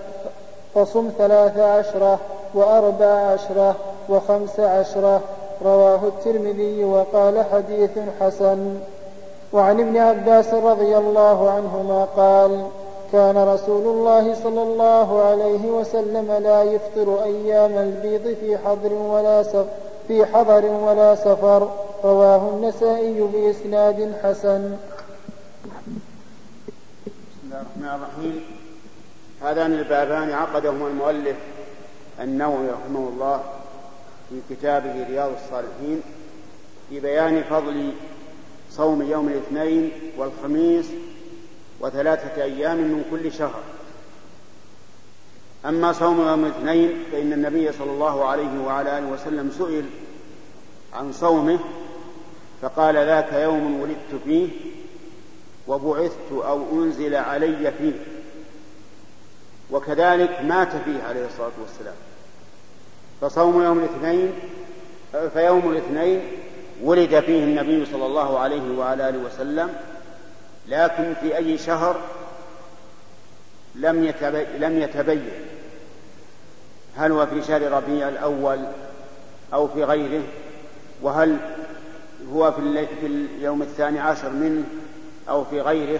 فصم 0.75 1.09
ثلاث 1.17 1.57
عشرة 1.57 2.19
وأربع 2.53 3.05
عشرة 3.05 3.75
وخمس 4.09 4.59
عشرة 4.59 5.21
رواه 5.63 6.07
الترمذي 6.07 6.83
وقال 6.83 7.45
حديث 7.51 7.91
حسن. 8.19 8.79
وعن 9.53 9.79
ابن 9.79 9.97
عباس 9.97 10.53
رضي 10.53 10.97
الله 10.97 11.51
عنهما 11.51 12.05
قال 12.05 12.67
كان 13.11 13.37
رسول 13.37 13.85
الله 13.87 14.33
صلى 14.43 14.63
الله 14.63 15.23
عليه 15.23 15.71
وسلم 15.71 16.31
لا 16.31 16.63
يفطر 16.63 17.23
أيام 17.23 17.71
البيض 17.71 18.37
في 18.39 18.57
حضر 18.57 18.93
ولا 18.93 19.43
سفر 19.43 19.65
في 20.07 20.25
حضر 20.25 20.65
ولا 20.65 21.15
سفر. 21.15 21.71
رواه 22.03 22.49
النسائي 22.49 23.21
بإسناد 23.21 24.13
حسن. 24.23 24.77
بسم 27.05 27.39
الله 27.43 27.61
الرحمن 27.61 28.01
الرحيم. 28.01 28.43
هذان 29.41 29.73
البابان 29.73 30.31
عقدهما 30.31 30.87
المؤلف 30.87 31.37
النووي 32.19 32.67
رحمه 32.69 33.09
الله. 33.09 33.39
في 34.33 34.55
كتابه 34.55 35.07
رياض 35.09 35.31
الصالحين 35.31 36.01
في 36.89 36.99
بيان 36.99 37.43
فضل 37.43 37.93
صوم 38.71 39.01
يوم 39.01 39.29
الاثنين 39.29 39.91
والخميس 40.17 40.85
وثلاثة 41.79 42.43
أيام 42.43 42.77
من 42.77 43.05
كل 43.11 43.31
شهر. 43.31 43.61
أما 45.65 45.93
صوم 45.93 46.27
يوم 46.27 46.45
الاثنين 46.45 47.03
فإن 47.11 47.33
النبي 47.33 47.71
صلى 47.71 47.91
الله 47.91 48.25
عليه 48.25 48.63
وعلى 48.65 48.97
آله 48.97 49.07
وسلم 49.07 49.51
سئل 49.57 49.85
عن 50.93 51.13
صومه 51.13 51.59
فقال 52.61 52.95
ذاك 52.95 53.33
يوم 53.33 53.81
ولدت 53.81 54.23
فيه 54.25 54.49
وبعثت 55.67 56.31
أو 56.31 56.83
أنزل 56.83 57.15
علي 57.15 57.71
فيه 57.71 57.93
وكذلك 59.71 60.41
مات 60.41 60.71
فيه 60.85 61.03
عليه 61.03 61.25
الصلاة 61.25 61.51
والسلام. 61.61 61.95
فصوم 63.23 63.63
يوم 63.63 63.79
الاثنين 63.79 64.33
فيوم 65.33 65.71
الاثنين 65.71 66.21
ولد 66.83 67.19
فيه 67.19 67.43
النبي 67.43 67.85
صلى 67.85 68.05
الله 68.05 68.39
عليه 68.39 68.77
وعلى 68.77 69.09
آله 69.09 69.19
وسلم 69.19 69.69
لكن 70.67 71.13
في 71.21 71.37
أي 71.37 71.57
شهر 71.57 71.95
لم 73.75 74.03
يتبين, 74.03 74.45
لم 74.59 74.81
يتبين. 74.81 75.29
هل 76.97 77.11
هو 77.11 77.25
في 77.25 77.43
شهر 77.43 77.71
ربيع 77.71 78.09
الأول 78.09 78.59
أو 79.53 79.67
في 79.67 79.83
غيره؟ 79.83 80.23
وهل 81.01 81.37
هو 82.33 82.51
في, 82.51 82.87
في 83.01 83.07
اليوم 83.07 83.61
الثاني 83.61 83.99
عشر 83.99 84.29
منه 84.29 84.63
أو 85.29 85.43
في 85.43 85.61
غيره؟ 85.61 85.99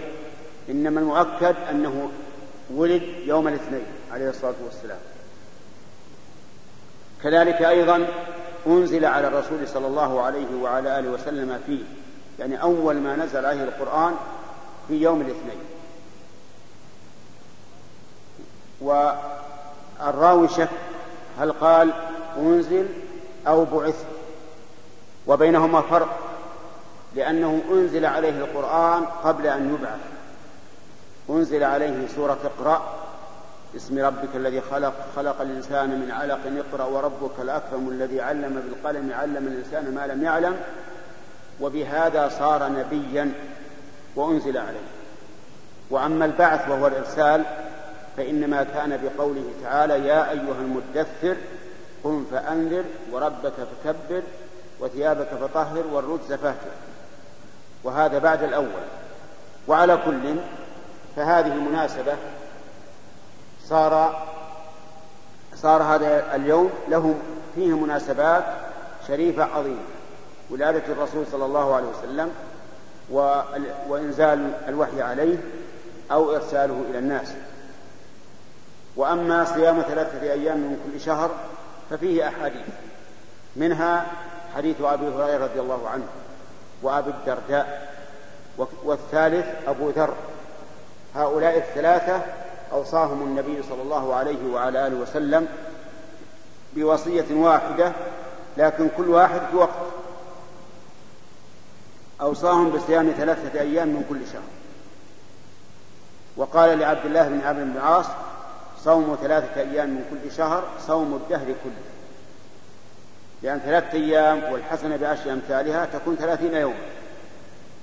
إنما 0.70 1.00
المؤكد 1.00 1.54
أنه 1.70 2.10
ولد 2.74 3.02
يوم 3.26 3.48
الاثنين 3.48 3.86
عليه 4.12 4.28
الصلاة 4.28 4.54
والسلام. 4.64 5.13
كذلك 7.24 7.62
أيضا 7.62 8.06
أنزل 8.66 9.04
على 9.04 9.28
الرسول 9.28 9.68
صلى 9.68 9.86
الله 9.86 10.22
عليه 10.22 10.54
وعلى 10.62 10.98
آله 10.98 11.10
وسلم 11.10 11.60
فيه 11.66 11.82
يعني 12.38 12.62
أول 12.62 12.96
ما 12.96 13.16
نزل 13.16 13.46
عليه 13.46 13.64
القرآن 13.64 14.14
في 14.88 14.94
يوم 14.94 15.20
الاثنين. 15.20 15.58
والراوي 18.80 20.48
شك 20.48 20.68
هل 21.38 21.52
قال 21.52 21.92
أنزل 22.38 22.88
أو 23.46 23.64
بعث 23.64 24.04
وبينهما 25.26 25.80
فرق 25.80 26.18
لأنه 27.14 27.62
أنزل 27.70 28.06
عليه 28.06 28.38
القرآن 28.38 29.04
قبل 29.24 29.46
أن 29.46 29.74
يبعث. 29.74 30.00
أنزل 31.30 31.64
عليه 31.64 32.08
سورة 32.16 32.38
اقرأ 32.44 33.03
باسم 33.74 33.98
ربك 33.98 34.28
الذي 34.34 34.60
خلق 34.60 34.94
خلق 35.16 35.40
الإنسان 35.40 35.88
من 35.88 36.10
علق 36.10 36.40
اقرأ 36.46 36.84
وربك 36.84 37.40
الأكرم 37.42 37.88
الذي 37.88 38.20
علم 38.20 38.62
بالقلم 38.66 39.12
علم 39.12 39.46
الإنسان 39.46 39.94
ما 39.94 40.06
لم 40.06 40.24
يعلم 40.24 40.56
وبهذا 41.60 42.28
صار 42.28 42.68
نبيا 42.68 43.32
وأنزل 44.16 44.58
عليه. 44.58 44.88
وأما 45.90 46.24
البعث 46.24 46.68
وهو 46.68 46.86
الإرسال 46.86 47.42
فإنما 48.16 48.62
كان 48.62 49.00
بقوله 49.02 49.44
تعالى 49.62 50.06
يا 50.08 50.30
أيها 50.30 50.60
المدثر 50.60 51.36
قم 52.04 52.26
فأنذر 52.30 52.84
وربك 53.12 53.52
فكبر 53.52 54.22
وثيابك 54.80 55.28
فطهر 55.28 55.86
والرجز 55.86 56.32
فاهجر. 56.32 56.74
وهذا 57.84 58.18
بعد 58.18 58.42
الأول. 58.42 58.84
وعلى 59.68 59.98
كل 60.04 60.34
فهذه 61.16 61.54
مناسبة 61.54 62.16
صار 63.68 64.24
صار 65.54 65.82
هذا 65.82 66.36
اليوم 66.36 66.70
له 66.88 67.14
فيه 67.54 67.76
مناسبات 67.76 68.44
شريفة 69.08 69.44
عظيمة 69.44 69.82
ولادة 70.50 70.92
الرسول 70.92 71.26
صلى 71.32 71.44
الله 71.44 71.74
عليه 71.74 71.86
وسلم 71.86 72.30
وإنزال 73.88 74.52
الوحي 74.68 75.02
عليه 75.02 75.36
أو 76.12 76.36
إرساله 76.36 76.84
إلى 76.90 76.98
الناس. 76.98 77.28
وأما 78.96 79.44
صيام 79.44 79.82
ثلاثة 79.82 80.32
أيام 80.32 80.58
من 80.58 80.90
كل 80.92 81.00
شهر 81.00 81.30
ففيه 81.90 82.28
أحاديث 82.28 82.66
منها 83.56 84.06
حديث 84.56 84.80
أبي 84.80 85.08
هريرة 85.08 85.44
رضي 85.44 85.60
الله 85.60 85.88
عنه 85.88 86.04
وأبي 86.82 87.10
الدرداء 87.10 87.94
والثالث 88.84 89.46
أبو 89.68 89.90
ذر. 89.90 90.14
هؤلاء 91.16 91.58
الثلاثة 91.58 92.22
أوصاهم 92.74 93.22
النبي 93.22 93.62
صلى 93.62 93.82
الله 93.82 94.14
عليه 94.14 94.52
وعلى 94.52 94.86
آله 94.86 94.96
وسلم 94.96 95.48
بوصية 96.76 97.24
واحدة 97.30 97.92
لكن 98.56 98.88
كل 98.96 99.08
واحد 99.08 99.40
في 99.50 99.56
وقت. 99.56 99.86
أوصاهم 102.20 102.70
بصيام 102.70 103.10
ثلاثة 103.10 103.60
أيام 103.60 103.88
من 103.88 104.04
كل 104.08 104.20
شهر. 104.32 104.42
وقال 106.36 106.78
لعبد 106.78 107.06
الله 107.06 107.28
بن 107.28 107.40
عمرو 107.40 107.64
بن 107.64 107.76
العاص 107.76 108.06
صوم 108.84 109.18
ثلاثة 109.22 109.60
أيام 109.60 109.88
من 109.88 110.04
كل 110.10 110.32
شهر 110.32 110.64
صوم 110.86 111.14
الدهر 111.14 111.46
كله. 111.46 111.84
لأن 113.42 113.58
ثلاثة 113.58 113.92
أيام 113.92 114.52
والحسنة 114.52 114.96
بعشر 114.96 115.32
أمثالها 115.32 115.84
تكون 115.84 116.16
ثلاثين 116.16 116.54
يوما 116.54 116.74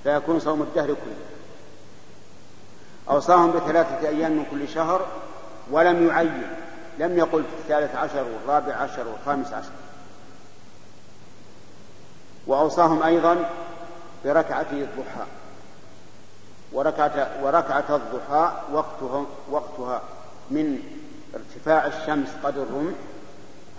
فيكون 0.04 0.40
صوم 0.40 0.62
الدهر 0.62 0.86
كله. 0.86 1.31
أوصاهم 3.10 3.50
بثلاثة 3.50 4.08
أيام 4.08 4.32
من 4.32 4.46
كل 4.50 4.68
شهر 4.68 5.06
ولم 5.70 6.08
يعين 6.08 6.42
لم 6.98 7.18
يقل 7.18 7.42
في 7.42 7.62
الثالث 7.62 7.96
عشر 7.96 8.24
والرابع 8.24 8.74
عشر 8.74 9.08
والخامس 9.08 9.52
عشر. 9.52 9.70
وأوصاهم 12.46 13.02
أيضا 13.02 13.50
بركعتي 14.24 14.82
الضحى. 14.82 15.26
وركعة, 16.72 17.28
وركعة 17.42 17.84
الضحى 17.96 18.52
وقتها, 18.72 19.26
وقتها 19.50 20.02
من 20.50 20.78
ارتفاع 21.34 21.86
الشمس 21.86 22.28
قدر 22.44 22.62
الرمح 22.62 22.94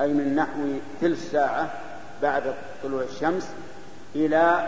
أي 0.01 0.13
من 0.13 0.35
نحو 0.35 0.59
ثلث 1.01 1.31
ساعة 1.31 1.71
بعد 2.21 2.55
طلوع 2.83 3.03
الشمس 3.03 3.47
إلى 4.15 4.67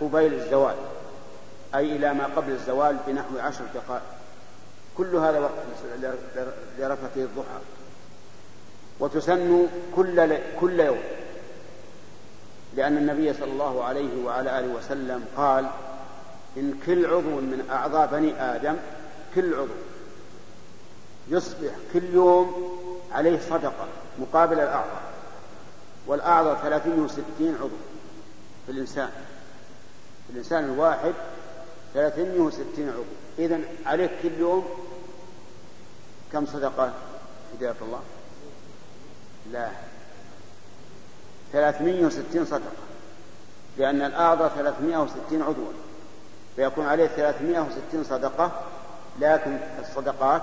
قبيل 0.00 0.34
الزوال. 0.34 0.74
أي 1.74 1.96
إلى 1.96 2.14
ما 2.14 2.24
قبل 2.24 2.52
الزوال 2.52 2.96
بنحو 3.06 3.38
عشر 3.38 3.64
دقائق. 3.74 4.02
كل 4.98 5.16
هذا 5.16 5.38
وقت 5.38 5.52
لركعة 6.78 7.10
الضحى. 7.16 7.60
وتسن 9.00 9.68
كل 9.96 10.38
كل 10.60 10.80
يوم. 10.80 11.00
لأن 12.76 12.96
النبي 12.96 13.32
صلى 13.32 13.52
الله 13.52 13.84
عليه 13.84 14.24
وعلى 14.24 14.58
آله 14.58 14.68
وسلم 14.68 15.24
قال 15.36 15.66
إن 16.56 16.80
كل 16.86 17.06
عضو 17.06 17.20
من 17.20 17.68
أعضاء 17.70 18.06
بني 18.06 18.42
آدم 18.42 18.76
كل 19.34 19.54
عضو. 19.54 19.74
يصبح 21.28 21.72
كل 21.92 22.14
يوم 22.14 22.78
عليه 23.12 23.40
صدقة 23.40 23.88
مقابل 24.18 24.60
الأعضاء. 24.60 25.02
والأعضاء 26.06 26.54
ثلاثين 26.62 26.98
وستين 26.98 27.54
عضو 27.60 27.76
في 28.66 28.72
الإنسان. 28.72 29.10
في 30.26 30.32
الإنسان 30.32 30.64
الواحد 30.64 31.14
ثلاثين 31.94 32.40
وستين 32.40 32.88
عضو. 32.88 33.04
إذا 33.38 33.60
عليك 33.86 34.10
كل 34.22 34.32
يوم 34.38 34.68
كم 36.32 36.46
صدقة 36.46 36.92
هداية 37.54 37.74
الله؟ 37.82 38.00
لا. 39.52 39.68
ثلاثمية 41.52 42.06
وستين 42.06 42.44
صدقة. 42.44 42.90
لأن 43.78 44.02
الأعضاء 44.02 44.48
ثلاثمائة 44.48 44.96
وستين 44.96 45.42
عضوا 45.42 45.72
فيكون 46.56 46.86
عليه 46.86 47.06
ثلاثمائة 47.06 47.60
وستين 47.60 48.04
صدقة 48.04 48.52
لكن 49.20 49.58
الصدقات 49.80 50.42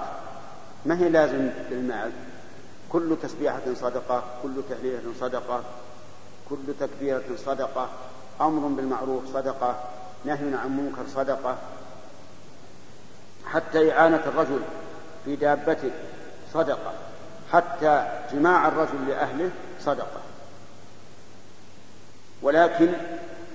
ما 0.85 0.99
هي 0.99 1.09
لازم 1.09 1.49
للمال؟ 1.69 2.11
كل 2.89 3.17
تسبيحة 3.23 3.61
صدقة 3.73 4.23
كل 4.43 4.61
تهليلة 4.69 5.13
صدقة 5.19 5.63
كل 6.49 6.73
تكبيرة 6.79 7.23
صدقة 7.45 7.89
أمر 8.41 8.67
بالمعروف 8.67 9.33
صدقة. 9.33 9.83
نهي 10.25 10.55
عن 10.55 10.77
منكر 10.77 11.03
صدقة 11.15 11.57
حتى 13.45 13.91
إعانة 13.91 14.21
الرجل 14.25 14.59
في 15.25 15.35
دابته 15.35 15.91
صدقة 16.53 16.93
حتى 17.51 18.21
جماع 18.33 18.67
الرجل 18.67 19.07
لأهله 19.07 19.49
صدقة. 19.79 20.21
ولكن 22.41 22.93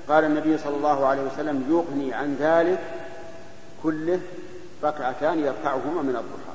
قال 0.08 0.24
النبي 0.24 0.58
صلى 0.58 0.76
الله 0.76 1.06
عليه 1.06 1.22
وسلم 1.22 1.64
يغني 1.70 2.14
عن 2.14 2.36
ذلك 2.40 2.80
كله 3.82 4.20
ركعتان 4.82 5.38
يركعهما 5.38 6.02
من 6.02 6.16
الضحى. 6.16 6.52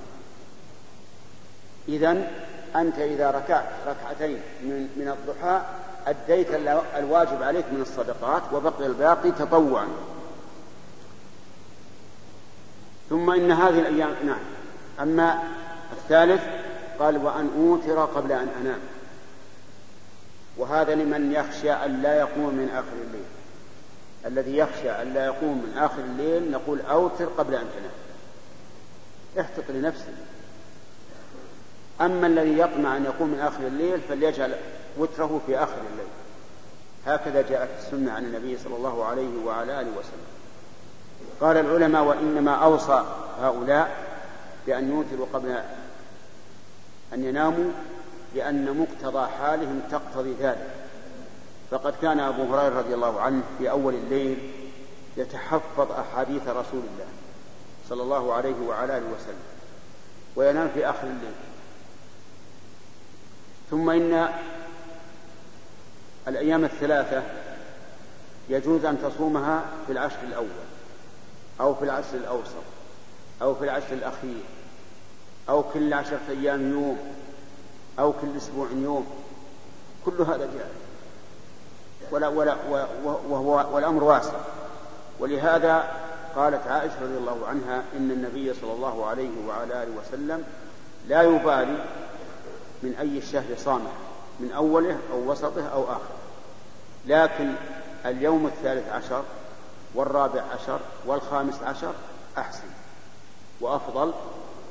إذا 1.88 2.32
أنت 2.76 3.00
إذا 3.00 3.32
ركعت 3.32 3.70
ركعتين 3.88 4.42
من, 4.62 4.90
من 4.96 5.08
الضحى 5.08 5.62
أديت 6.08 6.48
الواجب 6.96 7.44
عليك 7.44 7.66
من 7.72 7.82
الصدقات 7.82 8.42
وبقي 8.54 8.86
الباقي 8.86 9.32
تطوعا. 9.32 9.88
ثم 13.10 13.32
إن 13.32 13.52
هذه 13.52 13.80
الأيام 13.80 14.16
نعم 14.26 14.40
أما 15.00 15.44
الثالث 15.92 16.42
قال 17.00 17.18
وأن 17.18 17.50
أوتر 17.58 18.06
قبل 18.06 18.32
أن 18.32 18.48
أنام. 18.62 18.80
وهذا 20.58 20.96
لمن 20.96 21.32
يخشى 21.32 21.72
أن 21.72 22.02
لا 22.02 22.20
يقوم 22.20 22.56
من 22.56 22.70
آخر 22.70 22.94
الليل. 23.08 23.26
الذي 24.26 24.58
يخشى 24.58 24.92
أن 24.92 25.14
لا 25.14 25.26
يقوم 25.26 25.58
من 25.58 25.78
آخر 25.78 26.00
الليل 26.00 26.52
نقول 26.52 26.82
أوتر 26.82 27.26
قبل 27.26 27.56
أن 27.56 27.66
تنام. 27.78 29.46
احتط 29.46 29.64
لنفسك. 29.70 30.14
أما 32.02 32.28
الذي 32.28 32.60
يطمع 32.60 32.98
أن 32.98 33.06
يقوم 33.06 33.28
من 33.28 33.40
آخر 33.40 33.68
الليل 33.68 34.02
فليجعل 34.10 34.56
وتره 34.98 35.42
في 35.48 35.58
آخر 35.58 35.78
الليل. 35.92 36.08
هكذا 37.06 37.42
جاءت 37.42 37.70
السنة 37.80 38.12
عن 38.12 38.26
النبي 38.26 38.58
صلى 38.58 38.76
الله 38.76 39.06
عليه 39.06 39.46
وعلى 39.46 39.82
آله 39.82 39.90
وسلم. 39.90 40.28
قال 41.42 41.58
العلماء 41.58 42.04
وإنما 42.04 42.56
أوصى 42.56 43.06
هؤلاء 43.42 44.06
بأن 44.68 44.90
يوتروا 44.90 45.28
قبل 45.34 45.62
أن 47.14 47.24
يناموا 47.24 47.72
لأن 48.36 48.78
مقتضى 48.78 49.28
حالهم 49.28 49.82
تقتضي 49.92 50.34
ذلك. 50.40 50.76
فقد 51.72 51.94
كان 52.02 52.20
أبو 52.20 52.56
هريرة 52.56 52.80
رضي 52.80 52.94
الله 52.94 53.22
عنه 53.22 53.44
في 53.58 53.70
أول 53.70 53.94
الليل 53.94 54.52
يتحفظ 55.18 55.92
أحاديث 55.92 56.48
رسول 56.48 56.82
الله 56.94 57.08
صلى 57.90 58.04
الله 58.04 58.34
عليه 58.34 58.56
وعلى 58.68 58.98
آله 58.98 59.06
وسلم 59.06 59.44
وينام 60.36 60.70
في 60.74 60.90
آخر 60.90 61.04
الليل. 61.04 61.34
ثم 63.72 63.90
إن 63.90 64.30
الأيام 66.28 66.66
الثلاثة 66.66 67.24
يجوز 68.50 68.86
أن 68.86 68.98
تصومها 69.02 69.66
في 69.88 69.92
العشر 69.92 70.18
الأول 70.24 70.68
أو 71.62 71.76
في 71.76 71.86
العشر 71.86 72.16
الأوسط 72.16 72.64
أو 73.42 73.56
في 73.56 73.64
العشر 73.64 73.94
الأخير 73.94 74.44
أو 75.50 75.64
كل 75.64 75.94
عشرة 75.94 76.20
أيام 76.30 76.72
يوم 76.72 76.98
أو 78.00 78.14
كل 78.14 78.38
أسبوع 78.38 78.68
يوم. 78.72 79.08
كل 80.06 80.22
هذا 80.22 80.38
جائز. 80.38 80.88
ولا 82.12 82.28
ولا 82.28 82.56
وهو 83.04 83.76
والأمر 83.76 84.04
واسع. 84.04 84.40
ولهذا 85.20 85.92
قالت 86.36 86.68
عائشة 86.68 87.02
رضي 87.02 87.18
الله 87.18 87.48
عنها 87.48 87.84
إن 87.98 88.12
النبي 88.12 88.54
صلى 88.54 88.74
الله 88.74 89.06
عليه 89.06 89.48
وعلى 89.48 89.84
آله 89.84 89.92
وسلم 90.02 90.44
لا 91.08 91.22
يبالي 91.22 91.86
من 92.84 92.96
أي 93.00 93.18
الشهر 93.18 93.56
صامه 93.58 93.90
من 94.40 94.52
أوله 94.52 94.98
أو 95.14 95.32
وسطه 95.32 95.68
أو 95.68 95.84
آخره. 95.84 96.17
لكن 97.08 97.54
اليوم 98.06 98.46
الثالث 98.46 98.90
عشر 98.90 99.24
والرابع 99.96 100.42
عشر 100.42 100.80
والخامس 101.06 101.64
عشر 101.64 101.94
أحسن 102.38 102.68
وأفضل 103.62 104.14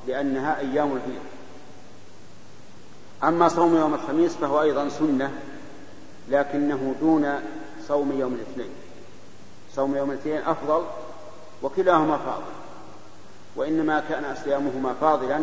لأنها 0.06 0.58
أيام 0.58 0.92
البيض 0.92 1.22
أما 3.24 3.48
صوم 3.48 3.76
يوم 3.76 3.94
الخميس 3.94 4.36
فهو 4.36 4.62
أيضا 4.62 4.88
سنة 4.88 5.32
لكنه 6.28 6.94
دون 7.00 7.40
صوم 7.88 8.12
يوم 8.20 8.34
الاثنين. 8.34 8.70
صوم 9.74 9.96
يوم 9.96 10.10
الاثنين 10.10 10.42
أفضل 10.42 10.84
وكلاهما 11.62 12.16
فاضل 12.16 12.52
وإنما 13.56 14.02
كان 14.08 14.36
صيامهما 14.44 14.94
فاضلا 15.00 15.40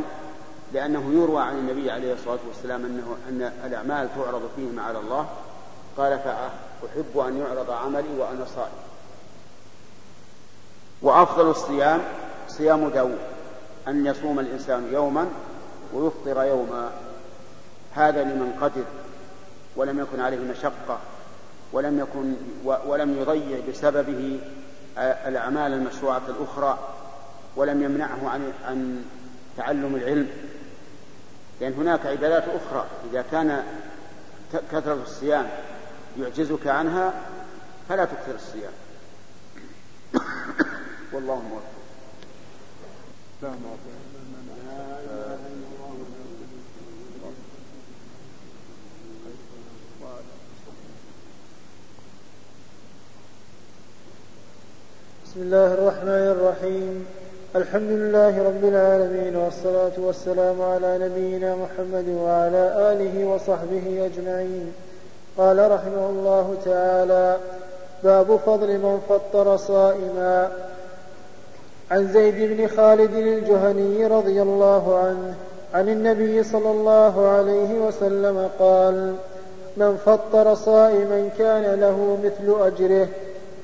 لأنه 0.73 1.11
يروى 1.13 1.41
عن 1.41 1.55
النبي 1.55 1.91
عليه 1.91 2.13
الصلاة 2.13 2.39
والسلام 2.47 2.85
أنه 2.85 3.15
أن 3.29 3.51
الأعمال 3.65 4.09
تعرض 4.15 4.49
فيهما 4.55 4.81
على 4.83 4.99
الله. 4.99 5.27
قال 5.97 6.19
فأحب 6.83 7.17
أن 7.17 7.37
يعرض 7.37 7.71
عملي 7.71 8.19
وأنا 8.19 8.45
صائم. 8.55 8.83
وأفضل 11.01 11.49
الصيام 11.49 12.01
صيام 12.47 12.89
داود 12.89 13.19
أن 13.87 14.05
يصوم 14.05 14.39
الإنسان 14.39 14.93
يوما 14.93 15.27
ويفطر 15.93 16.43
يوما. 16.43 16.91
هذا 17.93 18.23
لمن 18.23 18.57
قدر 18.61 18.83
ولم 19.75 19.99
يكن 19.99 20.19
عليه 20.19 20.39
مشقة 20.39 20.99
ولم 21.73 21.99
يكن 21.99 22.33
ولم 22.63 23.19
يضيع 23.19 23.59
بسببه 23.69 24.39
الأعمال 24.97 25.73
المشروعة 25.73 26.21
الأخرى 26.27 26.79
ولم 27.55 27.83
يمنعه 27.83 28.29
عن 28.29 28.53
عن 28.65 29.05
تعلم 29.57 29.95
العلم. 29.95 30.29
لأن 31.61 31.73
هناك 31.73 32.05
عبادات 32.05 32.43
أخرى 32.43 32.85
إذا 33.11 33.21
كان 33.31 33.63
كثرة 34.71 35.01
الصيام 35.03 35.49
يعجزك 36.19 36.67
عنها 36.67 37.13
فلا 37.89 38.05
تكثر 38.05 38.35
الصيام. 38.35 38.73
والله 41.13 41.35
موفق. 41.35 41.73
بسم 55.25 55.41
الله 55.41 55.73
الرحمن 55.73 56.07
الرحيم. 56.07 57.05
الحمد 57.55 57.89
لله 57.89 58.43
رب 58.43 58.63
العالمين 58.63 59.35
والصلاة 59.35 59.91
والسلام 59.97 60.61
على 60.61 60.97
نبينا 60.97 61.55
محمد 61.55 62.07
وعلى 62.07 62.93
آله 62.93 63.25
وصحبه 63.25 64.05
أجمعين. 64.05 64.73
قال 65.37 65.71
رحمه 65.71 66.09
الله 66.09 66.55
تعالى 66.65 67.37
باب 68.03 68.39
فضل 68.45 68.67
من 68.67 68.99
فطر 69.09 69.57
صائما. 69.57 70.51
عن 71.91 72.07
زيد 72.07 72.57
بن 72.57 72.67
خالد 72.67 73.13
الجهني 73.13 74.07
رضي 74.07 74.41
الله 74.41 74.97
عنه 74.97 75.33
عن 75.73 75.89
النبي 75.89 76.43
صلى 76.43 76.71
الله 76.71 77.27
عليه 77.27 77.79
وسلم 77.79 78.49
قال 78.59 79.15
من 79.77 79.97
فطر 80.05 80.55
صائما 80.55 81.29
كان 81.37 81.79
له 81.79 82.17
مثل 82.23 82.65
أجره 82.65 83.07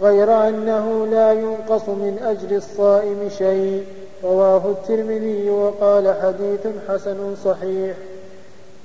غير 0.01 0.47
أنه 0.47 1.07
لا 1.07 1.33
ينقص 1.33 1.89
من 1.89 2.19
أجر 2.23 2.55
الصائم 2.55 3.29
شيء. 3.37 3.85
رواه 4.23 4.61
الترمذي 4.65 5.49
وقال 5.49 6.15
حديث 6.21 6.67
حسن 6.89 7.35
صحيح. 7.45 7.95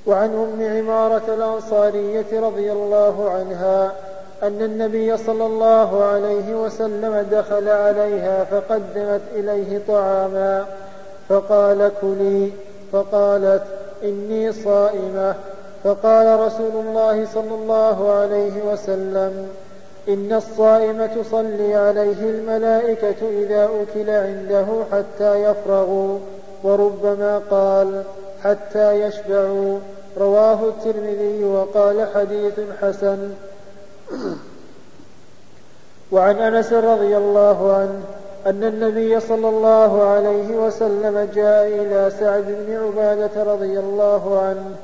وعن 0.07 0.31
أم 0.35 0.77
عمارة 0.77 1.35
الأنصارية 1.35 2.41
رضي 2.41 2.73
الله 2.73 3.31
عنها 3.31 3.93
أن 4.43 4.63
النبي 4.63 5.17
صلى 5.17 5.47
الله 5.47 6.05
عليه 6.05 6.55
وسلم 6.55 7.27
دخل 7.31 7.69
عليها 7.69 8.45
فقدمت 8.45 9.21
إليه 9.35 9.81
طعاما 9.89 10.67
فقال 11.29 11.91
كلي 12.01 12.53
فقالت 12.93 13.63
إني 14.05 14.53
صائمة 14.53 15.35
فقال 15.85 16.41
رسول 16.41 16.73
الله 16.87 17.27
صلى 17.35 17.55
الله 17.55 18.13
عليه 18.13 18.63
وسلم 18.73 19.49
إن 20.09 20.33
الصائم 20.33 21.07
تصلي 21.07 21.75
عليه 21.75 22.31
الملائكة 22.31 23.29
إذا 23.29 23.65
أكل 23.65 24.11
عنده 24.11 24.67
حتى 24.93 25.35
يفرغوا 25.43 26.19
وربما 26.65 27.43
قال 27.51 28.03
حتى 28.45 29.01
يشبعوا. 29.01 29.79
رواه 30.19 30.69
الترمذي 30.69 31.45
وقال 31.45 32.09
حديث 32.15 32.61
حسن. 32.83 33.31
وعن 36.13 36.37
أنس 36.39 36.73
رضي 36.73 37.17
الله 37.17 37.73
عنه 37.73 38.01
أن 38.47 38.65
النبي 38.65 39.21
صلى 39.21 39.49
الله 39.49 40.03
عليه 40.03 40.57
وسلم 40.57 41.29
جاء 41.35 41.67
إلى 41.67 42.13
سعد 42.21 42.45
بن 42.47 42.77
عبادة 42.77 43.43
رضي 43.53 43.79
الله 43.79 44.41
عنه 44.41 44.77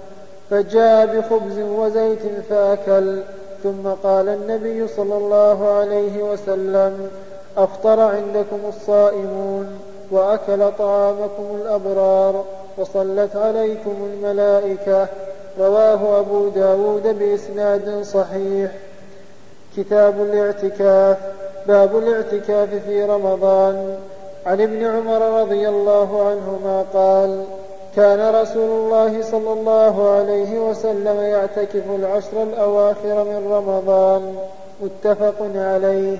فجاء 0.50 1.06
بخبز 1.06 1.58
وزيت 1.58 2.22
فأكل 2.50 3.22
ثم 3.62 3.88
قال 4.02 4.28
النبي 4.28 4.88
صلى 4.88 5.16
الله 5.16 5.68
عليه 5.68 6.22
وسلم 6.22 7.10
أفطر 7.56 8.00
عندكم 8.00 8.58
الصائمون 8.68 9.78
وأكل 10.10 10.72
طعامكم 10.78 11.44
الأبرار. 11.62 12.44
وصلت 12.78 13.36
عليكم 13.36 14.08
الملائكة. 14.12 15.06
رواه 15.60 16.20
أبو 16.20 16.48
داود 16.48 17.18
بإسناد 17.18 18.02
صحيح. 18.02 18.70
كتاب 19.76 20.22
الاعتكاف. 20.22 21.16
باب 21.66 21.98
الاعتكاف 21.98 22.68
في 22.86 23.04
رمضان. 23.04 23.96
عن 24.46 24.60
ابن 24.60 24.84
عمر 24.84 25.40
رضي 25.40 25.68
الله 25.68 26.28
عنهما 26.28 26.84
قال 26.94 27.44
كان 27.96 28.34
رسول 28.34 28.70
الله 28.70 29.22
صلى 29.22 29.52
الله 29.52 30.10
عليه 30.10 30.58
وسلم 30.58 31.20
يعتكف 31.20 31.84
العشر 31.90 32.42
الأواخر 32.42 33.24
من 33.24 33.52
رمضان. 33.52 34.36
متفق 34.82 35.34
عليه. 35.54 36.18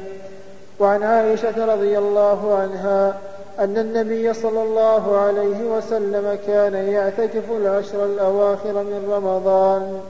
وعن 0.80 1.02
عائشة 1.02 1.74
رضي 1.74 1.98
الله 1.98 2.54
عنها 2.54 3.14
أن 3.60 3.78
النبي 3.78 4.34
صلى 4.34 4.62
الله 4.62 5.16
عليه 5.16 5.64
وسلم 5.76 6.38
كان 6.46 6.74
يعتكف 6.74 7.50
العشر 7.50 8.04
الأواخر 8.04 8.72
من 8.72 9.08
رمضان 9.10 10.00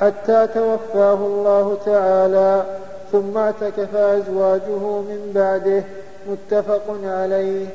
حتى 0.00 0.46
توفاه 0.54 1.14
الله 1.14 1.78
تعالى 1.86 2.64
ثم 3.12 3.38
اعتكف 3.38 3.96
أزواجه 3.96 5.00
من 5.00 5.32
بعده 5.34 5.84
متفق 6.30 6.96
عليه. 7.04 7.66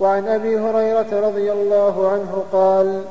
وعن 0.00 0.28
أبي 0.28 0.58
هريرة 0.58 1.28
رضي 1.28 1.52
الله 1.52 2.08
عنه 2.08 2.44
قال 2.52 3.02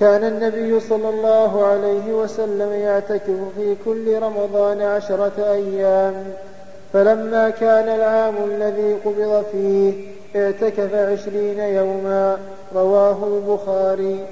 كان 0.00 0.24
النبي 0.24 0.80
صلى 0.80 1.08
الله 1.08 1.66
عليه 1.66 2.12
وسلم 2.12 2.72
يعتكف 2.72 3.38
في 3.56 3.76
كل 3.84 4.22
رمضان 4.22 4.82
عشرة 4.82 5.32
أيام 5.38 6.14
فلما 6.92 7.50
كان 7.50 7.88
العام 7.88 8.34
الذي 8.44 8.94
قبض 9.04 9.44
فيه 9.52 10.15
اعتكف 10.36 10.94
عشرين 10.94 11.58
يوما 11.58 12.38
رواه 12.74 13.26
البخاري. 13.26 14.26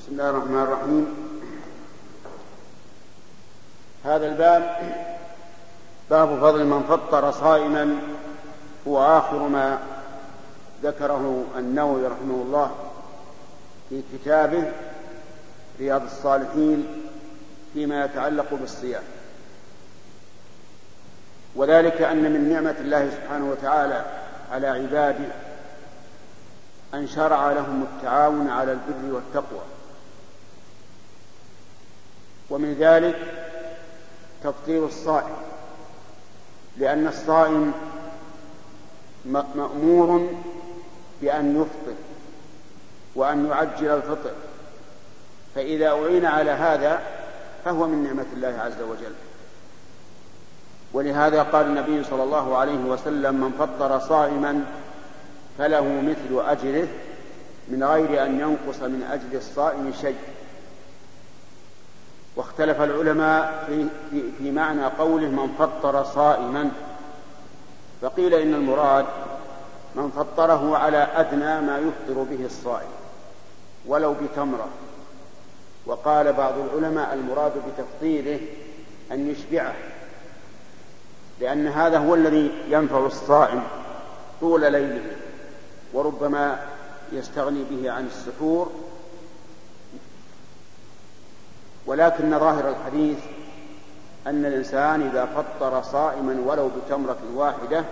بسم 0.00 0.12
الله 0.12 0.30
الرحمن 0.30 0.62
الرحيم. 0.62 1.06
هذا 4.04 4.26
الباب 4.26 4.76
باب 6.10 6.40
فضل 6.40 6.64
من 6.64 6.82
فطر 6.82 7.32
صائما 7.32 7.96
هو 8.88 9.18
آخر 9.18 9.48
ما 9.48 9.78
ذكره 10.82 11.44
النووي 11.58 12.06
رحمه 12.06 12.42
الله 12.42 12.70
في 13.88 14.02
كتابه 14.12 14.72
رياض 15.80 16.02
الصالحين 16.02 16.86
فيما 17.74 18.04
يتعلق 18.04 18.54
بالصيام. 18.54 19.02
وذلك 21.54 22.02
أن 22.02 22.32
من 22.32 22.52
نعمة 22.52 22.74
الله 22.80 23.10
سبحانه 23.10 23.50
وتعالى 23.50 24.04
على 24.52 24.66
عباده 24.66 25.32
أن 26.94 27.08
شرع 27.08 27.52
لهم 27.52 27.82
التعاون 27.82 28.50
على 28.50 28.72
البر 28.72 29.14
والتقوى. 29.14 29.62
ومن 32.50 32.74
ذلك 32.74 33.18
تفطير 34.44 34.86
الصائم 34.86 35.36
لأن 36.76 37.06
الصائم 37.06 37.72
مأمور 39.24 40.30
بأن 41.22 41.62
يفطر 41.62 41.94
وأن 43.14 43.46
يعجل 43.46 43.90
الفطر 43.90 44.32
فإذا 45.54 45.88
أعين 45.88 46.26
على 46.26 46.50
هذا 46.50 47.00
فهو 47.64 47.86
من 47.86 48.04
نعمة 48.04 48.26
الله 48.32 48.60
عز 48.60 48.82
وجل. 48.82 49.14
ولهذا 50.92 51.42
قال 51.42 51.66
النبي 51.66 52.04
صلى 52.04 52.22
الله 52.22 52.56
عليه 52.56 52.84
وسلم 52.84 53.34
من 53.34 53.52
فطر 53.58 53.98
صائما 53.98 54.64
فله 55.58 56.00
مثل 56.00 56.48
أجره 56.48 56.88
من 57.68 57.84
غير 57.84 58.26
أن 58.26 58.40
ينقص 58.40 58.82
من 58.82 59.02
أجر 59.12 59.38
الصائم 59.38 59.92
شيء. 60.00 60.16
واختلف 62.36 62.80
العلماء 62.80 63.64
في, 63.66 63.86
في, 64.10 64.22
في 64.38 64.50
معنى 64.50 64.84
قوله 64.84 65.28
من 65.28 65.54
فطر 65.58 66.04
صائما. 66.04 66.70
فقيل 68.02 68.34
إن 68.34 68.54
المراد 68.54 69.06
من 69.94 70.10
فطره 70.10 70.76
على 70.76 71.08
أدنى 71.14 71.60
ما 71.60 71.78
يفطر 71.78 72.22
به 72.22 72.44
الصائم 72.46 72.90
ولو 73.86 74.14
بتمرة. 74.14 74.68
وقال 75.86 76.32
بعض 76.32 76.54
العلماء 76.58 77.14
المراد 77.14 77.52
بتفطيره 77.52 78.40
أن 79.12 79.30
يشبعه. 79.30 79.74
لأن 81.40 81.66
هذا 81.66 81.98
هو 81.98 82.14
الذي 82.14 82.50
ينفع 82.68 83.06
الصائم 83.06 83.62
طول 84.40 84.72
ليله 84.72 85.16
وربما 85.92 86.66
يستغني 87.12 87.64
به 87.70 87.90
عن 87.90 88.06
السحور. 88.06 88.72
ولكن 91.86 92.38
ظاهر 92.38 92.70
الحديث 92.70 93.18
أن 94.26 94.44
الإنسان 94.44 95.02
إذا 95.02 95.26
فطر 95.26 95.82
صائما 95.82 96.40
ولو 96.46 96.68
بتمرة 96.68 97.18
واحدة 97.34 97.84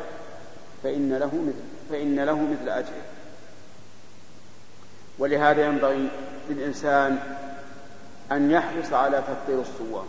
فإن 0.82 1.12
له 1.12 1.34
مثل 1.34 1.90
فإن 1.90 2.20
له 2.20 2.42
مثل 2.42 2.68
أجره. 2.68 3.02
ولهذا 5.18 5.66
ينبغي 5.66 6.08
للإنسان 6.48 7.18
أن 8.32 8.50
يحرص 8.50 8.92
على 8.92 9.22
تفطير 9.28 9.60
الصوام 9.60 10.06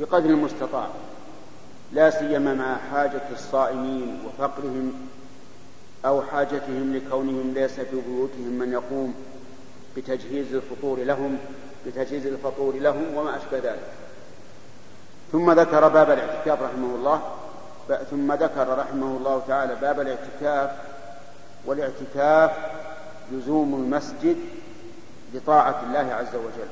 بقدر 0.00 0.30
المستطاع. 0.30 0.88
لا 1.94 2.10
سيما 2.10 2.54
مع 2.54 2.76
حاجة 2.92 3.22
الصائمين 3.32 4.22
وفقرهم 4.26 4.92
أو 6.04 6.22
حاجتهم 6.22 6.96
لكونهم 6.96 7.52
ليس 7.54 7.72
في 7.72 8.00
بيوتهم 8.06 8.58
من 8.58 8.72
يقوم 8.72 9.14
بتجهيز 9.96 10.54
الفطور 10.54 10.98
لهم 10.98 11.38
بتجهيز 11.86 12.26
الفطور 12.26 12.74
لهم 12.74 13.16
وما 13.16 13.36
أشبه 13.36 13.58
ذلك. 13.58 13.92
ثم 15.32 15.50
ذكر 15.50 15.88
باب 15.88 16.10
الاعتكاف 16.10 16.62
رحمه 16.62 16.94
الله 16.94 17.22
ثم 18.10 18.32
ذكر 18.32 18.78
رحمه 18.78 19.16
الله 19.16 19.42
تعالى 19.48 19.74
باب 19.74 20.00
الاعتكاف 20.00 20.70
والاعتكاف 21.66 22.50
لزوم 23.32 23.74
المسجد 23.74 24.36
لطاعة 25.34 25.82
الله 25.86 26.14
عز 26.14 26.34
وجل. 26.34 26.68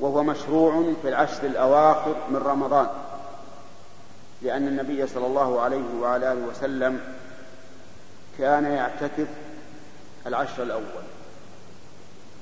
وهو 0.00 0.22
مشروع 0.22 0.92
في 1.02 1.08
العشر 1.08 1.46
الأواخر 1.46 2.14
من 2.30 2.36
رمضان. 2.36 2.86
لأن 4.42 4.68
النبي 4.68 5.06
صلى 5.06 5.26
الله 5.26 5.60
عليه 5.60 6.00
وعلى 6.00 6.32
آله 6.32 6.46
وسلم 6.46 7.00
كان 8.38 8.64
يعتكف 8.64 9.28
العشر 10.26 10.62
الأول 10.62 11.04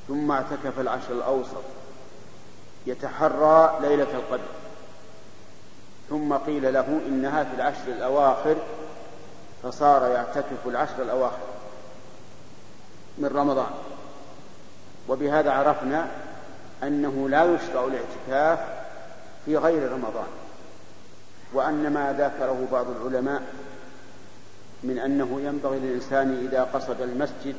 ثم 0.08 0.30
اعتكف 0.30 0.80
العشر 0.80 1.12
الأوسط 1.12 1.62
يتحرى 2.86 3.78
ليلة 3.80 4.10
القدر 4.14 4.48
ثم 6.10 6.34
قيل 6.34 6.72
له 6.74 7.00
إنها 7.06 7.44
في 7.44 7.54
العشر 7.54 7.86
الأواخر 7.88 8.56
فصار 9.62 10.10
يعتكف 10.10 10.66
العشر 10.66 11.02
الأواخر 11.02 11.46
من 13.18 13.28
رمضان. 13.28 13.70
وبهذا 15.08 15.50
عرفنا 15.50 16.08
أنه 16.82 17.28
لا 17.28 17.44
يشرع 17.44 17.84
الاعتكاف 17.84 18.68
في 19.44 19.56
غير 19.56 19.92
رمضان. 19.92 20.26
وأن 21.54 21.92
ما 21.92 22.12
ذكره 22.12 22.68
بعض 22.72 22.86
العلماء 22.90 23.42
من 24.82 24.98
أنه 24.98 25.40
ينبغي 25.40 25.78
للإنسان 25.78 26.46
إذا 26.48 26.62
قصد 26.62 27.00
المسجد 27.00 27.54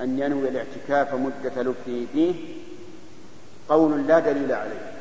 أن 0.00 0.18
ينوي 0.18 0.48
الاعتكاف 0.48 1.14
مدة 1.14 1.62
لبثه 1.62 2.06
فيه 2.12 2.34
قول 3.68 4.06
لا 4.06 4.18
دليل 4.18 4.52
عليه 4.52 4.92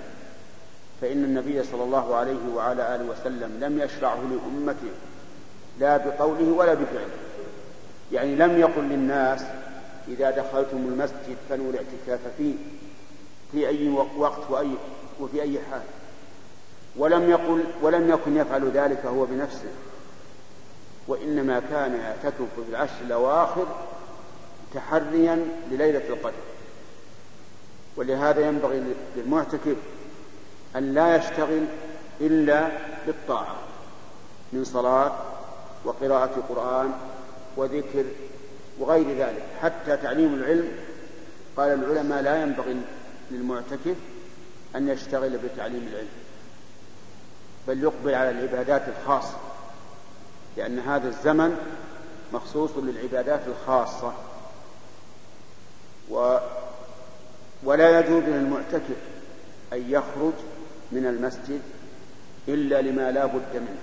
فإن 1.01 1.23
النبي 1.23 1.63
صلى 1.63 1.83
الله 1.83 2.15
عليه 2.15 2.39
وعلى 2.55 2.95
آله 2.95 3.05
وسلم 3.05 3.57
لم 3.61 3.79
يشرعه 3.79 4.19
لأمته 4.31 4.91
لا 5.79 5.97
بقوله 5.97 6.51
ولا 6.51 6.73
بفعله 6.73 7.15
يعني 8.11 8.35
لم 8.35 8.59
يقل 8.59 8.83
للناس 8.83 9.41
إذا 10.07 10.31
دخلتم 10.31 10.77
المسجد 10.77 11.37
فنوا 11.49 11.71
الاعتكاف 11.71 12.19
فيه 12.37 12.53
في 13.51 13.67
أي 13.67 13.89
وقت 14.17 14.49
وأي 14.49 14.69
وفي 15.19 15.41
أي 15.41 15.59
حال. 15.71 15.81
ولم 16.97 17.29
يقل 17.29 17.63
ولم 17.81 18.09
يكن 18.09 18.37
يفعل 18.37 18.71
ذلك 18.71 19.05
هو 19.05 19.25
بنفسه. 19.25 19.69
وإنما 21.07 21.59
كان 21.59 21.95
يعتكف 21.95 22.47
في 22.55 22.69
العشر 22.69 23.01
الأواخر 23.01 23.67
تحريا 24.73 25.47
لليلة 25.71 26.07
القدر. 26.09 26.33
ولهذا 27.95 28.47
ينبغي 28.47 28.83
للمعتكف 29.15 29.75
أن 30.75 30.93
لا 30.93 31.15
يشتغل 31.15 31.65
إلا 32.21 32.69
بالطاعة 33.05 33.55
من 34.53 34.63
صلاة 34.63 35.11
وقراءة 35.85 36.43
قرآن 36.49 36.91
وذكر 37.57 38.05
وغير 38.79 39.17
ذلك. 39.17 39.43
حتى 39.61 39.97
تعليم 39.97 40.33
العلم 40.33 40.71
قال 41.57 41.73
العلماء 41.73 42.21
لا 42.21 42.41
ينبغي 42.41 42.81
للمعتكف 43.31 43.95
أن 44.75 44.89
يشتغل 44.89 45.37
بتعليم 45.37 45.87
العلم. 45.91 46.24
بل 47.67 47.83
يقبل 47.83 48.15
على 48.15 48.29
العبادات 48.29 48.81
الخاصة 48.87 49.37
لأن 50.57 50.79
هذا 50.79 51.07
الزمن 51.07 51.57
مخصوص 52.33 52.71
للعبادات 52.77 53.41
الخاصة. 53.47 54.13
و 56.11 56.37
ولا 57.63 57.99
يجوز 57.99 58.23
للمعتكف 58.23 58.97
أن 59.73 59.91
يخرج 59.91 60.33
من 60.91 61.05
المسجد 61.05 61.61
إلا 62.47 62.81
لما 62.81 63.11
لا 63.11 63.25
بد 63.25 63.53
منه. 63.55 63.77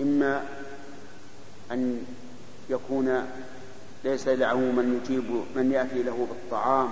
إما 0.00 0.44
أن 1.70 2.04
يكون 2.70 3.26
ليس 4.04 4.28
له 4.28 4.56
من 4.56 5.00
يجيب 5.04 5.44
من 5.56 5.72
يأتي 5.72 6.02
له 6.02 6.26
بالطعام 6.30 6.88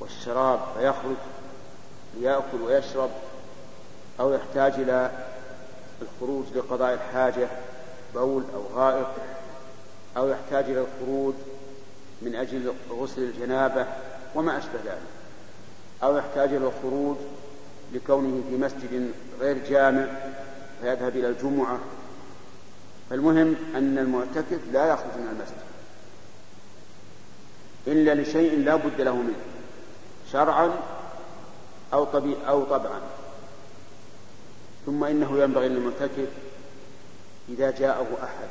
والشراب 0.00 0.60
فيخرج 0.78 1.16
ليأكل 2.20 2.62
ويشرب 2.62 3.10
أو 4.20 4.32
يحتاج 4.32 4.72
إلى 4.72 5.10
الخروج 6.02 6.44
لقضاء 6.54 6.94
الحاجة 6.94 7.48
بول 8.14 8.44
أو 8.54 8.62
غائط 8.74 9.06
أو 10.16 10.28
يحتاج 10.28 10.64
إلى 10.64 10.80
الخروج 10.80 11.34
من 12.22 12.34
أجل 12.34 12.72
غسل 12.90 13.22
الجنابة 13.22 13.86
وما 14.34 14.58
أشبه 14.58 14.78
ذلك. 14.84 14.98
أو 16.02 16.16
يحتاج 16.16 16.48
إلى 16.48 16.66
الخروج 16.66 17.16
لكونه 17.92 18.42
في 18.50 18.56
مسجد 18.56 19.12
غير 19.40 19.58
جامع 19.68 20.06
فيذهب 20.80 21.16
إلى 21.16 21.28
الجمعة. 21.28 21.78
فالمهم 23.10 23.56
أن 23.74 23.98
المعتكف 23.98 24.60
لا 24.72 24.86
يخرج 24.86 25.16
من 25.16 25.28
المسجد 25.32 25.68
إلا 27.86 28.22
لشيء 28.22 28.58
لا 28.58 28.76
بد 28.76 29.00
له 29.00 29.16
منه 29.16 29.38
شرعا 30.32 30.70
أو, 31.92 32.04
طبيع 32.04 32.36
أو 32.48 32.64
طبعا. 32.64 33.00
ثم 34.88 35.04
إنه 35.04 35.38
ينبغي 35.38 35.68
للمعتكف 35.68 36.28
إذا 37.48 37.70
جاءه 37.70 38.06
أحد 38.22 38.48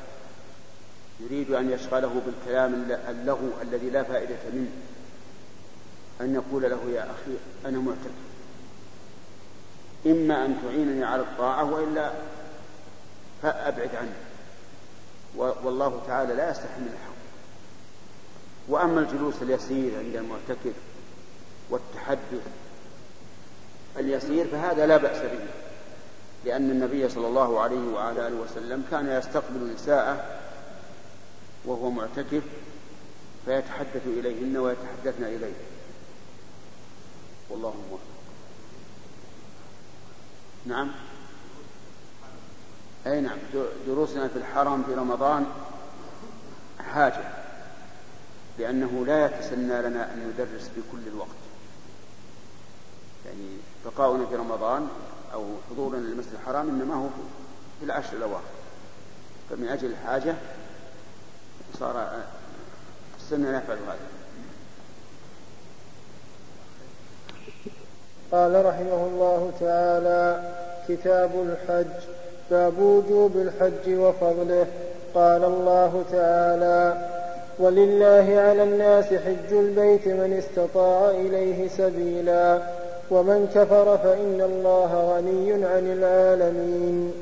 يريد 1.19 1.51
أن 1.51 1.71
يشغله 1.71 2.21
بالكلام 2.25 2.91
اللغو 3.09 3.49
الذي 3.61 3.89
لا 3.89 4.03
فائدة 4.03 4.37
منه 4.53 4.69
أن 6.21 6.35
يقول 6.35 6.63
له 6.63 6.79
يا 6.93 7.03
أخي 7.03 7.37
أنا 7.65 7.79
معتكف. 7.79 8.27
إما 10.05 10.45
أن 10.45 10.57
تعينني 10.63 11.03
على 11.03 11.21
الطاعة 11.21 11.73
وإلا 11.73 12.11
فأبعد 13.41 13.89
عنه 13.95 14.15
والله 15.37 16.01
تعالى 16.07 16.33
لا 16.33 16.51
يستحي 16.51 16.79
من 16.79 16.93
الحق. 16.93 17.17
وأما 18.67 18.99
الجلوس 18.99 19.35
اليسير 19.41 19.97
عند 19.97 20.15
المعتكف 20.15 20.75
والتحدث 21.69 22.47
اليسير 23.97 24.47
فهذا 24.47 24.85
لا 24.85 24.97
بأس 24.97 25.21
به. 25.21 25.66
لأن 26.45 26.71
النبي 26.71 27.09
صلى 27.09 27.27
الله 27.27 27.59
عليه 27.59 27.93
وعلى 27.93 28.27
آله 28.27 28.35
وسلم 28.35 28.83
كان 28.91 29.09
يستقبل 29.09 29.73
نساءه 29.73 30.39
وهو 31.65 31.89
معتكف 31.89 32.43
فيتحدث 33.45 34.01
إليهن 34.05 34.57
ويتحدثن 34.57 35.23
إليه. 35.23 35.53
والله 37.49 37.73
موفق. 37.89 38.03
نعم. 40.65 40.91
أي 43.07 43.21
نعم. 43.21 43.37
دروسنا 43.87 44.27
في 44.27 44.35
الحرم 44.35 44.83
في 44.83 44.93
رمضان 44.93 45.45
حاجة 46.79 47.29
لأنه 48.59 49.05
لا 49.07 49.25
يتسنى 49.25 49.81
لنا 49.81 50.13
أن 50.13 50.33
ندرس 50.33 50.69
في 50.75 50.81
كل 50.91 51.07
الوقت. 51.07 51.29
يعني 53.25 53.57
بقاؤنا 53.85 54.25
في 54.25 54.35
رمضان 54.35 54.87
أو 55.33 55.43
حضورنا 55.69 55.97
للمسجد 55.97 56.33
الحرام 56.33 56.69
إنما 56.69 56.95
هو 56.95 57.07
في 57.79 57.85
العشر 57.85 58.17
الأواخر. 58.17 58.43
فمن 59.49 59.67
أجل 59.67 59.89
الحاجة 59.91 60.35
صار 61.79 62.09
السنة 63.19 63.57
نفعل 63.57 63.77
هذا. 63.77 63.97
قال 68.31 68.65
رحمه 68.65 69.07
الله 69.07 69.51
تعالى 69.59 70.53
كتاب 70.87 71.31
الحج 71.35 72.07
باب 72.51 72.79
وجوب 72.79 73.37
الحج 73.37 73.89
وفضله. 73.89 74.67
قال 75.13 75.43
الله 75.43 76.05
تعالى 76.11 77.09
ولله 77.59 78.39
على 78.39 78.63
الناس 78.63 79.05
حج 79.05 79.53
البيت 79.53 80.07
من 80.07 80.43
استطاع 80.43 81.09
إليه 81.09 81.67
سبيلا. 81.67 82.61
ومن 83.11 83.47
كفر 83.55 83.97
فإن 83.97 84.41
الله 84.41 85.15
غني 85.15 85.65
عن 85.65 85.91
العالمين. 85.93 87.13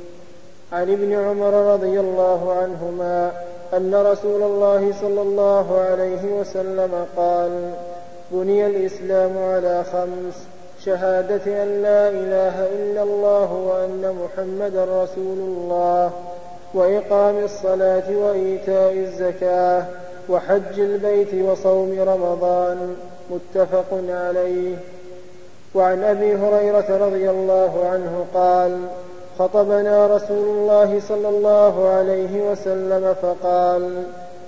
عن 0.74 0.92
ابن 0.92 1.14
عمر 1.14 1.74
رضي 1.74 2.00
الله 2.00 2.54
عنهما 2.54 3.32
أن 3.74 3.96
رسول 3.96 4.44
الله 4.44 4.94
صلى 5.02 5.22
الله 5.22 5.80
عليه 5.80 6.40
وسلم 6.40 7.06
قال 7.18 7.72
بني 8.32 8.68
الإسلام 8.68 9.38
على 9.38 9.84
خمس 9.84 10.48
شهادة 10.86 11.64
أن 11.64 11.82
لا 11.82 12.10
إله 12.10 12.68
إلا 12.68 13.04
الله 13.04 13.54
وأن 13.54 14.16
محمدا 14.24 14.84
رسول 14.84 15.38
الله 15.40 16.12
وإقام 16.74 17.44
الصلاة 17.44 18.18
وإيتاء 18.18 18.94
الزكاة 18.94 19.86
وحج 20.30 20.80
البيت 20.80 21.34
وصوم 21.34 22.00
رمضان 22.00 22.96
متفق 23.30 24.00
عليه. 24.10 24.76
وعن 25.76 26.04
أبي 26.04 26.36
هريرة 26.36 27.06
رضي 27.06 27.30
الله 27.30 27.90
عنه 27.92 28.26
قال 28.34 28.80
خطبنا 29.40 30.08
رسول 30.08 30.50
الله 30.50 31.02
صلى 31.08 31.30
الله 31.30 31.90
عليه 31.90 32.52
وسلم 32.52 33.16
فقال 33.22 34.04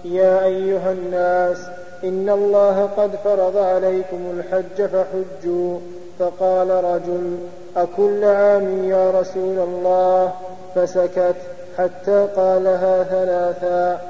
يا 0.06 0.46
أيها 0.46 0.92
الناس 0.92 1.58
إن 2.04 2.30
الله 2.30 2.90
قد 2.98 3.12
فرض 3.24 3.58
عليكم 3.58 4.18
الحج 4.40 4.86
فحجوا. 4.86 5.80
فقال 6.20 6.70
رجل 6.70 7.38
أكل 7.78 8.24
عام 8.24 8.90
يا 8.90 9.12
رسول 9.12 9.60
الله؟ 9.60 10.32
فسكت 10.76 11.36
حتى 11.78 12.28
قالها 12.36 13.04
ثلاثا. 13.04 14.02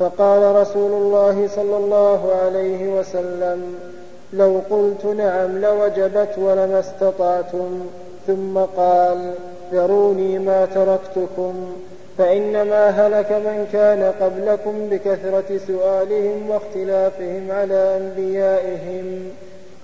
فقال 0.00 0.56
رسول 0.56 0.92
الله 0.92 1.48
صلى 1.56 1.76
الله 1.76 2.32
عليه 2.44 2.98
وسلم 2.98 3.74
لو 4.36 4.60
قلت 4.70 5.04
نعم 5.04 5.58
لوجبت 5.58 6.38
ولما 6.38 6.80
استطعتم. 6.80 7.86
ثم 8.26 8.58
قال 8.58 9.34
ذروني 9.72 10.38
ما 10.38 10.66
تركتكم 10.74 11.76
فإنما 12.18 12.88
هلك 12.88 13.32
من 13.32 13.66
كان 13.72 14.12
قبلكم 14.20 14.88
بكثرة 14.90 15.58
سؤالهم 15.66 16.50
واختلافهم 16.50 17.50
على 17.50 17.96
أنبيائهم. 17.96 19.30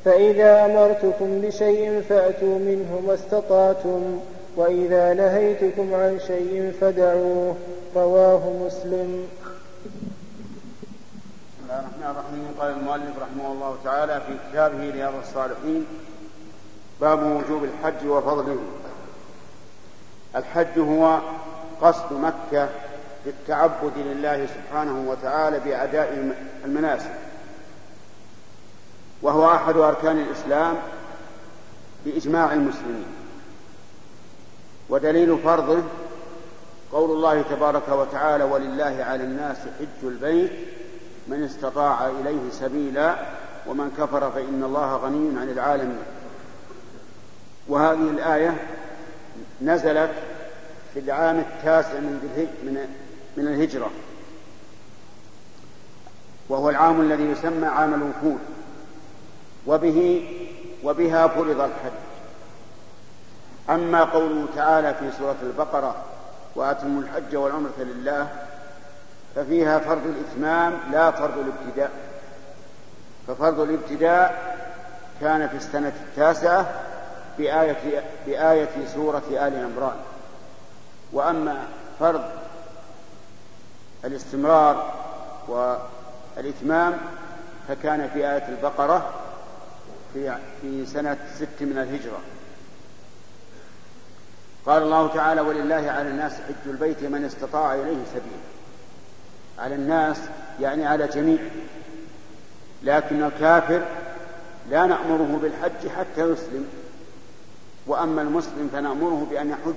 فإذا 0.04 0.64
أمرتكم 0.64 1.40
بشيء 1.40 2.02
فأتوا 2.08 2.58
منه 2.58 3.00
ما 3.06 3.14
استطعتم 3.14 4.20
وإذا 4.56 5.14
نهيتكم 5.14 5.94
عن 5.94 6.18
شيء 6.26 6.72
فدعوه 6.80 7.54
رواه 7.96 8.40
مسلم. 8.66 9.26
الله 11.72 11.84
الرحمن 11.84 12.10
الرحيم. 12.10 12.54
قال 12.60 12.70
المؤلف 12.70 13.18
رحمه 13.22 13.52
الله 13.52 13.76
تعالى 13.84 14.20
في 14.20 14.50
كتابه 14.50 14.90
رياض 14.90 15.14
الصالحين 15.14 15.86
باب 17.00 17.22
وجوب 17.22 17.64
الحج 17.64 18.06
وفضله. 18.06 18.58
الحج 20.36 20.78
هو 20.78 21.20
قصد 21.82 22.12
مكة 22.12 22.68
للتعبد 23.26 23.92
لله 23.96 24.46
سبحانه 24.46 25.10
وتعالى 25.10 25.60
بأداء 25.60 26.34
المناسك. 26.64 27.14
وهو 29.22 29.54
أحد 29.54 29.76
أركان 29.76 30.18
الإسلام 30.18 30.74
بإجماع 32.04 32.52
المسلمين. 32.52 33.06
ودليل 34.88 35.38
فرضه 35.38 35.82
قول 36.92 37.10
الله 37.10 37.42
تبارك 37.42 37.88
وتعالى 37.88 38.44
ولله 38.44 39.04
على 39.04 39.24
الناس 39.24 39.56
حج 39.56 40.04
البيت 40.04 40.50
من 41.28 41.42
استطاع 41.42 42.06
إليه 42.06 42.50
سبيلا 42.50 43.16
ومن 43.66 43.90
كفر 43.98 44.30
فإن 44.30 44.62
الله 44.64 44.96
غني 44.96 45.40
عن 45.40 45.48
العالمين. 45.48 46.02
وهذه 47.68 48.10
الآية 48.10 48.56
نزلت 49.62 50.10
في 50.94 51.00
العام 51.00 51.38
التاسع 51.38 51.98
من 51.98 52.88
من 53.36 53.46
الهجرة. 53.46 53.90
وهو 56.48 56.70
العام 56.70 57.00
الذي 57.00 57.24
يسمى 57.24 57.66
عام 57.66 57.94
الوفود. 57.94 58.40
وبه 59.66 60.28
وبها 60.84 61.26
فرض 61.28 61.60
الحج. 61.60 61.92
أما 63.70 64.04
قوله 64.04 64.46
تعالى 64.56 64.94
في 64.94 65.10
سورة 65.18 65.36
البقرة 65.42 66.04
وأتموا 66.56 67.02
الحج 67.02 67.36
والعمرة 67.36 67.78
لله 67.78 68.28
ففيها 69.34 69.78
فرض 69.78 70.06
الإتمام 70.06 70.78
لا 70.92 71.10
فرض 71.10 71.38
الابتداء. 71.38 71.90
ففرض 73.28 73.60
الابتداء 73.60 74.56
كان 75.20 75.48
في 75.48 75.56
السنة 75.56 75.92
التاسعة 76.08 76.66
بآية, 77.38 78.02
بآية 78.26 78.86
سورة 78.94 79.22
آل 79.30 79.64
عمران. 79.64 79.96
وأما 81.12 81.64
فرض 82.00 82.24
الاستمرار 84.04 84.94
والإتمام 85.48 86.98
فكان 87.68 88.10
في 88.14 88.18
آية 88.18 88.48
البقرة 88.48 89.10
في 90.14 90.36
في 90.60 90.86
سنة 90.86 91.16
ست 91.36 91.62
من 91.62 91.78
الهجرة. 91.78 92.20
قال 94.66 94.82
الله 94.82 95.14
تعالى 95.14 95.40
ولله 95.40 95.90
على 95.90 96.08
الناس 96.08 96.32
حج 96.32 96.70
البيت 96.70 97.02
من 97.02 97.24
استطاع 97.24 97.74
إليه 97.74 98.04
سبيلا 98.10 98.51
على 99.58 99.74
الناس 99.74 100.16
يعني 100.60 100.86
على 100.86 101.06
جميع. 101.06 101.38
لكن 102.82 103.22
الكافر 103.22 103.82
لا 104.70 104.86
نأمره 104.86 105.38
بالحج 105.42 105.88
حتى 105.88 106.20
يسلم. 106.20 106.66
وأما 107.86 108.22
المسلم 108.22 108.70
فنأمره 108.72 109.26
بأن 109.30 109.50
يحج. 109.50 109.74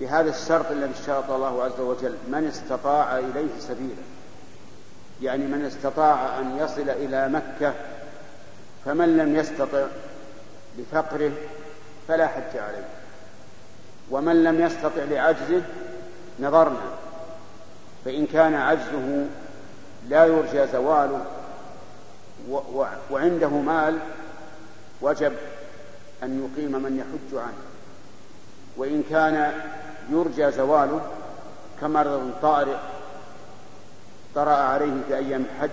بهذا 0.00 0.30
الشرط 0.30 0.70
الذي 0.70 0.92
اشترط 1.00 1.30
الله 1.30 1.62
عز 1.62 1.80
وجل 1.80 2.14
من 2.28 2.46
استطاع 2.46 3.18
إليه 3.18 3.60
سبيلا. 3.60 4.02
يعني 5.22 5.44
من 5.44 5.64
استطاع 5.64 6.38
أن 6.38 6.58
يصل 6.58 6.90
إلى 6.90 7.28
مكة 7.28 7.74
فمن 8.84 9.16
لم 9.16 9.36
يستطع 9.36 9.86
لفقره 10.78 11.32
فلا 12.08 12.26
حج 12.26 12.56
عليه. 12.58 12.88
ومن 14.10 14.44
لم 14.44 14.60
يستطع 14.60 15.02
لعجزه 15.10 15.62
نظرنا 16.40 16.99
فإن 18.04 18.26
كان 18.26 18.54
عجزه 18.54 19.26
لا 20.08 20.24
يرجى 20.24 20.66
زواله 20.66 21.24
وعنده 23.10 23.48
مال 23.48 23.98
وجب 25.00 25.32
أن 26.22 26.50
يقيم 26.50 26.82
من 26.82 26.96
يحج 26.98 27.38
عنه. 27.38 27.62
وإن 28.76 29.02
كان 29.10 29.52
يرجى 30.10 30.50
زواله 30.50 31.00
كمرض 31.80 32.30
طارئ 32.42 32.76
طرأ 34.34 34.54
عليه 34.54 34.92
في 35.08 35.16
أيام 35.16 35.44
الحج 35.54 35.70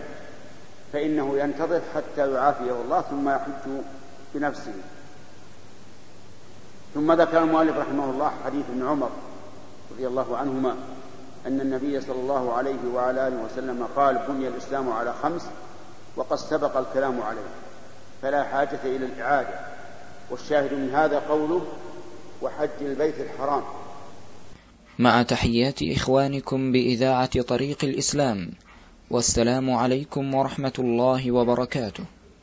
فإنه 0.93 1.37
ينتظر 1.37 1.81
حتى 1.95 2.31
يعافيه 2.31 2.71
الله 2.71 3.01
ثم 3.01 3.29
يحج 3.29 3.81
بنفسه. 4.35 4.73
ثم 6.93 7.11
ذكر 7.11 7.43
المؤلف 7.43 7.77
رحمه 7.77 8.09
الله 8.09 8.31
حديث 8.45 8.65
ابن 8.69 8.87
عمر 8.87 9.09
رضي 9.91 10.07
الله 10.07 10.37
عنهما 10.37 10.75
أن 11.47 11.61
النبي 11.61 12.01
صلى 12.01 12.19
الله 12.19 12.53
عليه 12.53 12.75
وعلى 12.93 13.27
آله 13.27 13.35
وسلم 13.45 13.87
قال 13.95 14.19
بني 14.29 14.47
الإسلام 14.47 14.89
على 14.89 15.13
خمس 15.23 15.41
وقد 16.15 16.37
سبق 16.37 16.77
الكلام 16.77 17.21
عليه 17.21 17.49
فلا 18.21 18.43
حاجة 18.43 18.79
إلى 18.83 19.05
الإعادة. 19.05 19.59
والشاهد 20.31 20.73
من 20.73 20.89
هذا 20.89 21.19
قوله 21.19 21.61
وحج 22.41 22.69
البيت 22.81 23.15
الحرام. 23.19 23.63
مع 24.99 25.23
تحيات 25.23 25.83
إخوانكم 25.83 26.71
بإذاعة 26.71 27.41
طريق 27.41 27.77
الإسلام 27.83 28.51
والسلام 29.11 29.71
عليكم 29.71 30.35
ورحمة 30.35 30.73
الله 30.79 31.31
وبركاته. 31.31 32.03